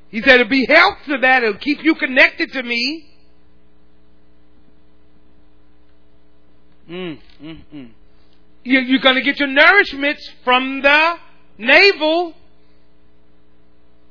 [0.09, 1.43] He said it'll be health to that.
[1.43, 3.05] It'll keep you connected to me.
[6.89, 7.89] Mm, mm, mm.
[8.63, 11.15] You, you're going to get your nourishments from the
[11.59, 12.33] navel.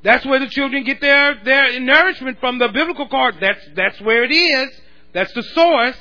[0.05, 3.37] That's where the children get their, their nourishment from the biblical cord.
[3.41, 4.69] That's, that's where it is.
[5.13, 5.99] That's the source.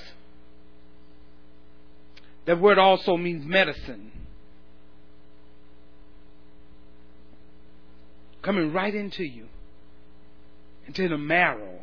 [2.45, 4.11] That word also means medicine.
[8.41, 9.47] Coming right into you,
[10.85, 11.76] into the marrow.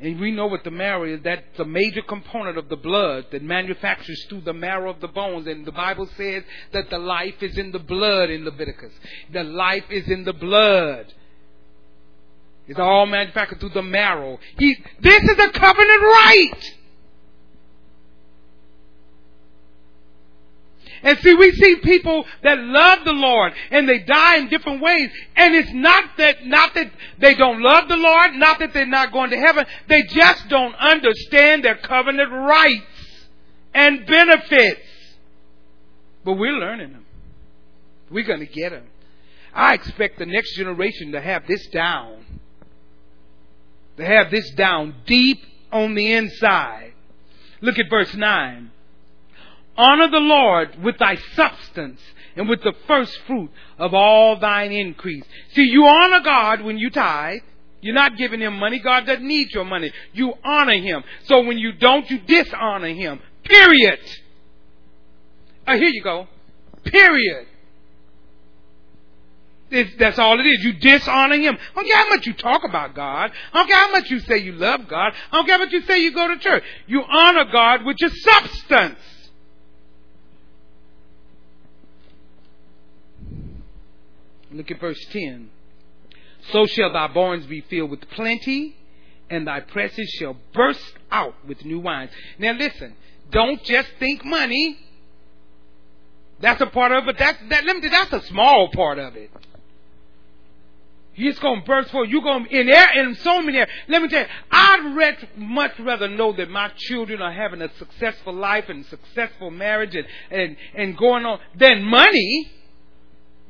[0.00, 1.20] And we know what the marrow is.
[1.22, 5.46] That's a major component of the blood that manufactures through the marrow of the bones.
[5.46, 8.92] And the Bible says that the life is in the blood in Leviticus.
[9.32, 11.12] The life is in the blood.
[12.66, 14.38] It's all manufactured through the marrow.
[14.56, 16.74] He, this is a covenant right.
[21.02, 25.10] And see, we see people that love the Lord and they die in different ways.
[25.36, 29.12] And it's not that, not that they don't love the Lord, not that they're not
[29.12, 29.66] going to heaven.
[29.88, 32.84] They just don't understand their covenant rights
[33.74, 34.80] and benefits.
[36.24, 37.06] But we're learning them.
[38.10, 38.86] We're going to get them.
[39.54, 42.24] I expect the next generation to have this down.
[43.96, 46.92] To have this down deep on the inside.
[47.60, 48.70] Look at verse 9.
[49.80, 52.02] Honor the Lord with thy substance
[52.36, 55.24] and with the first fruit of all thine increase.
[55.54, 57.40] See, you honor God when you tithe.
[57.80, 58.78] You're not giving him money.
[58.78, 59.90] God doesn't need your money.
[60.12, 61.02] You honor him.
[61.24, 63.20] So when you don't, you dishonor him.
[63.42, 64.00] Period.
[65.66, 66.28] Oh, here you go.
[66.84, 67.46] Period.
[69.70, 70.62] It's, that's all it is.
[70.62, 71.56] You dishonor him.
[71.56, 73.32] I don't care how much you talk about God.
[73.54, 75.14] I don't care how much you say you love God.
[75.32, 76.64] I don't care how much you say you go to church.
[76.86, 78.98] You honor God with your substance.
[84.50, 85.50] Look at verse 10.
[86.52, 88.76] So shall thy barns be filled with plenty,
[89.28, 92.10] and thy presses shall burst out with new wines.
[92.38, 92.94] Now listen,
[93.30, 94.78] don't just think money.
[96.40, 97.18] That's a part of it.
[97.18, 99.30] That's that let me that's a small part of it.
[101.12, 102.08] He's gonna burst forth.
[102.08, 103.74] You're gonna in there in so many areas.
[103.88, 108.32] Let me tell you, I'd much rather know that my children are having a successful
[108.32, 112.50] life and successful marriage and, and, and going on than money.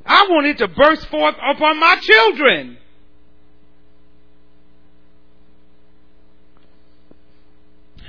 [0.05, 2.79] I want it to burst forth upon my children.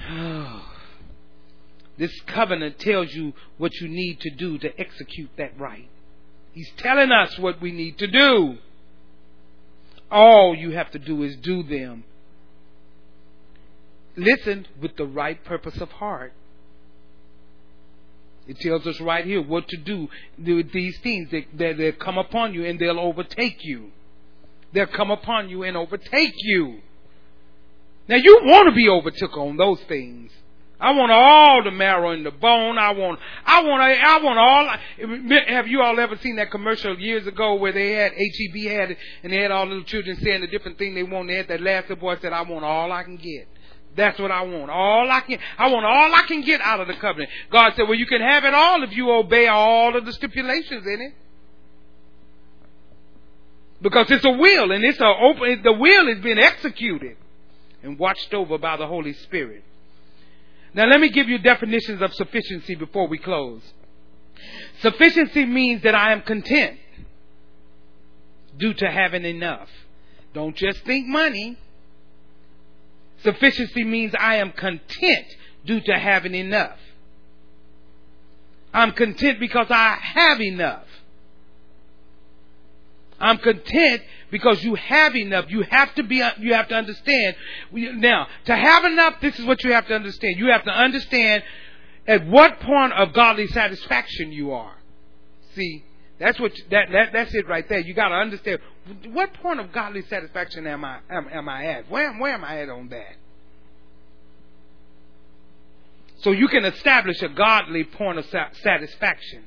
[1.97, 5.87] This covenant tells you what you need to do to execute that right.
[6.51, 8.57] He's telling us what we need to do.
[10.09, 12.03] All you have to do is do them.
[14.15, 16.33] Listen with the right purpose of heart.
[18.47, 21.29] It tells us right here what to do with these things.
[21.31, 23.91] They, they, they'll come upon you and they'll overtake you.
[24.73, 26.79] They'll come upon you and overtake you.
[28.07, 30.31] Now you want to be overtook on those things.
[30.81, 32.79] I want all the marrow in the bone.
[32.79, 35.39] I want, I want, I want all.
[35.47, 38.97] Have you all ever seen that commercial years ago where they had HEB had it
[39.21, 41.27] and they had all little children saying the different thing they want?
[41.27, 43.47] They had that last boy said, "I want all I can get."
[43.95, 44.71] That's what I want.
[44.71, 47.29] All I can, I want all I can get out of the covenant.
[47.51, 50.85] God said, well, you can have it all if you obey all of the stipulations
[50.85, 51.13] in it.
[53.81, 57.17] Because it's a will and it's a open, the will is being executed
[57.83, 59.63] and watched over by the Holy Spirit.
[60.73, 63.61] Now let me give you definitions of sufficiency before we close.
[64.81, 66.77] Sufficiency means that I am content
[68.57, 69.69] due to having enough.
[70.33, 71.57] Don't just think money.
[73.23, 75.27] Sufficiency means I am content
[75.65, 76.77] due to having enough.
[78.73, 80.85] I'm content because I have enough.
[83.19, 85.45] I'm content because you have enough.
[85.49, 87.35] You have to be, you have to understand.
[87.71, 90.37] Now, to have enough, this is what you have to understand.
[90.37, 91.43] You have to understand
[92.07, 94.73] at what point of godly satisfaction you are.
[95.53, 95.83] See,
[96.21, 97.79] That's what that, that that's it right there.
[97.79, 98.59] You got to understand
[99.07, 101.89] what point of godly satisfaction am I am, am I at?
[101.89, 103.15] Where where am I at on that?
[106.19, 108.25] So you can establish a godly point of
[108.61, 109.45] satisfaction.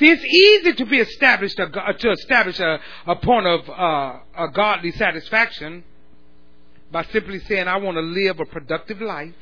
[0.00, 4.90] See, it's easy to be established to establish a, a point of uh, a godly
[4.90, 5.84] satisfaction
[6.90, 9.36] by simply saying, "I want to live a productive life.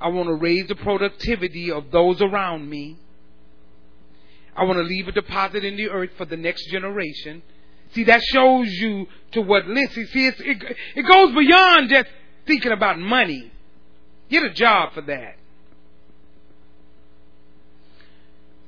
[0.00, 2.96] I want to raise the productivity of those around me.
[4.56, 7.42] I want to leave a deposit in the earth for the next generation.
[7.92, 12.08] See, that shows you to what Lindsay, see, it, it goes beyond just
[12.46, 13.52] thinking about money.
[14.30, 15.36] Get a job for that.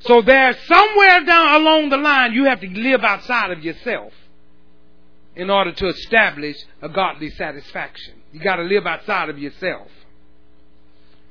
[0.00, 4.12] So there, somewhere down along the line, you have to live outside of yourself
[5.34, 8.14] in order to establish a godly satisfaction.
[8.32, 9.88] You got to live outside of yourself.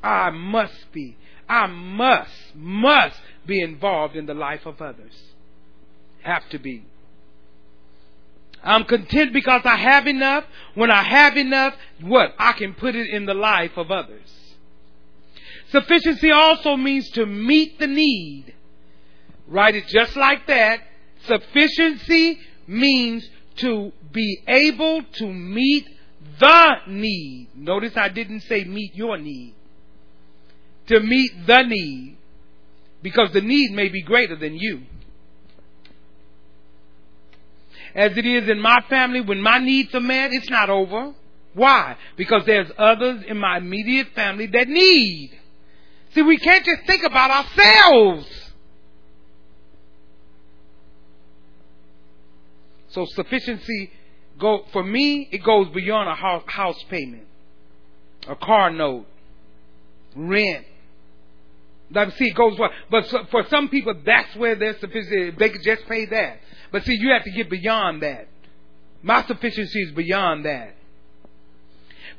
[0.04, 1.18] I must be,
[1.48, 5.14] I must, must be involved in the life of others.
[6.22, 6.84] Have to be.
[8.64, 10.44] I'm content because I have enough.
[10.76, 12.34] When I have enough, what?
[12.38, 14.30] I can put it in the life of others.
[15.70, 18.54] Sufficiency also means to meet the need.
[19.48, 20.82] Write it just like that.
[21.26, 25.88] Sufficiency means to be able to meet
[26.40, 27.50] the need.
[27.56, 29.56] Notice I didn't say meet your need.
[30.88, 32.18] To meet the need
[33.02, 34.82] because the need may be greater than you.
[37.96, 41.14] As it is in my family, when my needs are met, it's not over.
[41.54, 41.98] Why?
[42.16, 45.32] Because there's others in my immediate family that need.
[46.14, 48.28] See, we can't just think about ourselves.
[52.90, 53.92] So sufficiency
[54.40, 57.24] go for me, it goes beyond a house payment,
[58.28, 59.06] a car note,
[60.16, 60.66] rent,
[61.92, 62.70] like, see, it goes well.
[62.92, 65.32] But for some people, that's where their sufficiency.
[65.32, 66.40] They could just pay that.
[66.72, 68.28] But see, you have to get beyond that.
[69.02, 70.76] My sufficiency is beyond that.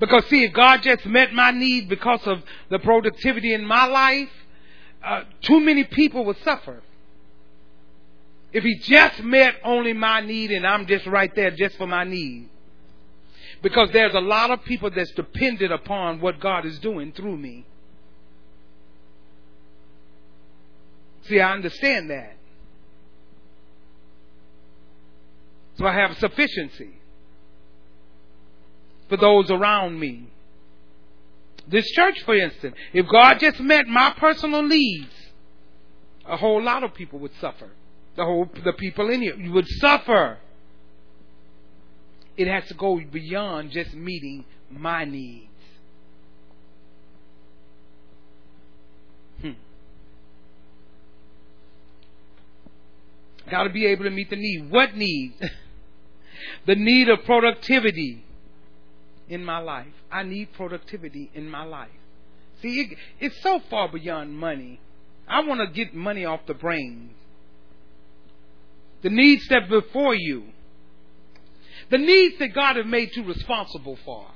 [0.01, 4.31] Because see, if God just met my need because of the productivity in my life,
[5.05, 6.83] uh, too many people would suffer.
[8.53, 12.05] If He just met only my need and I'm just right there just for my
[12.05, 12.49] need.
[13.61, 17.67] Because there's a lot of people that's dependent upon what God is doing through me.
[21.29, 22.37] See, I understand that.
[25.77, 26.91] So I have sufficiency
[29.09, 30.29] for those around me.
[31.69, 35.13] This church, for instance, if God just met my personal needs,
[36.27, 37.69] a whole lot of people would suffer.
[38.17, 40.39] The whole the people in here you would suffer.
[42.37, 45.47] It has to go beyond just meeting my needs.
[49.41, 49.51] Hmm.
[53.51, 54.71] Got to be able to meet the need.
[54.71, 55.35] What need?
[56.67, 58.25] the need of productivity
[59.29, 59.87] in my life.
[60.11, 61.91] I need productivity in my life.
[62.63, 64.81] See, it, it's so far beyond money.
[65.27, 67.11] I want to get money off the brain.
[69.03, 70.45] The needs that before you.
[71.91, 74.27] The needs that God has made you responsible for.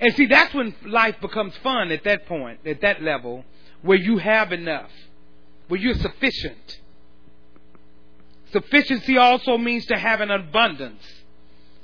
[0.00, 3.44] And see, that's when life becomes fun at that point, at that level,
[3.82, 4.90] where you have enough
[5.68, 6.78] where you're sufficient.
[8.52, 11.02] Sufficiency also means to have an abundance.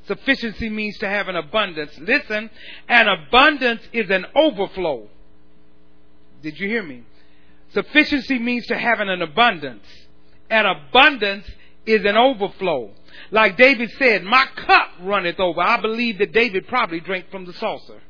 [0.06, 1.92] Sufficiency means to have an abundance.
[1.98, 2.50] Listen,
[2.88, 5.08] an abundance is an overflow.
[6.42, 7.02] Did you hear me?
[7.72, 9.84] Sufficiency means to have an abundance.
[10.50, 11.46] An abundance
[11.84, 12.90] is an overflow.
[13.30, 15.60] Like David said, my cup runneth over.
[15.60, 18.00] I believe that David probably drank from the saucer.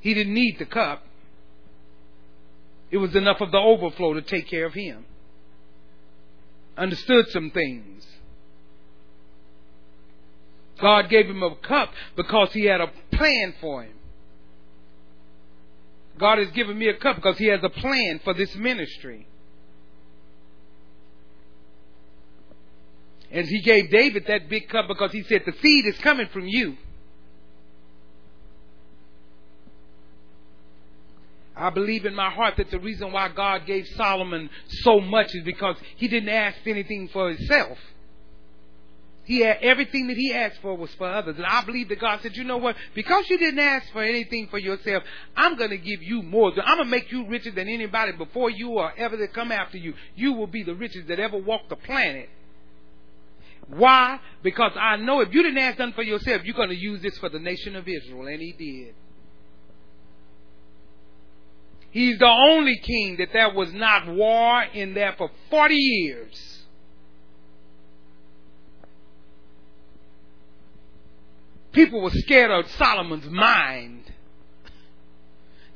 [0.00, 1.02] He didn't need the cup.
[2.94, 5.04] It was enough of the overflow to take care of him.
[6.78, 8.06] Understood some things.
[10.80, 13.96] God gave him a cup because he had a plan for him.
[16.20, 19.26] God has given me a cup because he has a plan for this ministry.
[23.32, 26.46] And he gave David that big cup because he said, The seed is coming from
[26.46, 26.76] you.
[31.56, 34.50] I believe in my heart that the reason why God gave Solomon
[34.82, 37.78] so much is because he didn't ask anything for himself.
[39.24, 41.36] He had everything that he asked for was for others.
[41.36, 42.76] And I believe that God said, you know what?
[42.94, 45.02] Because you didn't ask for anything for yourself,
[45.34, 46.50] I'm going to give you more.
[46.50, 49.78] I'm going to make you richer than anybody before you or ever that come after
[49.78, 49.94] you.
[50.14, 52.28] You will be the richest that ever walked the planet.
[53.68, 54.20] Why?
[54.42, 57.16] Because I know if you didn't ask nothing for yourself, you're going to use this
[57.16, 58.94] for the nation of Israel, and he did.
[61.94, 66.62] He's the only king that there was not war in there for 40 years.
[71.70, 74.12] People were scared of Solomon's mind.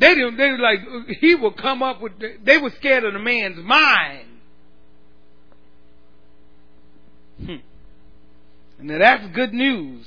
[0.01, 0.81] They didn't, they were like,
[1.21, 4.27] he would come up with, they were scared of the man's mind.
[7.47, 7.57] Hmm.
[8.81, 10.05] Now that's good news.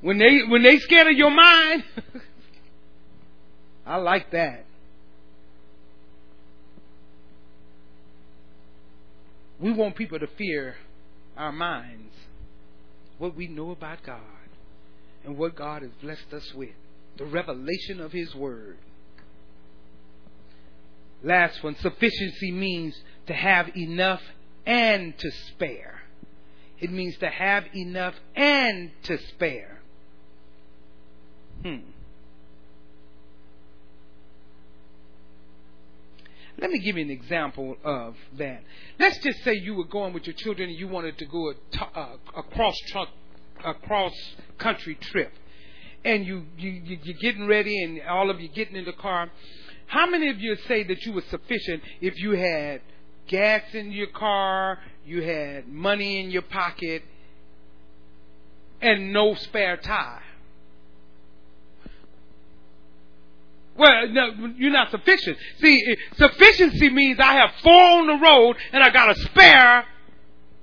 [0.00, 1.84] When they, when they scared of your mind,
[3.86, 4.64] I like that.
[9.60, 10.76] We want people to fear
[11.36, 12.14] our minds,
[13.18, 14.20] what we know about God,
[15.24, 16.70] and what God has blessed us with
[17.18, 18.78] the revelation of His Word.
[21.22, 24.22] Last one sufficiency means to have enough
[24.64, 26.00] and to spare.
[26.78, 29.80] It means to have enough and to spare.
[31.62, 31.76] Hmm.
[36.60, 38.62] Let me give you an example of that.
[38.98, 41.98] Let's just say you were going with your children and you wanted to go a,
[41.98, 43.08] uh, a cross truck,
[43.64, 44.12] a cross
[44.58, 45.32] country trip,
[46.04, 49.30] and you, you you're getting ready and all of you getting in the car.
[49.86, 52.82] How many of you say that you were sufficient if you had
[53.26, 57.02] gas in your car, you had money in your pocket,
[58.82, 60.22] and no spare tire?
[63.80, 65.38] Well, no, you're not sufficient.
[65.62, 69.86] See, sufficiency means I have four on the road and I got a spare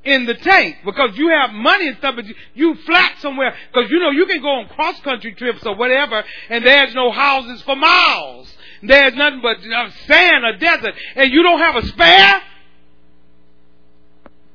[0.04, 4.00] in the tank because you have money and stuff, but you flat somewhere because you
[4.00, 7.76] know you can go on cross country trips or whatever, and there's no houses for
[7.76, 8.54] miles.
[8.84, 9.58] There's nothing but
[10.06, 12.42] sand or desert, and you don't have a spare.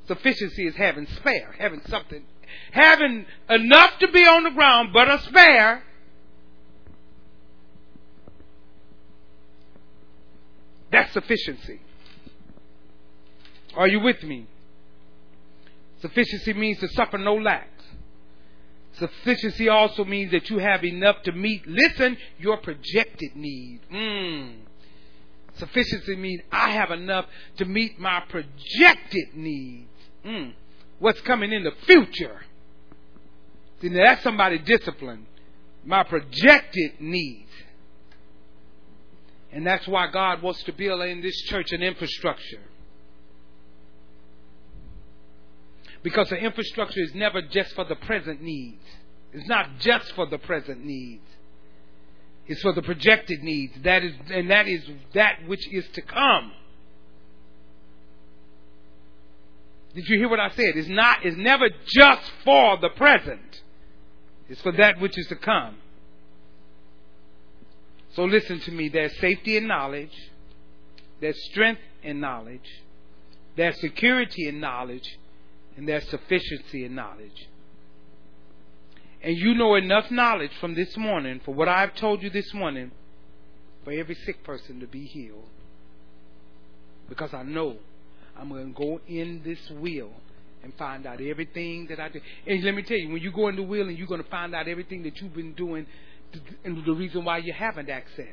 [0.07, 2.23] Sufficiency is having spare, having something,
[2.71, 5.83] having enough to be on the ground, but a spare
[10.93, 11.81] That's sufficiency.
[13.75, 14.47] Are you with me?
[16.03, 17.69] Sufficiency means to suffer no lack.
[18.99, 23.81] Sufficiency also means that you have enough to meet, listen, your projected need.
[23.91, 24.57] Mm.
[25.55, 27.25] Sufficiency means I have enough
[27.57, 29.89] to meet my projected needs.
[30.27, 30.53] Mm.
[30.99, 32.43] What's coming in the future?
[33.81, 35.27] See, now that's somebody disciplined.
[35.85, 37.51] My projected needs.
[39.53, 42.61] And that's why God wants to build in this church an infrastructure.
[46.03, 48.83] Because the infrastructure is never just for the present needs.
[49.33, 51.23] It's not just for the present needs.
[52.47, 53.75] It's for the projected needs.
[53.83, 54.83] That is, and that is
[55.15, 56.53] that which is to come.
[59.95, 60.77] Did you hear what I said?
[60.77, 63.63] It's not, it's never just for the present.
[64.49, 65.77] It's for that which is to come.
[68.15, 68.89] So listen to me.
[68.89, 70.13] There's safety in knowledge.
[71.21, 72.83] There's strength in knowledge.
[73.57, 75.19] There's security in knowledge.
[75.77, 77.49] And there's sufficiency in knowledge.
[79.23, 82.91] And you know enough knowledge from this morning, for what I've told you this morning,
[83.85, 85.49] for every sick person to be healed.
[87.09, 87.77] Because I know
[88.37, 90.11] I'm going to go in this wheel
[90.63, 92.21] and find out everything that I do.
[92.47, 94.31] And let me tell you, when you go in the wheel and you're going to
[94.31, 95.87] find out everything that you've been doing
[96.65, 98.27] and the reason why you haven't access.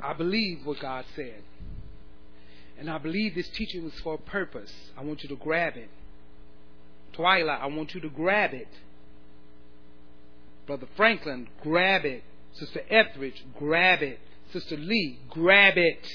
[0.00, 1.42] I believe what God said.
[2.78, 4.72] And I believe this teaching was for a purpose.
[4.98, 5.88] I want you to grab it.
[7.12, 8.68] Twilight, I want you to grab it.
[10.66, 12.24] Brother Franklin, grab it.
[12.54, 14.18] Sister Etheridge, grab it.
[14.52, 16.06] Sister Lee, grab it.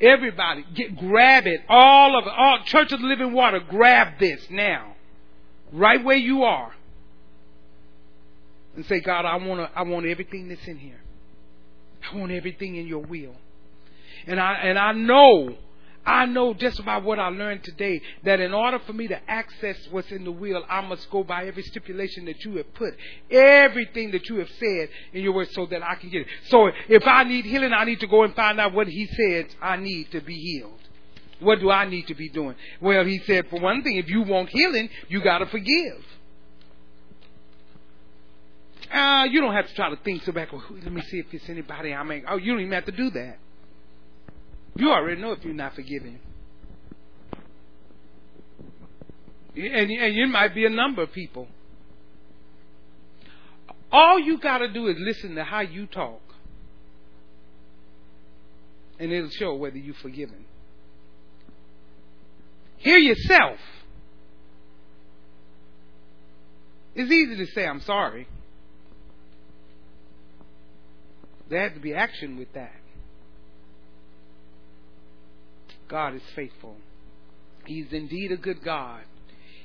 [0.00, 1.60] Everybody, get grab it.
[1.68, 2.32] All of it.
[2.36, 4.94] All Church of the Living Water, grab this now.
[5.72, 6.72] Right where you are.
[8.74, 11.00] And say, God, I want I want everything that's in here.
[12.12, 13.34] I want everything in your will.
[14.26, 15.56] And I and I know
[16.06, 19.76] I know just by what I learned today that in order for me to access
[19.90, 22.94] what's in the will, I must go by every stipulation that you have put,
[23.28, 26.28] everything that you have said in your word so that I can get it.
[26.44, 29.48] So if I need healing, I need to go and find out what he said
[29.60, 30.78] I need to be healed.
[31.40, 32.54] What do I need to be doing?
[32.80, 36.04] Well, he said, for one thing, if you want healing, you got to forgive.
[38.90, 40.52] Uh, you don't have to try to think so back.
[40.52, 42.24] Well, let me see if it's anybody I make.
[42.28, 43.38] Oh, you don't even have to do that.
[44.76, 46.20] You already know if you're not forgiving.
[49.54, 51.48] And, and it might be a number of people.
[53.90, 56.20] All you got to do is listen to how you talk.
[58.98, 60.44] And it'll show whether you're forgiven.
[62.78, 63.58] Hear yourself.
[66.94, 68.26] It's easy to say, I'm sorry.
[71.48, 72.74] There had to be action with that.
[75.88, 76.76] God is faithful.
[77.64, 79.02] He's indeed a good God.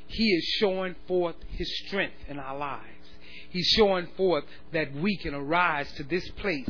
[0.08, 2.86] He is showing forth His strength in our lives.
[3.50, 6.70] He's showing forth that we can arise to this place